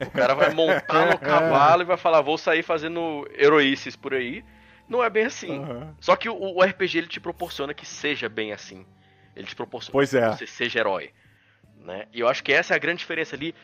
O 0.00 0.10
cara 0.10 0.34
vai 0.34 0.52
montar 0.54 1.06
no 1.06 1.18
cavalo 1.20 1.82
e 1.82 1.84
vai 1.84 1.96
falar, 1.96 2.20
vou 2.20 2.38
sair 2.38 2.62
fazendo 2.62 3.28
heroíces 3.36 3.96
por 3.96 4.14
aí. 4.14 4.44
Não 4.88 5.02
é 5.04 5.10
bem 5.10 5.26
assim. 5.26 5.58
Aham. 5.62 5.94
Só 6.00 6.16
que 6.16 6.28
o, 6.28 6.34
o 6.36 6.62
RPG 6.62 6.98
ele 6.98 7.06
te 7.08 7.20
proporciona 7.20 7.74
que 7.74 7.84
seja 7.86 8.28
bem 8.28 8.52
assim. 8.52 8.86
Ele 9.36 9.46
te 9.46 9.54
proporciona 9.54 9.92
Pois 9.92 10.14
é. 10.14 10.30
que 10.30 10.38
você 10.38 10.46
seja 10.46 10.78
herói. 10.80 11.10
Né? 11.84 12.06
E 12.12 12.20
eu 12.20 12.28
acho 12.28 12.42
que 12.42 12.52
essa 12.52 12.74
é 12.74 12.76
a 12.76 12.78
grande 12.78 12.98
diferença 13.00 13.36
ali. 13.36 13.54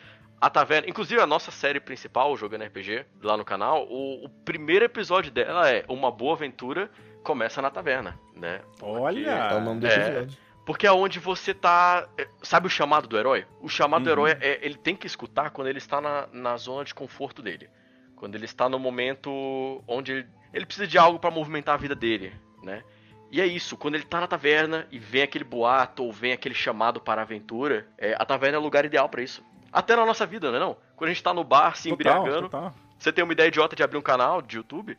A 0.44 0.50
taverna, 0.50 0.87
inclusive 0.90 1.18
a 1.22 1.26
nossa 1.26 1.50
série 1.50 1.80
principal, 1.80 2.37
Jogando 2.37 2.64
RPG, 2.64 3.07
lá 3.22 3.35
no 3.35 3.46
canal, 3.46 3.87
o, 3.88 4.26
o 4.26 4.28
primeiro 4.28 4.85
episódio 4.85 5.30
dela 5.33 5.70
é 5.70 5.87
Uma 5.88 6.11
Boa 6.11 6.35
Aventura 6.35 6.90
Começa 7.22 7.62
na 7.62 7.70
Taverna, 7.70 8.20
né? 8.37 8.61
Olha! 8.83 9.30
É 9.30 9.54
o 9.57 9.61
nome 9.62 9.80
do 9.80 9.87
É. 9.87 9.94
episódio. 9.96 10.38
Porque 10.66 10.87
é 10.87 10.92
onde 10.92 11.18
você 11.18 11.54
tá. 11.54 12.07
é, 12.18 12.28
Sabe 12.42 12.66
o 12.66 12.70
chamado 12.70 13.09
do 13.09 13.16
herói? 13.18 13.46
O 13.59 13.70
chamado 13.70 14.02
do 14.02 14.07
Uhum. 14.09 14.12
herói 14.12 14.37
é 14.38 14.59
ele 14.61 14.74
tem 14.76 14.94
que 14.94 15.07
escutar 15.07 15.48
quando 15.48 15.68
ele 15.68 15.78
está 15.78 15.98
na, 15.98 16.26
na 16.30 16.59
zona 16.59 16.85
de 16.85 16.92
conforto 16.94 17.40
dele. 17.40 17.70
Quando 18.14 18.35
ele 18.35 18.44
está 18.44 18.68
no 18.68 18.78
momento 18.78 19.83
onde 19.88 20.12
ele, 20.12 20.26
ele 20.52 20.66
precisa 20.66 20.87
de 20.87 20.98
algo 20.98 21.18
pra 21.18 21.30
movimentar 21.30 21.74
a 21.74 21.78
vida 21.78 21.94
dele, 21.94 22.35
né? 22.62 22.85
E 23.30 23.40
é 23.40 23.46
isso, 23.46 23.78
quando 23.78 23.94
ele 23.94 24.04
tá 24.04 24.20
na 24.20 24.26
taverna 24.26 24.87
e 24.92 24.98
vem 24.98 25.22
aquele 25.22 25.42
boato 25.44 26.04
ou 26.04 26.12
vem 26.12 26.33
aquele 26.33 26.54
chamado 26.54 27.00
para 27.00 27.22
a 27.22 27.24
aventura, 27.24 27.88
é, 27.96 28.14
a 28.18 28.26
taverna 28.26 28.57
é 28.59 28.61
o 28.61 28.62
lugar 28.62 28.85
ideal 28.85 29.09
pra 29.09 29.22
isso. 29.22 29.42
Até 29.75 29.97
na 29.97 30.07
nossa 30.07 30.25
vida, 30.25 30.51
não 30.51 30.57
é 30.57 30.61
não? 30.61 30.77
Quando 30.95 31.11
a 31.11 31.13
gente 31.13 31.23
tá 31.23 31.35
no 31.35 31.43
bar 31.43 31.77
se 31.77 31.89
Total, 31.89 32.19
embriagando, 32.19 32.49
total. 32.49 32.73
você 32.97 33.13
tem 33.13 33.25
uma 33.25 33.33
ideia 33.33 33.49
idiota 33.49 33.75
de 33.75 33.83
abrir 33.83 33.99
um 33.99 34.03
canal 34.03 34.41
de 34.41 34.57
YouTube, 34.57 34.97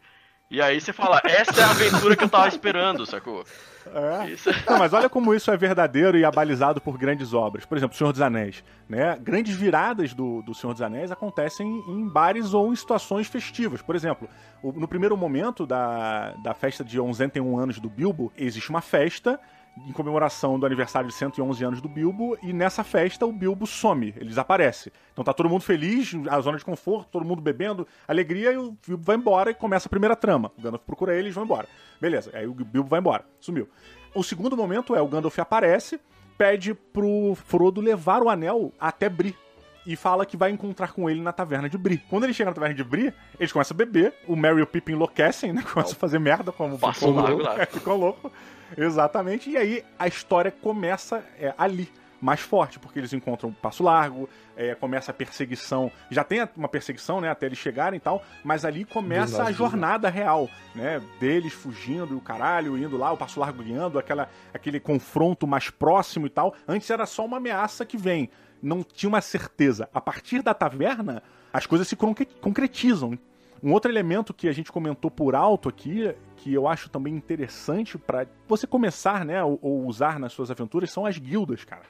e 0.51 0.61
aí 0.61 0.79
você 0.79 0.93
fala, 0.93 1.21
essa 1.23 1.59
é 1.59 1.63
a 1.63 1.71
aventura 1.71 2.15
que 2.15 2.25
eu 2.25 2.29
tava 2.29 2.49
esperando, 2.49 3.05
sacou? 3.05 3.45
É. 3.87 4.29
Isso 4.29 4.49
Não, 4.69 4.77
mas 4.77 4.93
olha 4.93 5.09
como 5.09 5.33
isso 5.33 5.49
é 5.49 5.57
verdadeiro 5.57 6.17
e 6.17 6.25
abalizado 6.25 6.81
por 6.81 6.97
grandes 6.97 7.33
obras. 7.33 7.65
Por 7.65 7.77
exemplo, 7.77 7.97
Senhor 7.97 8.11
dos 8.11 8.21
Anéis. 8.21 8.63
Né? 8.87 9.17
Grandes 9.21 9.55
viradas 9.55 10.13
do, 10.13 10.41
do 10.41 10.53
Senhor 10.53 10.73
dos 10.73 10.81
Anéis 10.81 11.11
acontecem 11.11 11.67
em 11.87 12.07
bares 12.07 12.53
ou 12.53 12.71
em 12.71 12.75
situações 12.75 13.27
festivas. 13.27 13.81
Por 13.81 13.95
exemplo, 13.95 14.29
no 14.61 14.87
primeiro 14.87 15.15
momento 15.15 15.65
da, 15.65 16.31
da 16.43 16.53
festa 16.53 16.83
de 16.83 16.97
101 16.97 17.57
anos 17.57 17.79
do 17.79 17.89
Bilbo, 17.89 18.31
existe 18.37 18.69
uma 18.69 18.81
festa 18.81 19.39
em 19.77 19.91
comemoração 19.91 20.57
do 20.57 20.65
aniversário 20.65 21.09
de 21.09 21.15
111 21.15 21.63
anos 21.65 21.81
do 21.81 21.89
Bilbo, 21.89 22.37
e 22.41 22.53
nessa 22.53 22.83
festa 22.83 23.25
o 23.25 23.31
Bilbo 23.31 23.67
some, 23.67 24.13
ele 24.15 24.29
desaparece. 24.29 24.91
Então 25.11 25.23
tá 25.23 25.33
todo 25.33 25.49
mundo 25.49 25.61
feliz, 25.61 26.13
a 26.29 26.39
zona 26.39 26.57
de 26.57 26.63
conforto, 26.65 27.09
todo 27.11 27.25
mundo 27.25 27.41
bebendo, 27.41 27.87
alegria, 28.07 28.53
e 28.53 28.57
o 28.57 28.77
Bilbo 28.87 29.03
vai 29.03 29.15
embora 29.15 29.51
e 29.51 29.53
começa 29.53 29.87
a 29.87 29.89
primeira 29.89 30.15
trama. 30.15 30.51
O 30.57 30.61
Gandalf 30.61 30.83
procura 30.83 31.13
ele 31.13 31.21
e 31.21 31.25
eles 31.25 31.35
vão 31.35 31.43
embora. 31.43 31.67
Beleza, 31.99 32.31
aí 32.33 32.47
o 32.47 32.53
Bilbo 32.53 32.87
vai 32.87 32.99
embora, 32.99 33.25
sumiu. 33.39 33.67
O 34.13 34.23
segundo 34.23 34.55
momento 34.55 34.95
é 34.95 35.01
o 35.01 35.07
Gandalf 35.07 35.37
aparece, 35.39 35.99
pede 36.37 36.73
pro 36.73 37.35
Frodo 37.35 37.81
levar 37.81 38.21
o 38.23 38.29
anel 38.29 38.71
até 38.79 39.09
Bri. 39.09 39.35
E 39.87 39.95
fala 39.95 40.25
que 40.25 40.35
vai 40.35 40.49
encontrar 40.49 40.93
com 40.93 41.07
ele 41.07 41.21
na 41.21 41.31
taverna 41.31 41.69
de 41.69 41.77
Bri. 41.77 41.99
Quando 42.09 42.23
ele 42.23 42.33
chega 42.33 42.49
na 42.49 42.55
taverna 42.55 42.73
de 42.73 42.83
Bri, 42.83 43.13
eles 43.39 43.51
começam 43.51 43.75
a 43.75 43.77
beber. 43.77 44.15
O 44.27 44.35
Merry 44.35 44.59
e 44.59 44.63
o 44.63 44.67
Pippin 44.67 44.93
enlouquecem, 44.93 45.53
né? 45.53 45.61
Começam 45.71 45.93
a 45.93 45.95
fazer 45.95 46.17
merda 46.17 46.51
como 46.51 46.79
Passa 46.79 47.01
ficou 47.05 47.13
louco. 47.13 47.65
ficou 47.71 47.95
louco. 47.97 48.31
Exatamente. 48.77 49.49
E 49.49 49.57
aí 49.57 49.83
a 49.97 50.07
história 50.07 50.51
começa 50.51 51.23
é, 51.39 51.53
ali. 51.57 51.91
Mais 52.21 52.39
forte, 52.39 52.79
porque 52.79 52.97
eles 52.97 53.13
encontram 53.13 53.49
o 53.49 53.53
Passo 53.53 53.83
Largo, 53.83 54.27
é, 54.55 54.73
começa 54.73 55.11
a 55.11 55.13
perseguição. 55.13 55.91
Já 56.09 56.23
tem 56.23 56.47
uma 56.55 56.67
perseguição, 56.67 57.21
né, 57.21 57.29
até 57.29 57.45
eles 57.45 57.57
chegarem 57.59 57.97
e 57.97 57.99
tal, 57.99 58.23
mas 58.43 58.65
ali 58.65 58.83
começa 58.83 59.43
a 59.43 59.47
Dos 59.47 59.55
jornada 59.55 60.09
real, 60.09 60.49
né? 60.73 61.03
Deles 61.19 61.53
fugindo 61.53 62.13
e 62.13 62.17
o 62.17 62.21
caralho, 62.21 62.77
indo 62.77 62.97
lá, 62.97 63.11
o 63.11 63.17
Passo 63.17 63.39
Largo 63.39 63.61
guiando, 63.61 63.99
aquela, 63.99 64.29
aquele 64.53 64.79
confronto 64.79 65.45
mais 65.45 65.69
próximo 65.69 66.25
e 66.25 66.29
tal. 66.29 66.55
Antes 66.67 66.89
era 66.89 67.05
só 67.05 67.25
uma 67.25 67.37
ameaça 67.37 67.85
que 67.85 67.97
vem. 67.97 68.29
Não 68.63 68.81
tinha 68.81 69.09
uma 69.09 69.21
certeza. 69.21 69.87
A 69.93 70.01
partir 70.01 70.41
da 70.41 70.53
taverna, 70.53 71.21
as 71.53 71.67
coisas 71.67 71.87
se 71.87 71.97
concre- 71.97 72.29
concretizam. 72.41 73.19
Um 73.63 73.71
outro 73.71 73.91
elemento 73.91 74.33
que 74.33 74.47
a 74.47 74.51
gente 74.51 74.71
comentou 74.71 75.09
por 75.09 75.35
alto 75.35 75.69
aqui, 75.69 76.13
que 76.35 76.53
eu 76.53 76.67
acho 76.67 76.89
também 76.89 77.15
interessante 77.15 77.97
pra 77.97 78.27
você 78.47 78.67
começar, 78.67 79.25
né, 79.25 79.43
ou, 79.43 79.57
ou 79.61 79.85
usar 79.85 80.19
nas 80.19 80.33
suas 80.33 80.51
aventuras, 80.51 80.91
são 80.91 81.05
as 81.05 81.17
guildas, 81.17 81.63
cara. 81.63 81.83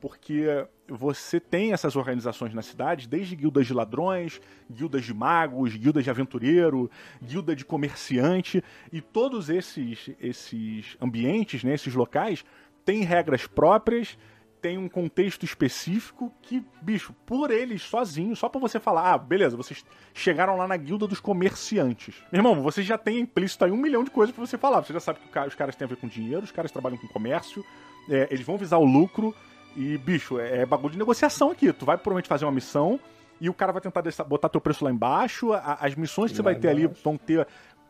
Porque 0.00 0.66
você 0.86 1.40
tem 1.40 1.72
essas 1.72 1.96
organizações 1.96 2.52
na 2.54 2.62
cidade, 2.62 3.08
desde 3.08 3.34
guildas 3.34 3.66
de 3.66 3.74
ladrões, 3.74 4.40
guildas 4.70 5.04
de 5.04 5.14
magos, 5.14 5.74
guildas 5.74 6.04
de 6.04 6.10
aventureiro, 6.10 6.90
guilda 7.20 7.56
de 7.56 7.64
comerciante, 7.64 8.62
e 8.92 9.00
todos 9.00 9.48
esses, 9.48 10.10
esses 10.20 10.96
ambientes, 11.00 11.64
né, 11.64 11.74
esses 11.74 11.94
locais, 11.94 12.44
têm 12.84 13.02
regras 13.02 13.46
próprias, 13.46 14.16
tem 14.60 14.78
um 14.78 14.88
contexto 14.88 15.44
específico 15.44 16.32
que, 16.42 16.64
bicho, 16.82 17.14
por 17.24 17.50
eles 17.50 17.82
sozinhos, 17.82 18.38
só 18.38 18.48
pra 18.48 18.60
você 18.60 18.80
falar, 18.80 19.12
ah, 19.12 19.18
beleza, 19.18 19.56
vocês 19.56 19.84
chegaram 20.12 20.56
lá 20.56 20.66
na 20.66 20.76
guilda 20.76 21.06
dos 21.06 21.20
comerciantes. 21.20 22.16
Meu 22.32 22.40
irmão, 22.40 22.62
você 22.62 22.82
já 22.82 22.98
tem 22.98 23.20
implícito 23.20 23.64
aí 23.64 23.70
um 23.70 23.76
milhão 23.76 24.02
de 24.02 24.10
coisas 24.10 24.34
pra 24.34 24.44
você 24.44 24.58
falar. 24.58 24.82
Você 24.82 24.92
já 24.92 25.00
sabe 25.00 25.20
que 25.20 25.38
os 25.38 25.54
caras 25.54 25.76
têm 25.76 25.84
a 25.84 25.88
ver 25.88 25.96
com 25.96 26.08
dinheiro, 26.08 26.42
os 26.42 26.52
caras 26.52 26.70
trabalham 26.70 26.98
com 26.98 27.06
comércio, 27.08 27.64
é, 28.08 28.28
eles 28.30 28.44
vão 28.44 28.56
visar 28.56 28.78
o 28.78 28.84
lucro 28.84 29.34
e, 29.76 29.98
bicho, 29.98 30.38
é, 30.38 30.62
é 30.62 30.66
bagulho 30.66 30.92
de 30.92 30.98
negociação 30.98 31.50
aqui. 31.50 31.72
Tu 31.72 31.84
vai 31.84 31.96
provavelmente 31.96 32.28
fazer 32.28 32.44
uma 32.44 32.52
missão 32.52 32.98
e 33.40 33.48
o 33.50 33.54
cara 33.54 33.72
vai 33.72 33.82
tentar 33.82 34.02
botar 34.24 34.48
teu 34.48 34.60
preço 34.60 34.84
lá 34.84 34.90
embaixo. 34.90 35.52
as 35.52 35.94
missões 35.94 36.30
que 36.30 36.36
você 36.36 36.42
vai 36.42 36.54
ter 36.54 36.68
ali 36.68 36.86
vão 37.04 37.16
ter 37.16 37.46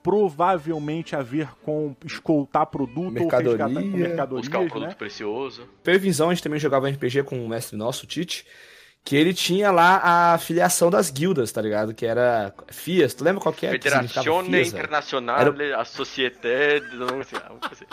provavelmente 0.07 1.17
a 1.17 1.23
ver 1.23 1.49
com 1.65 1.97
escoltar 2.05 2.65
produto 2.67 3.11
Mercadoria. 3.11 3.51
ou 3.51 3.57
resgatar 3.57 3.91
com 3.91 3.97
mercadorias, 3.97 4.47
Buscar 4.47 4.61
um 4.61 4.69
produto 4.69 4.91
né? 4.91 4.95
precioso. 4.95 5.69
Previsão, 5.83 6.31
a 6.31 6.35
gente 6.35 6.45
também 6.45 6.61
jogava 6.61 6.89
RPG 6.89 7.25
com 7.25 7.37
um 7.37 7.49
mestre 7.49 7.77
nosso, 7.77 8.05
o 8.05 8.07
Tite, 8.07 8.47
que 9.05 9.17
ele 9.17 9.35
tinha 9.35 9.73
lá 9.73 10.01
a 10.33 10.39
filiação 10.39 10.91
das 10.91 11.11
guildas, 11.11 11.51
tá 11.51 11.61
ligado? 11.61 11.93
Que 11.93 12.07
era 12.07 12.55
FIAS, 12.69 13.15
tu 13.15 13.25
lembra 13.25 13.43
qual 13.43 13.53
que 13.53 13.67
é? 13.67 13.73
significava 13.73 14.07
Federazione 14.07 14.49
FIAS, 14.49 14.71
velho? 14.71 14.85
Internazionale, 14.85 15.73
a 15.73 15.85
Société... 15.85 16.81
Não 16.93 17.25
sei, 17.25 17.41
algo 17.45 17.61
assim. 17.69 17.85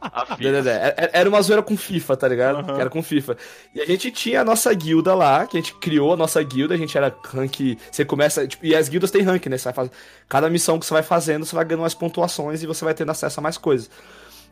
A 0.00 0.36
Né, 0.40 0.50
né, 0.50 0.62
né. 0.62 0.94
Era- 0.96 1.10
Era 1.12 1.28
uma 1.28 1.40
zoeira 1.42 1.62
com 1.62 1.76
FIFA, 1.76 2.16
tá 2.16 2.26
ligado? 2.26 2.64
Que 2.74 2.80
era 2.80 2.88
com 2.90 3.02
FIFA. 3.02 3.36
E 3.74 3.80
a 3.80 3.86
gente 3.86 4.10
tinha 4.10 4.40
a 4.40 4.44
nossa 4.44 4.72
guilda 4.72 5.14
lá, 5.14 5.46
que 5.46 5.56
a 5.58 5.60
gente 5.60 5.74
criou 5.78 6.14
a 6.14 6.16
nossa 6.16 6.42
guilda, 6.42 6.74
a 6.74 6.76
gente 6.78 6.96
era 6.96 7.14
rank. 7.26 7.76
Você 7.90 8.04
começa. 8.04 8.46
Tipo, 8.46 8.64
e 8.66 8.74
as 8.74 8.88
guildas 8.88 9.10
têm 9.10 9.22
rank, 9.22 9.46
né? 9.46 9.58
Você 9.58 9.64
vai 9.64 9.72
fazer, 9.74 9.90
cada 10.28 10.48
missão 10.48 10.78
que 10.78 10.86
você 10.86 10.94
vai 10.94 11.02
fazendo, 11.02 11.44
você 11.44 11.54
vai 11.54 11.64
ganhando 11.64 11.82
umas 11.82 11.94
pontuações 11.94 12.62
e 12.62 12.66
você 12.66 12.84
vai 12.84 12.94
tendo 12.94 13.10
acesso 13.10 13.38
a 13.40 13.42
mais 13.42 13.58
coisas. 13.58 13.90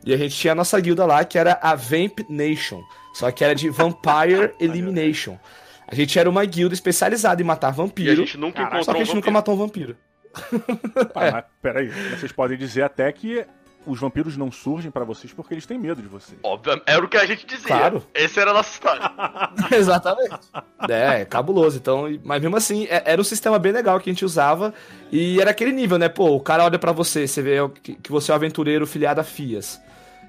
E 0.04 0.12
a 0.12 0.16
gente 0.16 0.36
tinha 0.36 0.52
a 0.52 0.54
nossa 0.54 0.78
guilda 0.78 1.04
lá, 1.06 1.24
que 1.24 1.38
era 1.38 1.58
a 1.62 1.74
Vamp 1.74 2.20
Nation. 2.28 2.80
Só 3.14 3.30
que 3.30 3.42
era 3.42 3.54
de 3.54 3.68
Vampire 3.70 4.52
Elimination. 4.60 5.36
A 5.90 5.94
gente 5.94 6.18
era 6.18 6.28
uma 6.28 6.44
guilda 6.44 6.74
especializada 6.74 7.40
em 7.40 7.44
matar 7.44 7.68
E 7.68 7.70
a 7.70 7.72
vampiro. 7.72 8.16
gente 8.16 8.36
nunca 8.36 8.58
Caraca, 8.62 8.84
Só 8.84 8.92
encontrou 8.92 8.94
que 8.94 9.00
a 9.00 9.02
um 9.02 9.06
gente 9.06 9.14
nunca 9.16 9.30
vampiro. 9.30 9.32
matou 9.32 9.54
um 9.54 9.58
vampiro. 9.58 9.96
Ah, 11.14 11.30
mas 11.32 11.44
peraí, 11.62 11.88
vocês 11.88 12.30
podem 12.30 12.56
dizer 12.58 12.82
até 12.82 13.10
que 13.10 13.44
os 13.88 13.98
vampiros 13.98 14.36
não 14.36 14.52
surgem 14.52 14.90
pra 14.90 15.04
vocês 15.04 15.32
porque 15.32 15.54
eles 15.54 15.64
têm 15.66 15.78
medo 15.78 16.02
de 16.02 16.08
vocês. 16.08 16.38
Óbvio, 16.42 16.80
era 16.86 17.04
o 17.04 17.08
que 17.08 17.16
a 17.16 17.24
gente 17.26 17.46
dizia. 17.46 17.66
Claro. 17.66 18.04
Essa 18.14 18.40
era 18.42 18.50
a 18.50 18.54
nossa 18.54 18.70
história. 18.70 19.10
Exatamente. 19.74 20.38
É, 20.88 21.24
cabuloso. 21.24 21.78
Então, 21.78 22.04
mas 22.24 22.40
mesmo 22.42 22.56
assim, 22.56 22.84
é- 22.90 23.02
era 23.06 23.20
um 23.20 23.24
sistema 23.24 23.58
bem 23.58 23.72
legal 23.72 23.98
que 23.98 24.10
a 24.10 24.12
gente 24.12 24.24
usava. 24.24 24.72
E 25.10 25.40
era 25.40 25.50
aquele 25.50 25.72
nível, 25.72 25.98
né? 25.98 26.08
Pô, 26.08 26.36
o 26.36 26.40
cara 26.40 26.64
olha 26.64 26.78
pra 26.78 26.92
você, 26.92 27.26
você 27.26 27.40
vê 27.42 27.56
que, 27.82 27.94
que 27.94 28.10
você 28.12 28.30
é 28.30 28.34
um 28.34 28.36
aventureiro 28.36 28.86
filiado 28.86 29.20
a 29.20 29.24
Fias. 29.24 29.80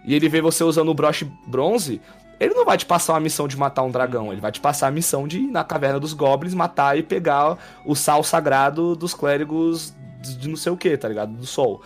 E 0.05 0.15
ele 0.15 0.29
vê 0.29 0.41
você 0.41 0.63
usando 0.63 0.89
o 0.89 0.93
broche 0.93 1.29
bronze. 1.45 2.01
Ele 2.39 2.53
não 2.53 2.63
vai 2.63 2.77
te 2.77 2.85
passar 2.85 3.13
uma 3.13 3.19
missão 3.19 3.49
de 3.49 3.57
matar 3.57 3.83
um 3.83 3.91
dragão, 3.91 4.31
ele 4.31 4.39
vai 4.39 4.49
te 4.49 4.61
passar 4.61 4.87
a 4.87 4.91
missão 4.91 5.27
de 5.27 5.39
ir 5.39 5.47
na 5.51 5.61
caverna 5.61 5.99
dos 5.99 6.13
goblins, 6.13 6.53
matar 6.53 6.97
e 6.97 7.03
pegar 7.03 7.57
o 7.85 7.93
sal 7.95 8.23
sagrado 8.23 8.95
dos 8.95 9.13
clérigos 9.13 9.93
de 10.21 10.37
de 10.37 10.47
não 10.49 10.55
sei 10.57 10.71
o 10.71 10.77
que, 10.77 10.97
tá 10.97 11.07
ligado? 11.07 11.31
Do 11.33 11.45
sol. 11.45 11.81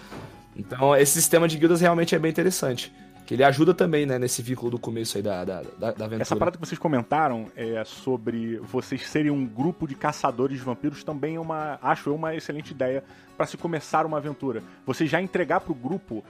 Então, 0.56 0.96
esse 0.96 1.14
sistema 1.14 1.48
de 1.48 1.58
guildas 1.58 1.82
realmente 1.82 2.14
é 2.16 2.20
bem 2.20 2.32
interessante. 2.32 2.94
Que 3.26 3.36
ele 3.36 3.44
ajuda 3.44 3.74
também, 3.74 4.06
né, 4.06 4.20
nesse 4.20 4.42
vínculo 4.42 4.70
do 4.70 4.78
começo 4.78 5.16
aí 5.16 5.24
da, 5.24 5.46
da, 5.46 5.62
da, 5.62 5.88
aventura. 5.88 6.22
Essa 6.22 6.36
parada 6.36 6.58
que 6.58 6.66
vocês 6.66 6.78
comentaram 6.78 7.50
é 7.56 7.82
sobre 7.86 8.58
vocês 8.58 9.08
serem 9.08 9.32
um 9.32 9.46
grupo 9.46 9.88
de 9.88 9.96
caçadores 9.96 10.58
de 10.58 10.64
vampiros 10.64 11.06
também 11.06 11.36
é 11.36 11.40
uma, 11.40 11.80
acho 11.82 12.10
eu, 12.10 12.16
uma 12.16 12.36
excelente 12.36 12.72
ideia 12.72 13.02
pra 13.38 13.46
se 13.46 13.56
começar 13.56 14.06
uma 14.06 14.18
aventura. 14.18 14.62
Você 14.86 15.08
já 15.08 15.22
entregar 15.22 15.62
pro 15.62 15.74
grupo 15.74 16.22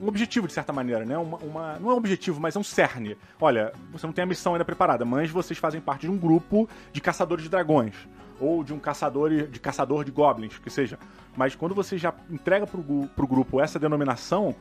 um 0.00 0.08
objetivo 0.08 0.46
de 0.46 0.54
certa 0.54 0.72
maneira, 0.72 1.04
né? 1.04 1.18
Uma, 1.18 1.36
uma- 1.38 1.78
não 1.78 1.90
é 1.90 1.94
um 1.94 1.98
objetivo, 1.98 2.40
mas 2.40 2.56
é 2.56 2.58
um 2.58 2.64
cerne. 2.64 3.18
Olha, 3.38 3.72
você 3.92 4.06
não 4.06 4.12
tem 4.14 4.22
a 4.22 4.26
missão 4.26 4.54
ainda 4.54 4.64
preparada, 4.64 5.04
mas 5.04 5.30
vocês 5.30 5.58
fazem 5.58 5.78
parte 5.80 6.02
de 6.02 6.10
um 6.10 6.16
grupo 6.16 6.66
de 6.90 7.02
caçadores 7.02 7.44
de 7.44 7.50
dragões 7.50 7.94
ou 8.40 8.64
de 8.64 8.72
um 8.72 8.78
caçador 8.78 9.30
de 9.46 9.60
caçador 9.60 10.04
de 10.04 10.10
goblins, 10.10 10.58
que 10.58 10.70
seja. 10.70 10.98
Mas 11.40 11.54
quando 11.54 11.74
você 11.74 11.96
já 11.96 12.12
entrega 12.28 12.66
pro, 12.66 12.82
gu- 12.82 13.08
pro 13.16 13.26
grupo 13.26 13.62
essa 13.62 13.78
denominação, 13.78 14.54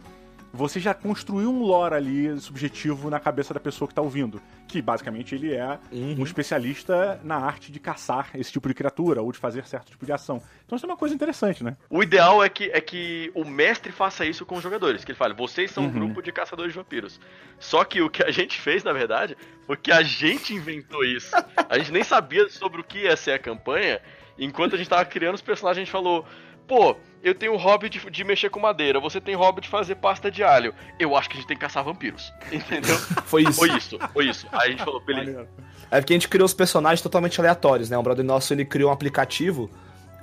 você 0.53 0.79
já 0.79 0.93
construiu 0.93 1.51
um 1.51 1.61
lore 1.61 1.93
ali 1.93 2.39
subjetivo 2.39 3.09
na 3.09 3.19
cabeça 3.19 3.53
da 3.53 3.59
pessoa 3.59 3.85
que 3.85 3.93
tá 3.93 4.01
ouvindo. 4.01 4.41
Que 4.65 4.81
basicamente 4.81 5.35
ele 5.35 5.53
é 5.53 5.77
um 5.91 6.23
especialista 6.23 7.19
na 7.21 7.35
arte 7.35 7.69
de 7.69 7.81
caçar 7.81 8.29
esse 8.33 8.49
tipo 8.49 8.67
de 8.69 8.73
criatura 8.73 9.21
ou 9.21 9.29
de 9.29 9.37
fazer 9.37 9.65
certo 9.67 9.89
tipo 9.91 10.05
de 10.05 10.13
ação. 10.13 10.41
Então 10.65 10.77
isso 10.77 10.85
é 10.85 10.89
uma 10.89 10.95
coisa 10.95 11.13
interessante, 11.13 11.65
né? 11.65 11.75
O 11.89 12.01
ideal 12.01 12.41
é 12.41 12.47
que, 12.47 12.71
é 12.71 12.79
que 12.79 13.29
o 13.35 13.43
mestre 13.43 13.91
faça 13.91 14.25
isso 14.25 14.45
com 14.45 14.55
os 14.55 14.63
jogadores. 14.63 15.03
Que 15.03 15.11
ele 15.11 15.17
fale, 15.17 15.33
vocês 15.33 15.69
são 15.69 15.83
um 15.83 15.91
grupo 15.91 16.21
de 16.21 16.31
caçadores 16.31 16.71
de 16.71 16.79
vampiros. 16.79 17.19
Só 17.59 17.83
que 17.83 18.01
o 18.01 18.09
que 18.09 18.23
a 18.23 18.31
gente 18.31 18.57
fez, 18.59 18.85
na 18.85 18.93
verdade, 18.93 19.35
foi 19.67 19.75
que 19.75 19.91
a 19.91 20.01
gente 20.01 20.53
inventou 20.53 21.03
isso. 21.03 21.35
A 21.67 21.77
gente 21.77 21.91
nem 21.91 22.05
sabia 22.05 22.47
sobre 22.49 22.79
o 22.79 22.83
que 22.85 22.99
ia 22.99 23.17
ser 23.17 23.33
a 23.33 23.39
campanha. 23.39 23.99
Enquanto 24.41 24.73
a 24.73 24.77
gente 24.77 24.89
tava 24.89 25.03
criando 25.03 25.35
os 25.35 25.41
personagens, 25.41 25.81
a 25.81 25.83
gente 25.83 25.91
falou: 25.91 26.25
pô, 26.69 26.95
eu 27.23 27.33
tenho 27.33 27.57
hobby 27.57 27.89
de, 27.89 27.99
de 28.11 28.23
mexer 28.23 28.49
com 28.49 28.59
madeira, 28.59 28.99
você 28.99 29.19
tem 29.19 29.35
hobby 29.35 29.61
de 29.61 29.67
fazer 29.67 29.95
pasta 29.95 30.29
de 30.29 30.43
alho. 30.43 30.73
Eu 30.99 31.17
acho 31.17 31.27
que 31.27 31.35
a 31.35 31.39
gente 31.39 31.47
tem 31.47 31.57
que 31.57 31.61
caçar 31.61 31.83
vampiros. 31.83 32.31
Entendeu? 32.51 32.95
Foi 33.25 33.41
isso. 33.41 33.53
Foi 33.53 33.69
isso, 33.75 33.99
foi 34.13 34.29
isso. 34.29 34.47
Aí 34.51 34.67
a 34.67 34.71
gente 34.71 34.83
falou, 34.83 35.01
beleza. 35.01 35.47
É 35.91 35.99
porque 35.99 36.13
a 36.13 36.15
gente 36.15 36.29
criou 36.29 36.45
os 36.45 36.53
personagens 36.53 37.01
totalmente 37.01 37.39
aleatórios, 37.41 37.89
né? 37.89 37.97
Um 37.97 38.03
brother 38.03 38.23
nosso, 38.23 38.53
ele 38.53 38.63
criou 38.63 38.91
um 38.91 38.93
aplicativo 38.93 39.69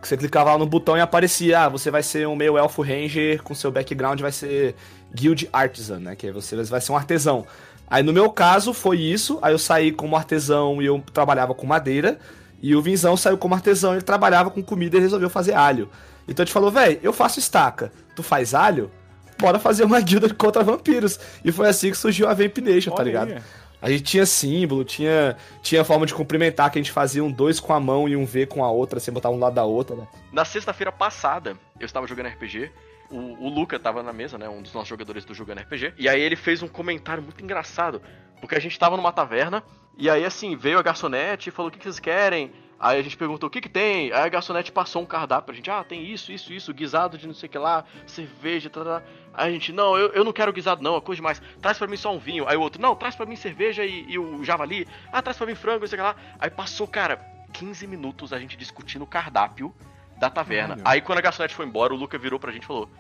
que 0.01 0.07
você 0.07 0.17
clicava 0.17 0.53
lá 0.53 0.59
no 0.59 0.67
botão 0.67 0.97
e 0.97 1.01
aparecia, 1.01 1.63
ah, 1.63 1.69
você 1.69 1.91
vai 1.91 2.03
ser 2.03 2.29
um 2.29 2.37
meio 2.37 2.57
elfo 2.57 2.83
ranger, 2.83 3.43
com 3.43 3.55
seu 3.55 3.73
background 3.73 4.21
vai 4.21 4.31
ser 4.31 4.77
guild 5.13 5.49
artisan, 5.53 5.99
né? 5.99 6.15
Que 6.15 6.31
você 6.31 6.55
vai 6.63 6.81
ser 6.81 6.93
um 6.93 6.97
artesão. 6.97 7.47
Aí 7.89 8.03
no 8.03 8.13
meu 8.13 8.31
caso 8.31 8.73
foi 8.73 9.01
isso, 9.01 9.39
aí 9.43 9.53
eu 9.53 9.59
saí 9.59 9.91
como 9.91 10.17
artesão 10.17 10.81
e 10.81 10.87
eu 10.87 11.03
trabalhava 11.13 11.55
com 11.55 11.67
madeira, 11.67 12.19
e 12.63 12.75
o 12.75 12.83
Vinzão 12.83 13.17
saiu 13.17 13.39
como 13.39 13.55
artesão 13.55 13.93
e 13.93 13.97
ele 13.97 14.03
trabalhava 14.03 14.51
com 14.51 14.63
comida 14.63 14.97
e 14.97 15.01
resolveu 15.01 15.31
fazer 15.31 15.55
alho. 15.55 15.89
Então 16.29 16.43
a 16.43 16.47
gente 16.47 16.53
falou, 16.53 16.71
velho, 16.71 16.99
eu 17.03 17.13
faço 17.13 17.39
estaca, 17.39 17.93
tu 18.15 18.23
faz 18.23 18.55
alho? 18.55 18.91
Bora 19.39 19.59
fazer 19.59 19.85
uma 19.85 20.01
guilda 20.01 20.33
contra 20.35 20.65
vampiros. 20.65 21.21
E 21.45 21.53
foi 21.53 21.69
assim 21.69 21.91
que 21.91 21.97
surgiu 21.97 22.29
a 22.29 22.35
Vamp 22.35 22.57
Nation, 22.59 22.91
tá 22.91 23.03
Olha 23.03 23.05
ligado? 23.05 23.33
aí. 23.33 23.43
A 23.81 23.91
gente 23.91 24.05
tinha 24.05 24.25
símbolo, 24.25 24.85
tinha, 24.85 25.37
tinha 25.63 25.85
forma 25.85 26.07
de 26.07 26.15
cumprimentar, 26.15 26.71
que 26.71 26.79
a 26.79 26.83
gente 26.83 26.91
fazia 26.91 27.23
um 27.23 27.31
dois 27.31 27.61
com 27.61 27.73
a 27.75 27.79
mão 27.79 28.09
e 28.09 28.17
um 28.17 28.25
V 28.25 28.47
com 28.47 28.65
a 28.65 28.71
outra, 28.71 28.99
sem 28.99 29.13
botar 29.13 29.31
um 29.31 29.39
lado 29.39 29.55
da 29.55 29.65
outra, 29.65 29.95
né? 29.95 30.09
Na 30.33 30.45
sexta-feira 30.45 30.91
passada, 30.91 31.57
eu 31.79 31.85
estava 31.85 32.07
jogando 32.07 32.29
RPG. 32.29 32.71
O, 33.11 33.47
o 33.47 33.49
Luca 33.49 33.79
tava 33.79 34.03
na 34.03 34.13
mesa, 34.13 34.39
né? 34.39 34.49
Um 34.49 34.63
dos 34.63 34.73
nossos 34.73 34.89
jogadores 34.89 35.25
do 35.25 35.35
Jogando 35.35 35.61
RPG. 35.61 35.95
E 35.99 36.09
aí 36.09 36.21
ele 36.21 36.35
fez 36.35 36.63
um 36.63 36.69
comentário 36.69 37.23
muito 37.23 37.45
engraçado. 37.45 38.03
Porque 38.41 38.55
a 38.55 38.61
gente 38.61 38.79
tava 38.79 38.97
numa 38.97 39.13
taverna. 39.13 39.63
E 39.97 40.11
aí, 40.11 40.25
assim, 40.25 40.57
veio 40.57 40.79
a 40.79 40.83
garçonete 40.83 41.49
e 41.49 41.53
falou: 41.53 41.69
o 41.69 41.73
que, 41.73 41.79
que 41.79 41.85
vocês 41.85 42.01
querem? 42.01 42.53
Aí 42.79 42.99
a 42.99 43.03
gente 43.03 43.17
perguntou: 43.17 43.49
o 43.49 43.51
que, 43.51 43.61
que 43.61 43.69
tem? 43.69 44.13
Aí 44.13 44.23
a 44.23 44.29
garçonete 44.29 44.71
passou 44.71 45.03
um 45.03 45.07
cardápio 45.07 45.47
pra 45.47 45.55
gente: 45.55 45.71
ah, 45.71 45.83
tem 45.83 46.05
isso, 46.05 46.31
isso, 46.31 46.53
isso, 46.53 46.75
guisado 46.75 47.17
de 47.17 47.27
não 47.27 47.35
sei 47.35 47.49
o 47.49 47.51
que 47.51 47.59
lá, 47.59 47.85
cerveja, 48.07 48.69
tá, 48.69 48.85
tá. 48.85 49.01
tá. 49.01 49.07
Aí 49.33 49.51
a 49.51 49.53
gente: 49.53 49.73
não, 49.73 49.97
eu, 49.97 50.09
eu 50.13 50.25
não 50.25 50.33
quero 50.33 50.53
guisado, 50.53 50.83
não, 50.83 50.97
é 50.97 51.01
coisa 51.01 51.17
demais. 51.17 51.41
Traz 51.61 51.79
pra 51.79 51.87
mim 51.87 51.97
só 51.97 52.15
um 52.15 52.19
vinho. 52.19 52.47
Aí 52.47 52.57
o 52.57 52.61
outro: 52.61 52.81
não, 52.81 52.95
traz 52.95 53.15
pra 53.15 53.27
mim 53.27 53.37
cerveja 53.37 53.85
e, 53.85 54.05
e 54.09 54.19
o 54.19 54.45
javali. 54.45 54.87
Ah, 55.11 55.23
traz 55.23 55.39
pra 55.39 55.47
mim 55.47 55.55
frango, 55.55 55.81
não 55.81 55.87
sei 55.87 55.99
o 55.99 56.03
que 56.03 56.07
lá. 56.07 56.17
Aí 56.39 56.51
passou, 56.51 56.87
cara, 56.87 57.17
15 57.53 57.87
minutos 57.87 58.33
a 58.33 58.39
gente 58.39 58.57
discutindo 58.57 59.03
o 59.03 59.07
cardápio 59.07 59.75
da 60.19 60.29
taverna. 60.29 60.79
Aí 60.85 61.01
quando 61.01 61.19
a 61.19 61.23
garçonete 61.23 61.55
foi 61.55 61.67
embora, 61.67 61.95
o 61.95 61.97
Luca 61.97 62.19
virou 62.19 62.39
pra 62.39 62.53
gente 62.53 62.65
e 62.65 62.67
falou: 62.67 62.91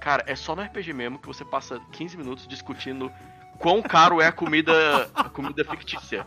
Cara, 0.00 0.22
é 0.26 0.36
só 0.36 0.54
no 0.54 0.62
RPG 0.62 0.92
mesmo 0.92 1.18
que 1.18 1.26
você 1.26 1.44
passa 1.44 1.80
15 1.92 2.16
minutos 2.16 2.46
discutindo 2.46 3.10
quão 3.58 3.82
caro 3.82 4.20
é 4.20 4.26
a 4.26 4.32
comida, 4.32 5.10
a 5.14 5.28
comida 5.28 5.64
fictícia. 5.64 6.26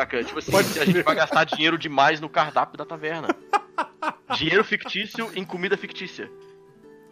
Saca? 0.00 0.24
Tipo 0.24 0.38
assim, 0.38 0.80
a 0.80 0.84
gente 0.84 1.02
vai 1.02 1.14
gastar 1.14 1.44
dinheiro 1.44 1.76
demais 1.76 2.20
no 2.20 2.28
cardápio 2.28 2.78
da 2.78 2.86
taverna. 2.86 3.28
Dinheiro 4.34 4.64
fictício 4.64 5.30
em 5.34 5.44
comida 5.44 5.76
fictícia. 5.76 6.30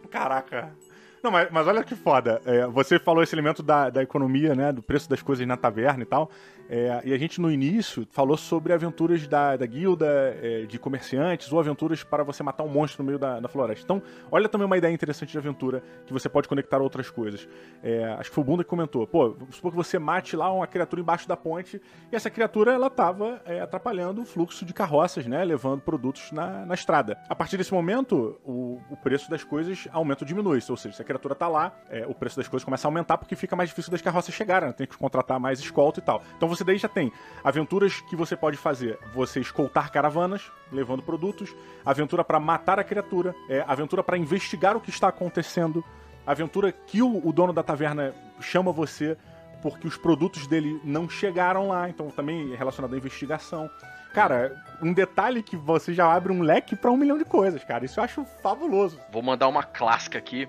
Caraca. 0.09 0.75
Não, 1.23 1.31
mas, 1.31 1.49
mas 1.51 1.67
olha 1.67 1.83
que 1.83 1.95
foda. 1.95 2.41
É, 2.45 2.65
você 2.67 2.97
falou 2.97 3.21
esse 3.21 3.35
elemento 3.35 3.61
da, 3.61 3.89
da 3.89 4.01
economia, 4.01 4.55
né? 4.55 4.71
Do 4.71 4.81
preço 4.81 5.09
das 5.09 5.21
coisas 5.21 5.45
na 5.45 5.57
taverna 5.57 6.03
e 6.03 6.05
tal. 6.05 6.29
É, 6.69 7.01
e 7.03 7.13
a 7.13 7.17
gente 7.17 7.41
no 7.41 7.51
início 7.51 8.07
falou 8.11 8.37
sobre 8.37 8.71
aventuras 8.71 9.27
da, 9.27 9.57
da 9.57 9.65
guilda 9.65 10.05
é, 10.41 10.65
de 10.67 10.77
comerciantes 10.77 11.51
ou 11.51 11.59
aventuras 11.59 12.03
para 12.03 12.23
você 12.23 12.43
matar 12.43 12.63
um 12.63 12.67
monstro 12.67 13.03
no 13.03 13.07
meio 13.07 13.17
da, 13.17 13.39
da 13.39 13.47
floresta. 13.47 13.83
Então, 13.83 14.01
olha 14.31 14.47
também 14.47 14.67
uma 14.67 14.77
ideia 14.77 14.93
interessante 14.93 15.31
de 15.31 15.37
aventura 15.37 15.81
que 16.05 16.13
você 16.13 16.29
pode 16.29 16.47
conectar 16.47 16.77
a 16.77 16.81
outras 16.81 17.09
coisas. 17.09 17.47
É, 17.81 18.05
acho 18.19 18.29
que 18.29 18.35
foi 18.35 18.43
o 18.43 18.45
Bunda 18.45 18.63
que 18.63 18.69
comentou. 18.69 19.07
Pô, 19.07 19.35
supor 19.49 19.71
que 19.71 19.77
você 19.77 19.97
mate 19.97 20.35
lá 20.35 20.53
uma 20.53 20.67
criatura 20.67 21.01
embaixo 21.01 21.27
da 21.27 21.35
ponte 21.35 21.81
e 22.11 22.15
essa 22.15 22.29
criatura 22.29 22.71
ela 22.71 22.89
tava 22.89 23.41
é, 23.45 23.59
atrapalhando 23.61 24.21
o 24.21 24.25
fluxo 24.25 24.63
de 24.63 24.73
carroças, 24.73 25.25
né? 25.25 25.43
Levando 25.43 25.81
produtos 25.81 26.31
na, 26.31 26.67
na 26.67 26.75
estrada. 26.75 27.17
A 27.27 27.33
partir 27.33 27.57
desse 27.57 27.73
momento, 27.73 28.39
o, 28.45 28.79
o 28.91 28.97
preço 28.97 29.27
das 29.29 29.43
coisas 29.43 29.87
aumenta 29.91 30.23
ou 30.23 30.27
diminui. 30.27 30.59
Ou 30.69 30.77
seja, 30.77 30.95
criatura 31.09 31.33
tá 31.33 31.47
lá, 31.47 31.73
é, 31.89 32.05
o 32.07 32.13
preço 32.13 32.37
das 32.37 32.47
coisas 32.47 32.63
começa 32.63 32.87
a 32.87 32.89
aumentar 32.89 33.17
porque 33.17 33.35
fica 33.35 33.55
mais 33.55 33.69
difícil 33.69 33.91
das 33.91 34.01
carroças 34.01 34.33
chegarem, 34.33 34.69
né? 34.69 34.73
tem 34.73 34.85
que 34.85 34.95
contratar 34.95 35.39
mais 35.39 35.59
escolta 35.59 35.99
e 35.99 36.03
tal. 36.03 36.21
Então 36.37 36.47
você 36.47 36.63
daí 36.63 36.77
já 36.77 36.87
tem 36.87 37.11
aventuras 37.43 37.99
que 38.01 38.15
você 38.15 38.35
pode 38.35 38.57
fazer. 38.57 38.99
Você 39.13 39.39
escoltar 39.39 39.91
caravanas, 39.91 40.51
levando 40.71 41.01
produtos, 41.01 41.55
aventura 41.83 42.23
pra 42.23 42.39
matar 42.39 42.79
a 42.79 42.83
criatura, 42.83 43.33
é, 43.49 43.63
aventura 43.67 44.03
pra 44.03 44.17
investigar 44.17 44.77
o 44.77 44.81
que 44.81 44.91
está 44.91 45.07
acontecendo, 45.07 45.83
aventura 46.27 46.71
que 46.71 47.01
o, 47.01 47.27
o 47.27 47.33
dono 47.33 47.51
da 47.51 47.63
taverna 47.63 48.13
chama 48.39 48.71
você 48.71 49.17
porque 49.61 49.87
os 49.87 49.97
produtos 49.97 50.47
dele 50.47 50.79
não 50.83 51.09
chegaram 51.09 51.67
lá, 51.67 51.89
então 51.89 52.09
também 52.09 52.53
é 52.53 52.55
relacionado 52.55 52.93
à 52.93 52.97
investigação. 52.97 53.69
Cara, 54.13 54.55
um 54.81 54.91
detalhe 54.91 55.43
que 55.43 55.55
você 55.55 55.93
já 55.93 56.11
abre 56.11 56.31
um 56.31 56.41
leque 56.41 56.75
pra 56.75 56.91
um 56.91 56.97
milhão 56.97 57.17
de 57.17 57.25
coisas, 57.25 57.63
cara. 57.63 57.85
Isso 57.85 57.99
eu 57.99 58.03
acho 58.03 58.25
fabuloso. 58.41 58.99
Vou 59.11 59.21
mandar 59.21 59.47
uma 59.47 59.63
clássica 59.63 60.17
aqui, 60.17 60.47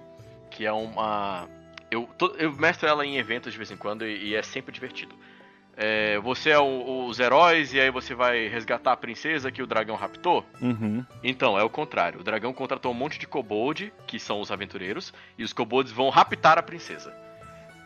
que 0.50 0.66
é 0.66 0.72
uma. 0.72 1.48
Eu, 1.90 2.08
to- 2.18 2.34
eu 2.38 2.52
mestro 2.52 2.88
ela 2.88 3.04
em 3.04 3.16
eventos 3.16 3.52
de 3.52 3.58
vez 3.58 3.70
em 3.70 3.76
quando 3.76 4.06
e, 4.06 4.28
e 4.30 4.34
é 4.34 4.42
sempre 4.42 4.72
divertido. 4.72 5.14
É, 5.76 6.18
você 6.18 6.50
é 6.50 6.58
o- 6.58 7.06
os 7.06 7.18
heróis 7.18 7.72
e 7.72 7.80
aí 7.80 7.90
você 7.90 8.14
vai 8.14 8.48
resgatar 8.48 8.92
a 8.92 8.96
princesa 8.96 9.50
que 9.50 9.62
o 9.62 9.66
dragão 9.66 9.96
raptou? 9.96 10.44
Uhum. 10.60 11.04
Então, 11.24 11.58
é 11.58 11.62
o 11.64 11.70
contrário. 11.70 12.20
O 12.20 12.24
dragão 12.24 12.52
contratou 12.52 12.90
um 12.92 12.94
monte 12.94 13.18
de 13.18 13.26
kobold, 13.26 13.92
que 14.06 14.18
são 14.20 14.40
os 14.40 14.50
aventureiros, 14.52 15.12
e 15.38 15.42
os 15.44 15.52
kobolds 15.52 15.90
vão 15.92 16.10
raptar 16.10 16.58
a 16.58 16.62
princesa. 16.62 17.14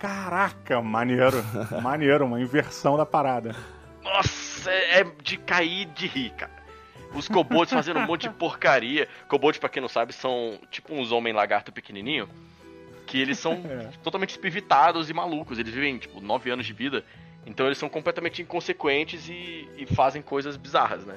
Caraca, 0.00 0.82
maneiro. 0.82 1.42
maneiro, 1.82 2.24
uma 2.26 2.40
inversão 2.40 2.96
da 2.96 3.06
parada. 3.06 3.54
Nossa, 4.02 4.70
é 4.70 5.00
é 5.00 5.04
de 5.22 5.36
cair 5.38 5.86
de 5.86 6.06
rir, 6.06 6.30
cara. 6.30 6.52
Os 7.14 7.28
kobolds 7.28 7.72
fazendo 7.72 8.00
um 8.00 8.06
monte 8.06 8.22
de 8.22 8.30
porcaria. 8.34 9.08
Kobolds, 9.28 9.58
pra 9.58 9.68
quem 9.68 9.80
não 9.80 9.88
sabe, 9.88 10.12
são 10.12 10.58
tipo 10.70 10.92
uns 10.94 11.12
homem 11.12 11.32
lagarto 11.32 11.70
pequenininho. 11.72 12.28
Que 13.06 13.20
eles 13.20 13.38
são 13.38 13.52
É. 13.68 13.90
totalmente 14.02 14.30
espivitados 14.30 15.10
e 15.10 15.14
malucos. 15.14 15.58
Eles 15.58 15.72
vivem, 15.72 15.98
tipo, 15.98 16.20
9 16.20 16.50
anos 16.50 16.66
de 16.66 16.72
vida. 16.72 17.04
Então 17.46 17.66
eles 17.66 17.76
são 17.78 17.88
completamente 17.88 18.40
inconsequentes 18.40 19.28
e, 19.28 19.68
e 19.76 19.86
fazem 19.86 20.22
coisas 20.22 20.56
bizarras, 20.56 21.04
né? 21.04 21.14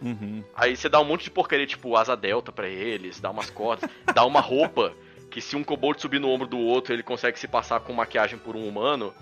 Uhum. 0.00 0.42
Aí 0.54 0.76
você 0.76 0.88
dá 0.88 1.00
um 1.00 1.04
monte 1.04 1.24
de 1.24 1.30
porcaria, 1.30 1.66
tipo 1.66 1.96
asa 1.96 2.16
delta 2.16 2.52
pra 2.52 2.68
eles, 2.68 3.18
dá 3.20 3.30
umas 3.30 3.50
cordas, 3.50 3.88
dá 4.14 4.24
uma 4.24 4.40
roupa 4.40 4.92
que 5.30 5.40
se 5.40 5.56
um 5.56 5.64
kobold 5.64 6.00
subir 6.00 6.18
no 6.18 6.28
ombro 6.30 6.46
do 6.46 6.58
outro, 6.58 6.94
ele 6.94 7.02
consegue 7.02 7.38
se 7.38 7.46
passar 7.48 7.80
com 7.80 7.92
maquiagem 7.92 8.38
por 8.38 8.56
um 8.56 8.66
humano. 8.66 9.12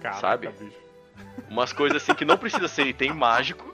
Caraca, 0.00 0.20
Sabe? 0.20 0.48
bicho. 0.48 0.72
Umas 1.50 1.72
coisas 1.72 2.02
assim 2.02 2.14
que 2.14 2.24
não 2.24 2.38
precisa 2.38 2.68
ser 2.68 2.86
item 2.86 3.12
mágico. 3.12 3.69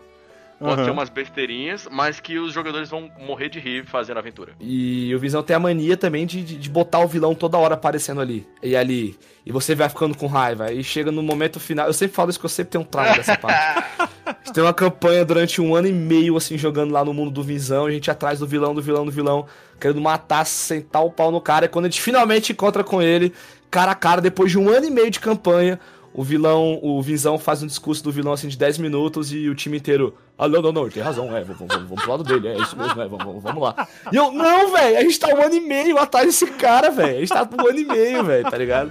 Pode 0.59 0.72
Aham. 0.72 0.84
ser 0.84 0.90
umas 0.90 1.11
besteirinhas, 1.11 1.86
mas 1.90 2.18
que 2.18 2.38
os 2.38 2.52
jogadores 2.52 2.88
vão 2.88 3.11
morrer 3.20 3.50
de 3.50 3.61
rir 3.61 3.84
fazendo 3.84 4.16
a 4.16 4.20
aventura. 4.20 4.52
E 4.59 5.14
o 5.14 5.18
Visão 5.18 5.42
tem 5.42 5.54
a 5.54 5.59
mania 5.59 5.96
também 5.98 6.24
de, 6.24 6.42
de, 6.42 6.57
de 6.57 6.70
botar 6.70 7.00
o 7.00 7.07
vilão 7.07 7.34
toda 7.34 7.59
hora 7.59 7.74
aparecendo 7.74 8.22
ali. 8.22 8.46
E 8.62 8.74
ali. 8.74 9.18
E 9.44 9.52
você 9.52 9.74
vai 9.74 9.88
ficando 9.88 10.16
com 10.16 10.26
raiva. 10.26 10.72
E 10.72 10.82
chega 10.82 11.12
no 11.12 11.22
momento 11.22 11.61
final. 11.61 11.86
Eu 11.86 11.92
sempre 11.92 12.16
falo 12.16 12.30
isso 12.30 12.40
que 12.40 12.46
eu 12.46 12.50
sempre 12.50 12.70
tenho 12.72 12.82
um 12.84 12.86
trauma 12.86 13.14
dessa 13.14 13.36
parte. 13.38 13.84
A 14.24 14.32
gente 14.44 14.54
tem 14.54 14.62
uma 14.64 14.72
campanha 14.72 15.24
durante 15.26 15.61
um 15.61 15.74
ano 15.74 15.88
e 15.88 15.92
meio, 15.92 16.36
assim, 16.36 16.57
jogando 16.57 16.90
lá 16.90 17.04
no 17.04 17.12
mundo 17.12 17.30
do 17.30 17.42
Visão. 17.42 17.84
A 17.84 17.90
gente 17.90 18.11
atrás 18.11 18.38
do 18.38 18.46
vilão, 18.46 18.74
do 18.74 18.80
vilão, 18.80 19.04
do 19.04 19.12
vilão. 19.12 19.46
Querendo 19.78 20.00
matar, 20.00 20.46
sentar 20.46 21.04
o 21.04 21.11
pau 21.11 21.30
no 21.30 21.40
cara. 21.40 21.66
E 21.66 21.68
quando 21.68 21.84
a 21.84 21.88
gente 21.88 22.00
finalmente 22.00 22.52
encontra 22.52 22.82
com 22.82 23.02
ele, 23.02 23.30
cara 23.70 23.92
a 23.92 23.94
cara, 23.94 24.22
depois 24.22 24.50
de 24.50 24.59
um 24.59 24.70
ano 24.70 24.86
e 24.86 24.90
meio 24.90 25.11
de 25.11 25.20
campanha. 25.20 25.78
O 26.16 26.22
vilão, 26.22 26.78
o 26.82 27.02
Visão 27.02 27.38
faz 27.38 27.62
um 27.62 27.66
discurso 27.66 28.02
do 28.02 28.10
vilão 28.10 28.32
assim 28.32 28.48
de 28.48 28.56
10 28.56 28.78
minutos 28.78 29.30
e 29.30 29.50
o 29.50 29.54
time 29.54 29.76
inteiro. 29.76 30.16
Ah, 30.38 30.48
não, 30.48 30.62
não, 30.62 30.72
não, 30.72 30.82
ele 30.84 30.92
tem 30.92 31.02
razão, 31.02 31.24
é, 31.36 31.44
vamos, 31.44 31.58
vamos, 31.58 31.88
vamos 31.88 32.02
pro 32.02 32.10
lado 32.10 32.24
dele, 32.24 32.48
é 32.48 32.58
isso 32.58 32.74
mesmo, 32.74 33.02
é, 33.02 33.06
vamos, 33.06 33.42
vamos, 33.42 33.62
lá. 33.62 33.86
E 34.10 34.16
eu, 34.16 34.32
não, 34.32 34.72
velho, 34.72 34.96
a 34.96 35.02
gente 35.02 35.20
tá 35.20 35.28
um 35.28 35.42
ano 35.42 35.54
e 35.54 35.60
meio 35.60 35.98
atrás 35.98 36.26
desse 36.26 36.46
cara, 36.46 36.90
velho. 36.90 37.18
A 37.18 37.20
gente 37.20 37.28
tá 37.28 37.46
um 37.46 37.68
ano 37.68 37.78
e 37.78 37.84
meio, 37.84 38.24
velho, 38.24 38.50
tá 38.50 38.56
ligado? 38.56 38.90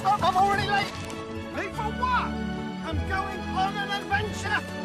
Stop, 0.00 0.22
I'm 0.22 0.36
already 0.36 0.66
late. 0.66 0.92
Late 1.54 1.74
for 1.74 1.90
what? 2.00 2.32
I'm 2.86 2.96
going 3.08 3.40
on 3.54 3.76
an 3.76 3.90
adventure. 3.90 4.79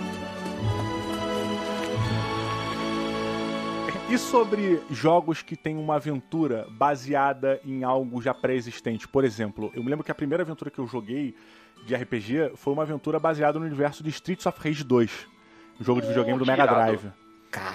E 4.08 4.18
sobre 4.20 4.82
jogos 4.92 5.42
que 5.42 5.56
têm 5.56 5.76
uma 5.78 5.96
aventura 5.96 6.68
baseada 6.70 7.60
em 7.66 7.84
algo 7.84 8.22
já 8.22 8.34
pré-existente? 8.34 9.08
Por 9.08 9.24
exemplo, 9.24 9.72
eu 9.74 9.84
me 9.84 9.90
lembro 9.90 10.06
que 10.06 10.12
a 10.12 10.16
primeira 10.16 10.44
aventura 10.44 10.70
que 10.70 10.78
eu 10.78 10.88
joguei 10.88 11.36
de 11.86 11.96
RPG 11.96 12.52
foi 12.56 12.74
uma 12.74 12.84
aventura 12.84 13.20
baseada 13.20 13.58
no 13.58 13.66
universo 13.66 14.04
de 14.04 14.10
Streets 14.12 14.46
of 14.46 14.60
Rage 14.62 14.84
2, 14.84 15.28
um 15.82 15.84
jogo 15.84 16.02
de 16.02 16.08
videogame 16.08 16.38
do 16.38 16.46
Mega. 16.46 16.68
Drive. 16.68 17.12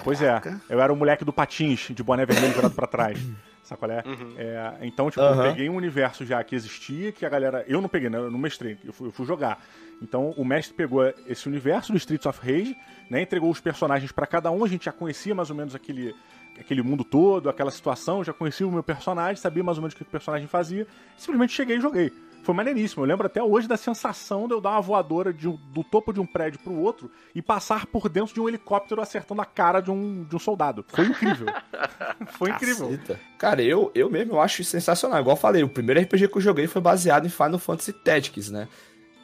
Pois 0.03 0.21
é, 0.21 0.39
eu 0.69 0.79
era 0.79 0.93
o 0.93 0.95
moleque 0.95 1.25
do 1.25 1.33
patins, 1.33 1.89
de 1.89 2.03
boné 2.03 2.25
vermelho 2.25 2.53
virado 2.53 2.75
pra 2.75 2.87
trás. 2.87 3.19
Sabe 3.63 3.79
qual 3.79 3.91
é? 3.91 4.03
É, 4.37 4.77
então, 4.81 5.09
tipo, 5.09 5.21
Aham. 5.21 5.45
eu 5.45 5.51
peguei 5.51 5.69
um 5.69 5.75
universo 5.75 6.25
já 6.25 6.43
que 6.43 6.55
existia, 6.55 7.11
que 7.11 7.25
a 7.25 7.29
galera. 7.29 7.63
Eu 7.67 7.79
não 7.81 7.87
peguei, 7.87 8.09
né? 8.09 8.17
Eu 8.17 8.31
não 8.31 8.39
mestrei, 8.39 8.77
eu 8.83 8.91
fui, 8.91 9.07
eu 9.07 9.11
fui 9.11 9.25
jogar. 9.25 9.63
Então, 10.01 10.31
o 10.37 10.43
mestre 10.43 10.73
pegou 10.73 11.03
esse 11.27 11.47
universo 11.47 11.91
do 11.91 11.97
Streets 11.97 12.25
of 12.25 12.39
Rage, 12.41 12.75
né? 13.09 13.21
Entregou 13.21 13.49
os 13.51 13.59
personagens 13.59 14.11
pra 14.11 14.25
cada 14.25 14.49
um, 14.49 14.63
a 14.63 14.67
gente 14.67 14.85
já 14.85 14.91
conhecia 14.91 15.35
mais 15.35 15.49
ou 15.51 15.55
menos 15.55 15.75
aquele, 15.75 16.15
aquele 16.59 16.81
mundo 16.81 17.03
todo, 17.03 17.49
aquela 17.49 17.69
situação, 17.71 18.23
já 18.23 18.33
conhecia 18.33 18.67
o 18.67 18.71
meu 18.71 18.81
personagem, 18.83 19.35
sabia 19.35 19.63
mais 19.63 19.77
ou 19.77 19.81
menos 19.83 19.93
o 19.93 19.97
que 19.97 20.03
o 20.03 20.05
personagem 20.05 20.47
fazia. 20.47 20.87
Simplesmente 21.17 21.53
cheguei 21.53 21.77
e 21.77 21.81
joguei. 21.81 22.11
Foi 22.43 22.55
maneiríssimo. 22.55 23.03
Eu 23.03 23.07
lembro 23.07 23.27
até 23.27 23.43
hoje 23.43 23.67
da 23.67 23.77
sensação 23.77 24.47
de 24.47 24.53
eu 24.55 24.59
dar 24.59 24.71
uma 24.71 24.81
voadora 24.81 25.31
de 25.31 25.47
um- 25.47 25.59
do 25.71 25.83
topo 25.83 26.11
de 26.11 26.19
um 26.19 26.25
prédio 26.25 26.57
pro 26.59 26.73
outro 26.73 27.11
e 27.35 27.41
passar 27.43 27.85
por 27.85 28.09
dentro 28.09 28.33
de 28.33 28.41
um 28.41 28.49
helicóptero 28.49 28.99
acertando 28.99 29.43
a 29.43 29.45
cara 29.45 29.79
de 29.79 29.91
um, 29.91 30.23
de 30.23 30.35
um 30.35 30.39
soldado. 30.39 30.83
Foi 30.87 31.05
incrível. 31.05 31.45
Foi 32.39 32.49
incrível. 32.49 32.89
Caceta. 32.89 33.19
Cara, 33.37 33.61
eu, 33.61 33.91
eu 33.93 34.09
mesmo 34.09 34.33
eu 34.33 34.41
acho 34.41 34.63
sensacional. 34.63 35.19
Igual 35.21 35.35
eu 35.35 35.39
falei, 35.39 35.61
o 35.61 35.69
primeiro 35.69 36.01
RPG 36.01 36.29
que 36.29 36.37
eu 36.37 36.41
joguei 36.41 36.65
foi 36.65 36.81
baseado 36.81 37.27
em 37.27 37.29
Final 37.29 37.59
Fantasy 37.59 37.93
Tactics, 37.93 38.49
né? 38.49 38.67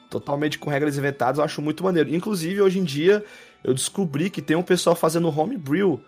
Totalmente 0.09 0.57
com 0.57 0.69
regras 0.69 0.97
inventadas, 0.97 1.37
eu 1.37 1.43
acho 1.43 1.61
muito 1.61 1.83
maneiro. 1.83 2.13
Inclusive, 2.13 2.61
hoje 2.61 2.79
em 2.79 2.83
dia, 2.83 3.23
eu 3.63 3.73
descobri 3.73 4.29
que 4.29 4.41
tem 4.41 4.55
um 4.55 4.63
pessoal 4.63 4.95
fazendo 4.95 5.27
homebrew 5.27 5.99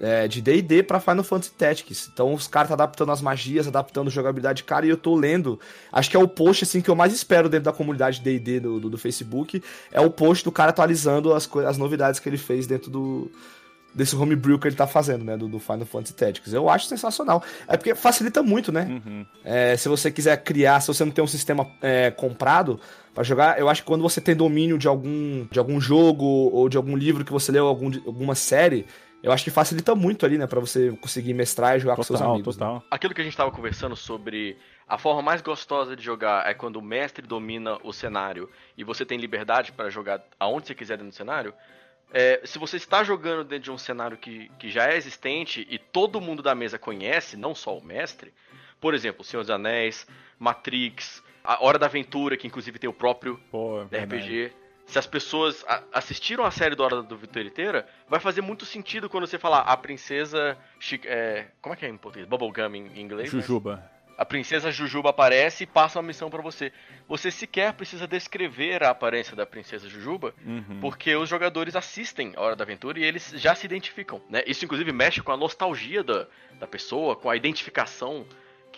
é, 0.00 0.28
de 0.28 0.40
D&D 0.40 0.82
pra 0.82 1.00
Final 1.00 1.24
Fantasy 1.24 1.52
Tactics. 1.52 2.10
Então, 2.12 2.32
os 2.32 2.46
caras 2.46 2.68
tá 2.68 2.74
adaptando 2.74 3.10
as 3.10 3.20
magias, 3.20 3.66
adaptando 3.66 4.10
jogabilidade. 4.10 4.64
Cara, 4.64 4.86
e 4.86 4.90
eu 4.90 4.96
tô 4.96 5.14
lendo... 5.14 5.58
Acho 5.92 6.10
que 6.10 6.16
é 6.16 6.20
o 6.20 6.28
post, 6.28 6.64
assim, 6.64 6.80
que 6.80 6.90
eu 6.90 6.94
mais 6.94 7.12
espero 7.12 7.48
dentro 7.48 7.64
da 7.64 7.72
comunidade 7.72 8.20
D&D 8.20 8.60
do, 8.60 8.80
do, 8.80 8.90
do 8.90 8.98
Facebook. 8.98 9.62
É 9.90 10.00
o 10.00 10.10
post 10.10 10.44
do 10.44 10.52
cara 10.52 10.70
atualizando 10.70 11.32
as, 11.32 11.48
as 11.66 11.78
novidades 11.78 12.20
que 12.20 12.28
ele 12.28 12.38
fez 12.38 12.66
dentro 12.66 12.90
do 12.90 13.30
desse 13.94 14.14
homebrew 14.14 14.58
que 14.58 14.68
ele 14.68 14.76
tá 14.76 14.86
fazendo, 14.86 15.24
né, 15.24 15.36
do, 15.36 15.48
do 15.48 15.58
Final 15.58 15.86
Fantasy 15.86 16.14
Tactics. 16.14 16.52
Eu 16.52 16.68
acho 16.68 16.86
sensacional. 16.86 17.42
É 17.66 17.76
porque 17.76 17.94
facilita 17.94 18.42
muito, 18.42 18.70
né? 18.70 19.02
É, 19.44 19.76
se 19.76 19.88
você 19.88 20.10
quiser 20.10 20.36
criar, 20.42 20.80
se 20.80 20.88
você 20.88 21.04
não 21.04 21.10
tem 21.10 21.24
um 21.24 21.28
sistema 21.28 21.66
é, 21.80 22.10
comprado 22.10 22.78
pra 23.18 23.24
jogar, 23.24 23.58
eu 23.58 23.68
acho 23.68 23.82
que 23.82 23.86
quando 23.88 24.02
você 24.02 24.20
tem 24.20 24.36
domínio 24.36 24.78
de 24.78 24.86
algum, 24.86 25.44
de 25.50 25.58
algum 25.58 25.80
jogo 25.80 26.24
ou 26.24 26.68
de 26.68 26.76
algum 26.76 26.96
livro 26.96 27.24
que 27.24 27.32
você 27.32 27.50
leu, 27.50 27.66
algum, 27.66 27.90
alguma 28.06 28.36
série, 28.36 28.86
eu 29.24 29.32
acho 29.32 29.42
que 29.42 29.50
facilita 29.50 29.92
muito 29.92 30.24
ali, 30.24 30.38
né, 30.38 30.46
pra 30.46 30.60
você 30.60 30.92
conseguir 31.00 31.34
mestrar 31.34 31.76
e 31.76 31.80
jogar 31.80 31.96
com 31.96 32.04
seus 32.04 32.20
Total, 32.20 32.32
amigos. 32.32 32.56
né? 32.56 32.64
total. 32.64 32.84
Aquilo 32.88 33.12
que 33.12 33.20
a 33.20 33.24
gente 33.24 33.32
estava 33.32 33.50
conversando 33.50 33.96
sobre 33.96 34.56
a 34.86 34.96
forma 34.96 35.20
mais 35.20 35.42
gostosa 35.42 35.96
de 35.96 36.02
jogar 36.04 36.48
é 36.48 36.54
quando 36.54 36.76
o 36.76 36.82
mestre 36.82 37.26
domina 37.26 37.76
o 37.82 37.92
cenário 37.92 38.48
e 38.76 38.84
você 38.84 39.04
tem 39.04 39.18
liberdade 39.18 39.72
para 39.72 39.90
jogar 39.90 40.22
aonde 40.38 40.68
você 40.68 40.74
quiser 40.76 40.96
dentro 40.96 41.10
do 41.10 41.16
cenário. 41.16 41.52
É, 42.12 42.40
se 42.44 42.56
você 42.56 42.76
está 42.76 43.02
jogando 43.02 43.42
dentro 43.42 43.64
de 43.64 43.70
um 43.72 43.78
cenário 43.78 44.16
que, 44.16 44.48
que 44.60 44.70
já 44.70 44.86
é 44.92 44.96
existente 44.96 45.66
e 45.68 45.76
todo 45.76 46.20
mundo 46.20 46.40
da 46.40 46.54
mesa 46.54 46.78
conhece, 46.78 47.36
não 47.36 47.52
só 47.52 47.76
o 47.76 47.84
mestre, 47.84 48.32
por 48.80 48.94
exemplo, 48.94 49.24
Senhor 49.24 49.42
dos 49.42 49.50
Anéis, 49.50 50.06
Matrix, 50.38 51.20
a 51.54 51.64
Hora 51.64 51.78
da 51.78 51.86
Aventura, 51.86 52.36
que 52.36 52.46
inclusive 52.46 52.78
tem 52.78 52.88
o 52.88 52.92
próprio 52.92 53.40
Pô, 53.50 53.84
da 53.90 53.98
RPG. 54.02 54.52
Se 54.86 54.98
as 54.98 55.06
pessoas 55.06 55.64
a- 55.68 55.82
assistiram 55.92 56.44
a 56.44 56.50
série 56.50 56.74
do 56.74 56.82
Hora 56.82 57.02
da 57.02 57.14
Aventura 57.14 57.44
inteira, 57.44 57.86
vai 58.08 58.20
fazer 58.20 58.40
muito 58.40 58.64
sentido 58.64 59.08
quando 59.08 59.26
você 59.26 59.38
falar 59.38 59.60
a 59.60 59.76
princesa. 59.76 60.56
Chi- 60.80 61.00
é, 61.04 61.46
como 61.60 61.74
é 61.74 61.76
que 61.76 61.84
é 61.84 61.88
em 61.88 61.96
português? 61.96 62.28
Bubblegum 62.28 62.74
em 62.74 63.00
inglês? 63.00 63.32
né? 63.32 63.40
Jujuba. 63.40 63.82
A 64.16 64.24
princesa 64.24 64.72
Jujuba 64.72 65.10
aparece 65.10 65.62
e 65.62 65.66
passa 65.66 65.98
uma 66.00 66.06
missão 66.06 66.28
pra 66.28 66.42
você. 66.42 66.72
Você 67.06 67.30
sequer 67.30 67.72
precisa 67.74 68.04
descrever 68.06 68.82
a 68.82 68.90
aparência 68.90 69.36
da 69.36 69.46
princesa 69.46 69.88
Jujuba, 69.88 70.34
Uhum. 70.44 70.80
porque 70.80 71.14
os 71.14 71.28
jogadores 71.28 71.76
assistem 71.76 72.32
a 72.34 72.40
Hora 72.40 72.56
da 72.56 72.64
Aventura 72.64 72.98
e 72.98 73.04
eles 73.04 73.30
já 73.36 73.54
se 73.54 73.64
identificam. 73.66 74.20
Né? 74.28 74.42
Isso, 74.46 74.64
inclusive, 74.64 74.90
mexe 74.90 75.22
com 75.22 75.30
a 75.32 75.36
nostalgia 75.36 76.02
da, 76.02 76.26
da 76.58 76.66
pessoa, 76.66 77.14
com 77.14 77.30
a 77.30 77.36
identificação, 77.36 78.26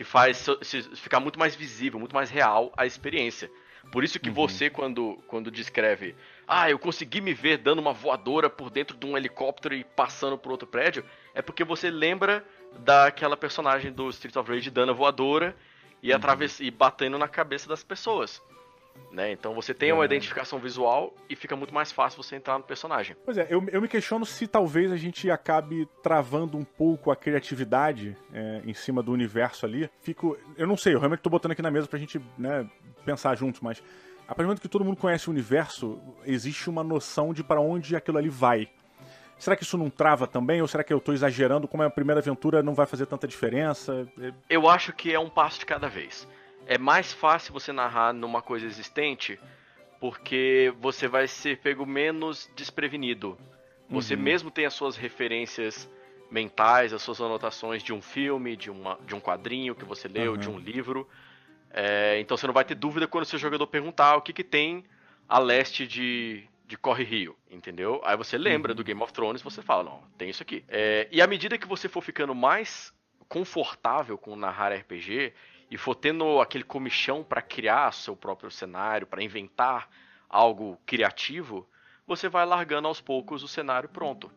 que 0.00 0.04
faz 0.04 0.46
ficar 0.94 1.20
muito 1.20 1.38
mais 1.38 1.54
visível, 1.54 2.00
muito 2.00 2.14
mais 2.14 2.30
real 2.30 2.72
a 2.74 2.86
experiência. 2.86 3.50
Por 3.92 4.02
isso 4.02 4.18
que 4.18 4.30
você, 4.30 4.70
quando, 4.70 5.22
quando 5.26 5.50
descreve, 5.50 6.16
ah, 6.48 6.70
eu 6.70 6.78
consegui 6.78 7.20
me 7.20 7.34
ver 7.34 7.58
dando 7.58 7.80
uma 7.80 7.92
voadora 7.92 8.48
por 8.48 8.70
dentro 8.70 8.96
de 8.96 9.04
um 9.04 9.14
helicóptero 9.14 9.74
e 9.74 9.84
passando 9.84 10.38
por 10.38 10.52
outro 10.52 10.66
prédio, 10.66 11.04
é 11.34 11.42
porque 11.42 11.62
você 11.64 11.90
lembra 11.90 12.42
daquela 12.78 13.36
personagem 13.36 13.92
do 13.92 14.08
Streets 14.08 14.38
of 14.38 14.50
Rage 14.50 14.70
dando 14.70 14.92
a 14.92 14.94
voadora 14.94 15.54
e, 16.02 16.14
atravess... 16.14 16.60
e 16.60 16.70
batendo 16.70 17.18
na 17.18 17.28
cabeça 17.28 17.68
das 17.68 17.84
pessoas. 17.84 18.42
Né? 19.10 19.32
Então 19.32 19.54
você 19.54 19.74
tem 19.74 19.92
uma 19.92 20.04
identificação 20.04 20.58
visual 20.58 21.12
e 21.28 21.34
fica 21.34 21.56
muito 21.56 21.74
mais 21.74 21.90
fácil 21.90 22.22
você 22.22 22.36
entrar 22.36 22.56
no 22.58 22.64
personagem. 22.64 23.16
Pois 23.24 23.36
é, 23.36 23.46
eu, 23.50 23.64
eu 23.72 23.82
me 23.82 23.88
questiono 23.88 24.24
se 24.24 24.46
talvez 24.46 24.92
a 24.92 24.96
gente 24.96 25.28
acabe 25.30 25.88
travando 26.02 26.56
um 26.56 26.64
pouco 26.64 27.10
a 27.10 27.16
criatividade 27.16 28.16
é, 28.32 28.62
em 28.64 28.72
cima 28.72 29.02
do 29.02 29.10
universo 29.10 29.66
ali. 29.66 29.90
Fico. 30.00 30.38
Eu 30.56 30.66
não 30.66 30.76
sei, 30.76 30.94
eu 30.94 31.00
realmente 31.00 31.20
tô 31.20 31.30
botando 31.30 31.52
aqui 31.52 31.62
na 31.62 31.70
mesa 31.70 31.88
pra 31.88 31.98
gente 31.98 32.20
né, 32.38 32.68
pensar 33.04 33.36
juntos, 33.36 33.60
mas 33.60 33.82
a 34.30 34.34
partir 34.34 34.42
do 34.42 34.46
momento 34.46 34.62
que 34.62 34.68
todo 34.68 34.84
mundo 34.84 34.96
conhece 34.96 35.28
o 35.28 35.32
universo, 35.32 36.00
existe 36.24 36.70
uma 36.70 36.84
noção 36.84 37.34
de 37.34 37.42
para 37.42 37.60
onde 37.60 37.96
aquilo 37.96 38.16
ali 38.16 38.28
vai. 38.28 38.68
Será 39.36 39.56
que 39.56 39.64
isso 39.64 39.76
não 39.76 39.90
trava 39.90 40.26
também? 40.26 40.60
Ou 40.60 40.68
será 40.68 40.84
que 40.84 40.92
eu 40.92 41.00
tô 41.00 41.12
exagerando? 41.12 41.66
Como 41.66 41.82
é 41.82 41.86
a 41.86 41.90
primeira 41.90 42.20
aventura, 42.20 42.62
não 42.62 42.74
vai 42.74 42.86
fazer 42.86 43.06
tanta 43.06 43.26
diferença? 43.26 44.06
É, 44.20 44.32
Eu 44.48 44.68
acho 44.68 44.92
que 44.92 45.12
é 45.12 45.18
um 45.18 45.28
passo 45.28 45.58
de 45.58 45.66
cada 45.66 45.88
vez. 45.88 46.28
É 46.70 46.78
mais 46.78 47.12
fácil 47.12 47.52
você 47.52 47.72
narrar 47.72 48.14
numa 48.14 48.40
coisa 48.40 48.64
existente 48.64 49.40
porque 49.98 50.72
você 50.78 51.08
vai 51.08 51.26
ser 51.26 51.58
pego 51.58 51.84
menos 51.84 52.48
desprevenido. 52.54 53.36
Você 53.88 54.14
mesmo 54.14 54.52
tem 54.52 54.66
as 54.66 54.72
suas 54.72 54.96
referências 54.96 55.90
mentais, 56.30 56.92
as 56.92 57.02
suas 57.02 57.20
anotações 57.20 57.82
de 57.82 57.92
um 57.92 58.00
filme, 58.00 58.54
de, 58.54 58.70
uma, 58.70 58.96
de 59.04 59.16
um 59.16 59.20
quadrinho 59.20 59.74
que 59.74 59.84
você 59.84 60.06
leu, 60.06 60.36
de 60.36 60.48
um 60.48 60.60
livro. 60.60 61.08
É, 61.72 62.20
então 62.20 62.36
você 62.36 62.46
não 62.46 62.54
vai 62.54 62.64
ter 62.64 62.76
dúvida 62.76 63.08
quando 63.08 63.24
o 63.24 63.26
seu 63.26 63.38
jogador 63.40 63.66
perguntar 63.66 64.14
o 64.14 64.22
que, 64.22 64.32
que 64.32 64.44
tem 64.44 64.84
a 65.28 65.40
leste 65.40 65.88
de, 65.88 66.44
de 66.68 66.76
Corre 66.76 67.02
Rio, 67.02 67.36
entendeu? 67.50 68.00
Aí 68.04 68.16
você 68.16 68.38
lembra 68.38 68.72
do 68.72 68.84
Game 68.84 69.02
of 69.02 69.12
Thrones 69.12 69.42
você 69.42 69.60
fala, 69.60 69.82
não, 69.82 70.04
tem 70.16 70.30
isso 70.30 70.44
aqui. 70.44 70.64
É, 70.68 71.08
e 71.10 71.20
à 71.20 71.26
medida 71.26 71.58
que 71.58 71.66
você 71.66 71.88
for 71.88 72.00
ficando 72.00 72.32
mais 72.32 72.94
confortável 73.28 74.16
com 74.16 74.36
narrar 74.36 74.72
RPG 74.72 75.32
e 75.70 75.78
for 75.78 75.94
tendo 75.94 76.40
aquele 76.40 76.64
comichão 76.64 77.22
para 77.22 77.40
criar 77.40 77.92
seu 77.92 78.16
próprio 78.16 78.50
cenário, 78.50 79.06
para 79.06 79.22
inventar 79.22 79.88
algo 80.28 80.76
criativo, 80.84 81.68
você 82.06 82.28
vai 82.28 82.44
largando 82.44 82.88
aos 82.88 83.00
poucos 83.00 83.42
o 83.42 83.48
cenário 83.48 83.88
pronto. 83.88 84.30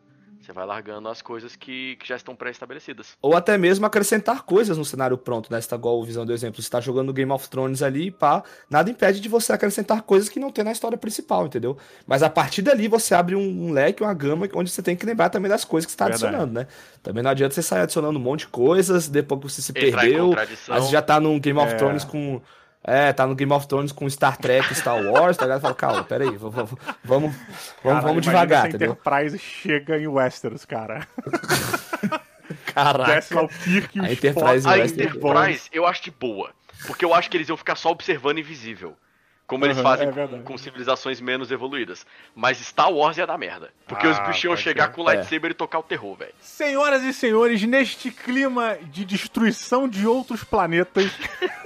Você 0.44 0.52
vai 0.52 0.66
largando 0.66 1.08
as 1.08 1.22
coisas 1.22 1.56
que, 1.56 1.96
que 1.96 2.06
já 2.06 2.16
estão 2.16 2.36
pré-estabelecidas. 2.36 3.16
Ou 3.22 3.34
até 3.34 3.56
mesmo 3.56 3.86
acrescentar 3.86 4.42
coisas 4.42 4.76
no 4.76 4.84
cenário 4.84 5.16
pronto, 5.16 5.50
né? 5.50 5.58
Você 5.58 5.68
tá 5.68 5.76
igual 5.76 5.98
o 5.98 6.04
Visão 6.04 6.26
do 6.26 6.34
exemplo. 6.34 6.60
Você 6.60 6.68
tá 6.68 6.82
jogando 6.82 7.14
Game 7.14 7.32
of 7.32 7.48
Thrones 7.48 7.82
ali, 7.82 8.10
pá. 8.10 8.42
Nada 8.68 8.90
impede 8.90 9.20
de 9.20 9.28
você 9.28 9.54
acrescentar 9.54 10.02
coisas 10.02 10.28
que 10.28 10.38
não 10.38 10.50
tem 10.50 10.62
na 10.62 10.72
história 10.72 10.98
principal, 10.98 11.46
entendeu? 11.46 11.78
Mas 12.06 12.22
a 12.22 12.28
partir 12.28 12.60
dali 12.60 12.88
você 12.88 13.14
abre 13.14 13.34
um, 13.34 13.68
um 13.68 13.72
leque, 13.72 14.02
uma 14.02 14.12
gama, 14.12 14.46
onde 14.54 14.70
você 14.70 14.82
tem 14.82 14.94
que 14.94 15.06
lembrar 15.06 15.30
também 15.30 15.48
das 15.48 15.64
coisas 15.64 15.86
que 15.86 15.92
você 15.92 15.96
tá 15.96 16.08
Verdade. 16.08 16.26
adicionando, 16.26 16.52
né? 16.52 16.66
Também 17.02 17.22
não 17.22 17.30
adianta 17.30 17.54
você 17.54 17.62
sair 17.62 17.80
adicionando 17.80 18.18
um 18.18 18.22
monte 18.22 18.40
de 18.40 18.48
coisas, 18.48 19.08
depois 19.08 19.40
que 19.40 19.50
você 19.50 19.62
se 19.62 19.72
Entrar 19.72 20.02
perdeu. 20.02 20.34
Aí 20.68 20.80
você 20.82 20.92
já 20.92 21.00
tá 21.00 21.18
num 21.18 21.40
Game 21.40 21.58
of 21.58 21.72
É. 21.72 21.76
Thrones 21.76 22.04
com. 22.04 22.42
É, 22.86 23.12
tá 23.14 23.26
no 23.26 23.34
Game 23.34 23.50
of 23.52 23.66
Thrones 23.66 23.92
com 23.92 24.08
Star 24.10 24.36
Trek, 24.36 24.74
Star 24.74 25.02
Wars, 25.02 25.36
tá 25.38 25.44
ligado? 25.46 25.62
Fala, 25.62 25.74
calma, 25.74 26.04
peraí, 26.04 26.36
vamos, 26.36 26.54
vamos, 27.02 27.34
vamos, 27.82 28.04
vamos, 28.04 28.22
devagar, 28.22 28.60
se 28.60 28.66
a 28.66 28.68
entendeu? 28.68 28.92
Enterprise 28.92 29.38
chega 29.38 29.96
em 29.98 30.06
Westeros, 30.06 30.64
cara. 30.66 31.08
Caraca. 32.74 33.14
Desce 33.14 33.34
lá 33.34 33.42
o 33.42 33.48
Kirk 33.48 33.96
e 33.96 34.00
A 34.00 34.04
os 34.04 34.10
Enterprise. 34.12 34.68
A 34.68 34.88
ser 34.88 35.02
Enterprise 35.06 35.68
eu 35.72 35.86
acho 35.86 36.02
de 36.04 36.10
boa. 36.10 36.50
Porque 36.86 37.04
eu 37.04 37.14
acho 37.14 37.30
que 37.30 37.36
eles 37.36 37.48
iam 37.48 37.56
ficar 37.56 37.76
só 37.76 37.90
observando 37.90 38.38
invisível. 38.38 38.94
Como 39.46 39.64
eles 39.66 39.76
Aham, 39.76 39.82
fazem 39.84 40.08
é 40.08 40.12
com- 40.12 40.42
com, 40.42 40.58
civilizações 40.58 41.20
menos 41.20 41.50
evoluídas. 41.50 42.06
Mas 42.34 42.58
Star 42.58 42.90
Wars 42.90 43.16
ia 43.18 43.26
dar 43.26 43.36
merda. 43.38 43.70
Porque 43.86 44.06
os 44.06 44.18
Ah, 44.18 44.22
bichos 44.24 44.44
iam 44.44 44.56
chegar 44.56 44.86
ser. 44.86 44.92
com 44.92 45.02
o 45.02 45.04
lightsaber 45.04 45.50
e 45.50 45.54
tocar 45.54 45.78
o 45.78 45.82
terror, 45.82 46.16
velho. 46.16 46.32
Senhoras 46.40 47.02
e 47.02 47.12
senhores, 47.12 47.62
neste 47.62 48.10
clima 48.10 48.76
de 48.90 49.04
destruição 49.04 49.86
de 49.88 50.06
outros 50.06 50.42
planetas, 50.44 51.10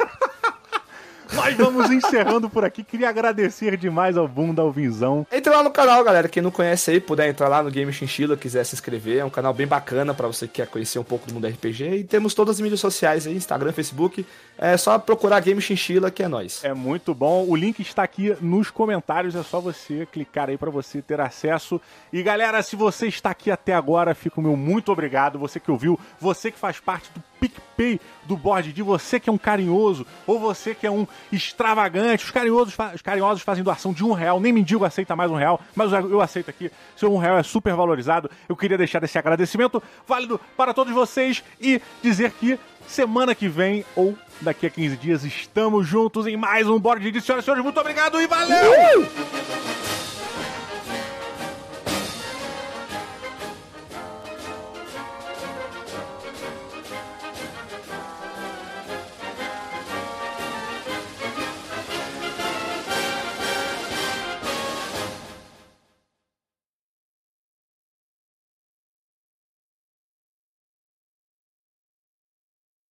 nós 1.32 1.56
vamos 1.56 1.90
encerrando 1.90 2.48
por 2.48 2.64
aqui. 2.64 2.82
Queria 2.82 3.08
agradecer 3.08 3.76
demais 3.76 4.16
ao 4.16 4.26
Bunda, 4.26 4.62
ao 4.62 4.72
Vinzão. 4.72 5.26
Entra 5.30 5.56
lá 5.56 5.62
no 5.62 5.70
canal, 5.70 6.02
galera. 6.02 6.28
Quem 6.28 6.42
não 6.42 6.50
conhece 6.50 6.90
aí, 6.90 7.00
puder 7.00 7.28
entrar 7.28 7.48
lá 7.48 7.62
no 7.62 7.70
Game 7.70 7.92
Chinchilla, 7.92 8.36
quiser 8.36 8.64
se 8.64 8.74
inscrever. 8.74 9.18
É 9.18 9.24
um 9.24 9.30
canal 9.30 9.52
bem 9.52 9.66
bacana 9.66 10.14
pra 10.14 10.26
você 10.26 10.46
que 10.46 10.54
quer 10.54 10.66
conhecer 10.66 10.98
um 10.98 11.04
pouco 11.04 11.26
do 11.26 11.34
mundo 11.34 11.46
RPG. 11.46 11.84
E 11.96 12.04
temos 12.04 12.34
todas 12.34 12.56
as 12.56 12.60
mídias 12.60 12.80
sociais 12.80 13.26
aí, 13.26 13.34
Instagram, 13.34 13.72
Facebook. 13.72 14.24
É 14.56 14.76
só 14.76 14.98
procurar 14.98 15.40
Game 15.40 15.60
Chinchilla, 15.60 16.10
que 16.10 16.22
é 16.22 16.28
nóis. 16.28 16.64
É 16.64 16.74
muito 16.74 17.14
bom. 17.14 17.44
O 17.46 17.54
link 17.54 17.80
está 17.80 18.02
aqui 18.02 18.36
nos 18.40 18.70
comentários. 18.70 19.34
É 19.34 19.42
só 19.42 19.60
você 19.60 20.06
clicar 20.06 20.48
aí 20.48 20.56
para 20.56 20.70
você 20.70 21.00
ter 21.00 21.20
acesso. 21.20 21.80
E 22.12 22.22
galera, 22.22 22.62
se 22.62 22.74
você 22.74 23.06
está 23.06 23.30
aqui 23.30 23.50
até 23.50 23.74
agora, 23.74 24.14
fica 24.14 24.40
o 24.40 24.42
meu 24.42 24.56
muito 24.56 24.90
obrigado. 24.90 25.38
Você 25.38 25.60
que 25.60 25.70
ouviu, 25.70 25.98
você 26.20 26.50
que 26.50 26.58
faz 26.58 26.80
parte 26.80 27.10
do 27.14 27.22
PicPay 27.41 28.01
do 28.24 28.36
Board 28.36 28.72
de 28.72 28.82
você 28.82 29.18
que 29.18 29.30
é 29.30 29.32
um 29.32 29.39
carinhoso 29.39 30.07
ou 30.26 30.39
você 30.39 30.74
que 30.74 30.86
é 30.86 30.91
um 30.91 31.07
extravagante. 31.32 32.24
Os 32.24 32.30
carinhosos, 32.30 32.74
os 32.95 33.03
carinhosos 33.03 33.43
fazem 33.43 33.64
doação 33.64 33.93
de 33.93 34.05
um 34.05 34.12
real. 34.12 34.41
Nem 34.41 34.53
mendigo 34.53 34.84
aceita 34.84 35.16
mais 35.16 35.30
um 35.30 35.36
real, 35.36 35.61
mas 35.74 35.93
eu 35.93 36.20
aceito 36.20 36.51
aqui. 36.51 36.70
Seu 36.97 37.12
um 37.12 37.18
real 37.18 37.39
é 37.39 37.43
super 37.43 37.74
valorizado. 37.74 38.30
Eu 38.49 38.57
queria 38.57 38.76
deixar 38.76 39.03
esse 39.03 39.18
agradecimento 39.18 39.82
válido 40.07 40.41
para 40.57 40.74
todos 40.74 40.93
vocês 40.93 41.43
e 41.61 41.80
dizer 42.03 42.32
que 42.32 42.59
semana 42.86 43.34
que 43.34 43.49
vem 43.49 43.84
ou 43.95 44.16
daqui 44.41 44.66
a 44.66 44.70
15 44.70 44.97
dias 44.97 45.24
estamos 45.24 45.86
juntos 45.86 46.26
em 46.26 46.36
mais 46.36 46.68
um 46.68 46.78
Board 46.78 47.11
de 47.11 47.20
Senhoras 47.20 47.45
e 47.45 47.47
senhores, 47.47 47.64
muito 47.64 47.78
obrigado 47.78 48.20
e 48.20 48.26
valeu! 48.26 49.77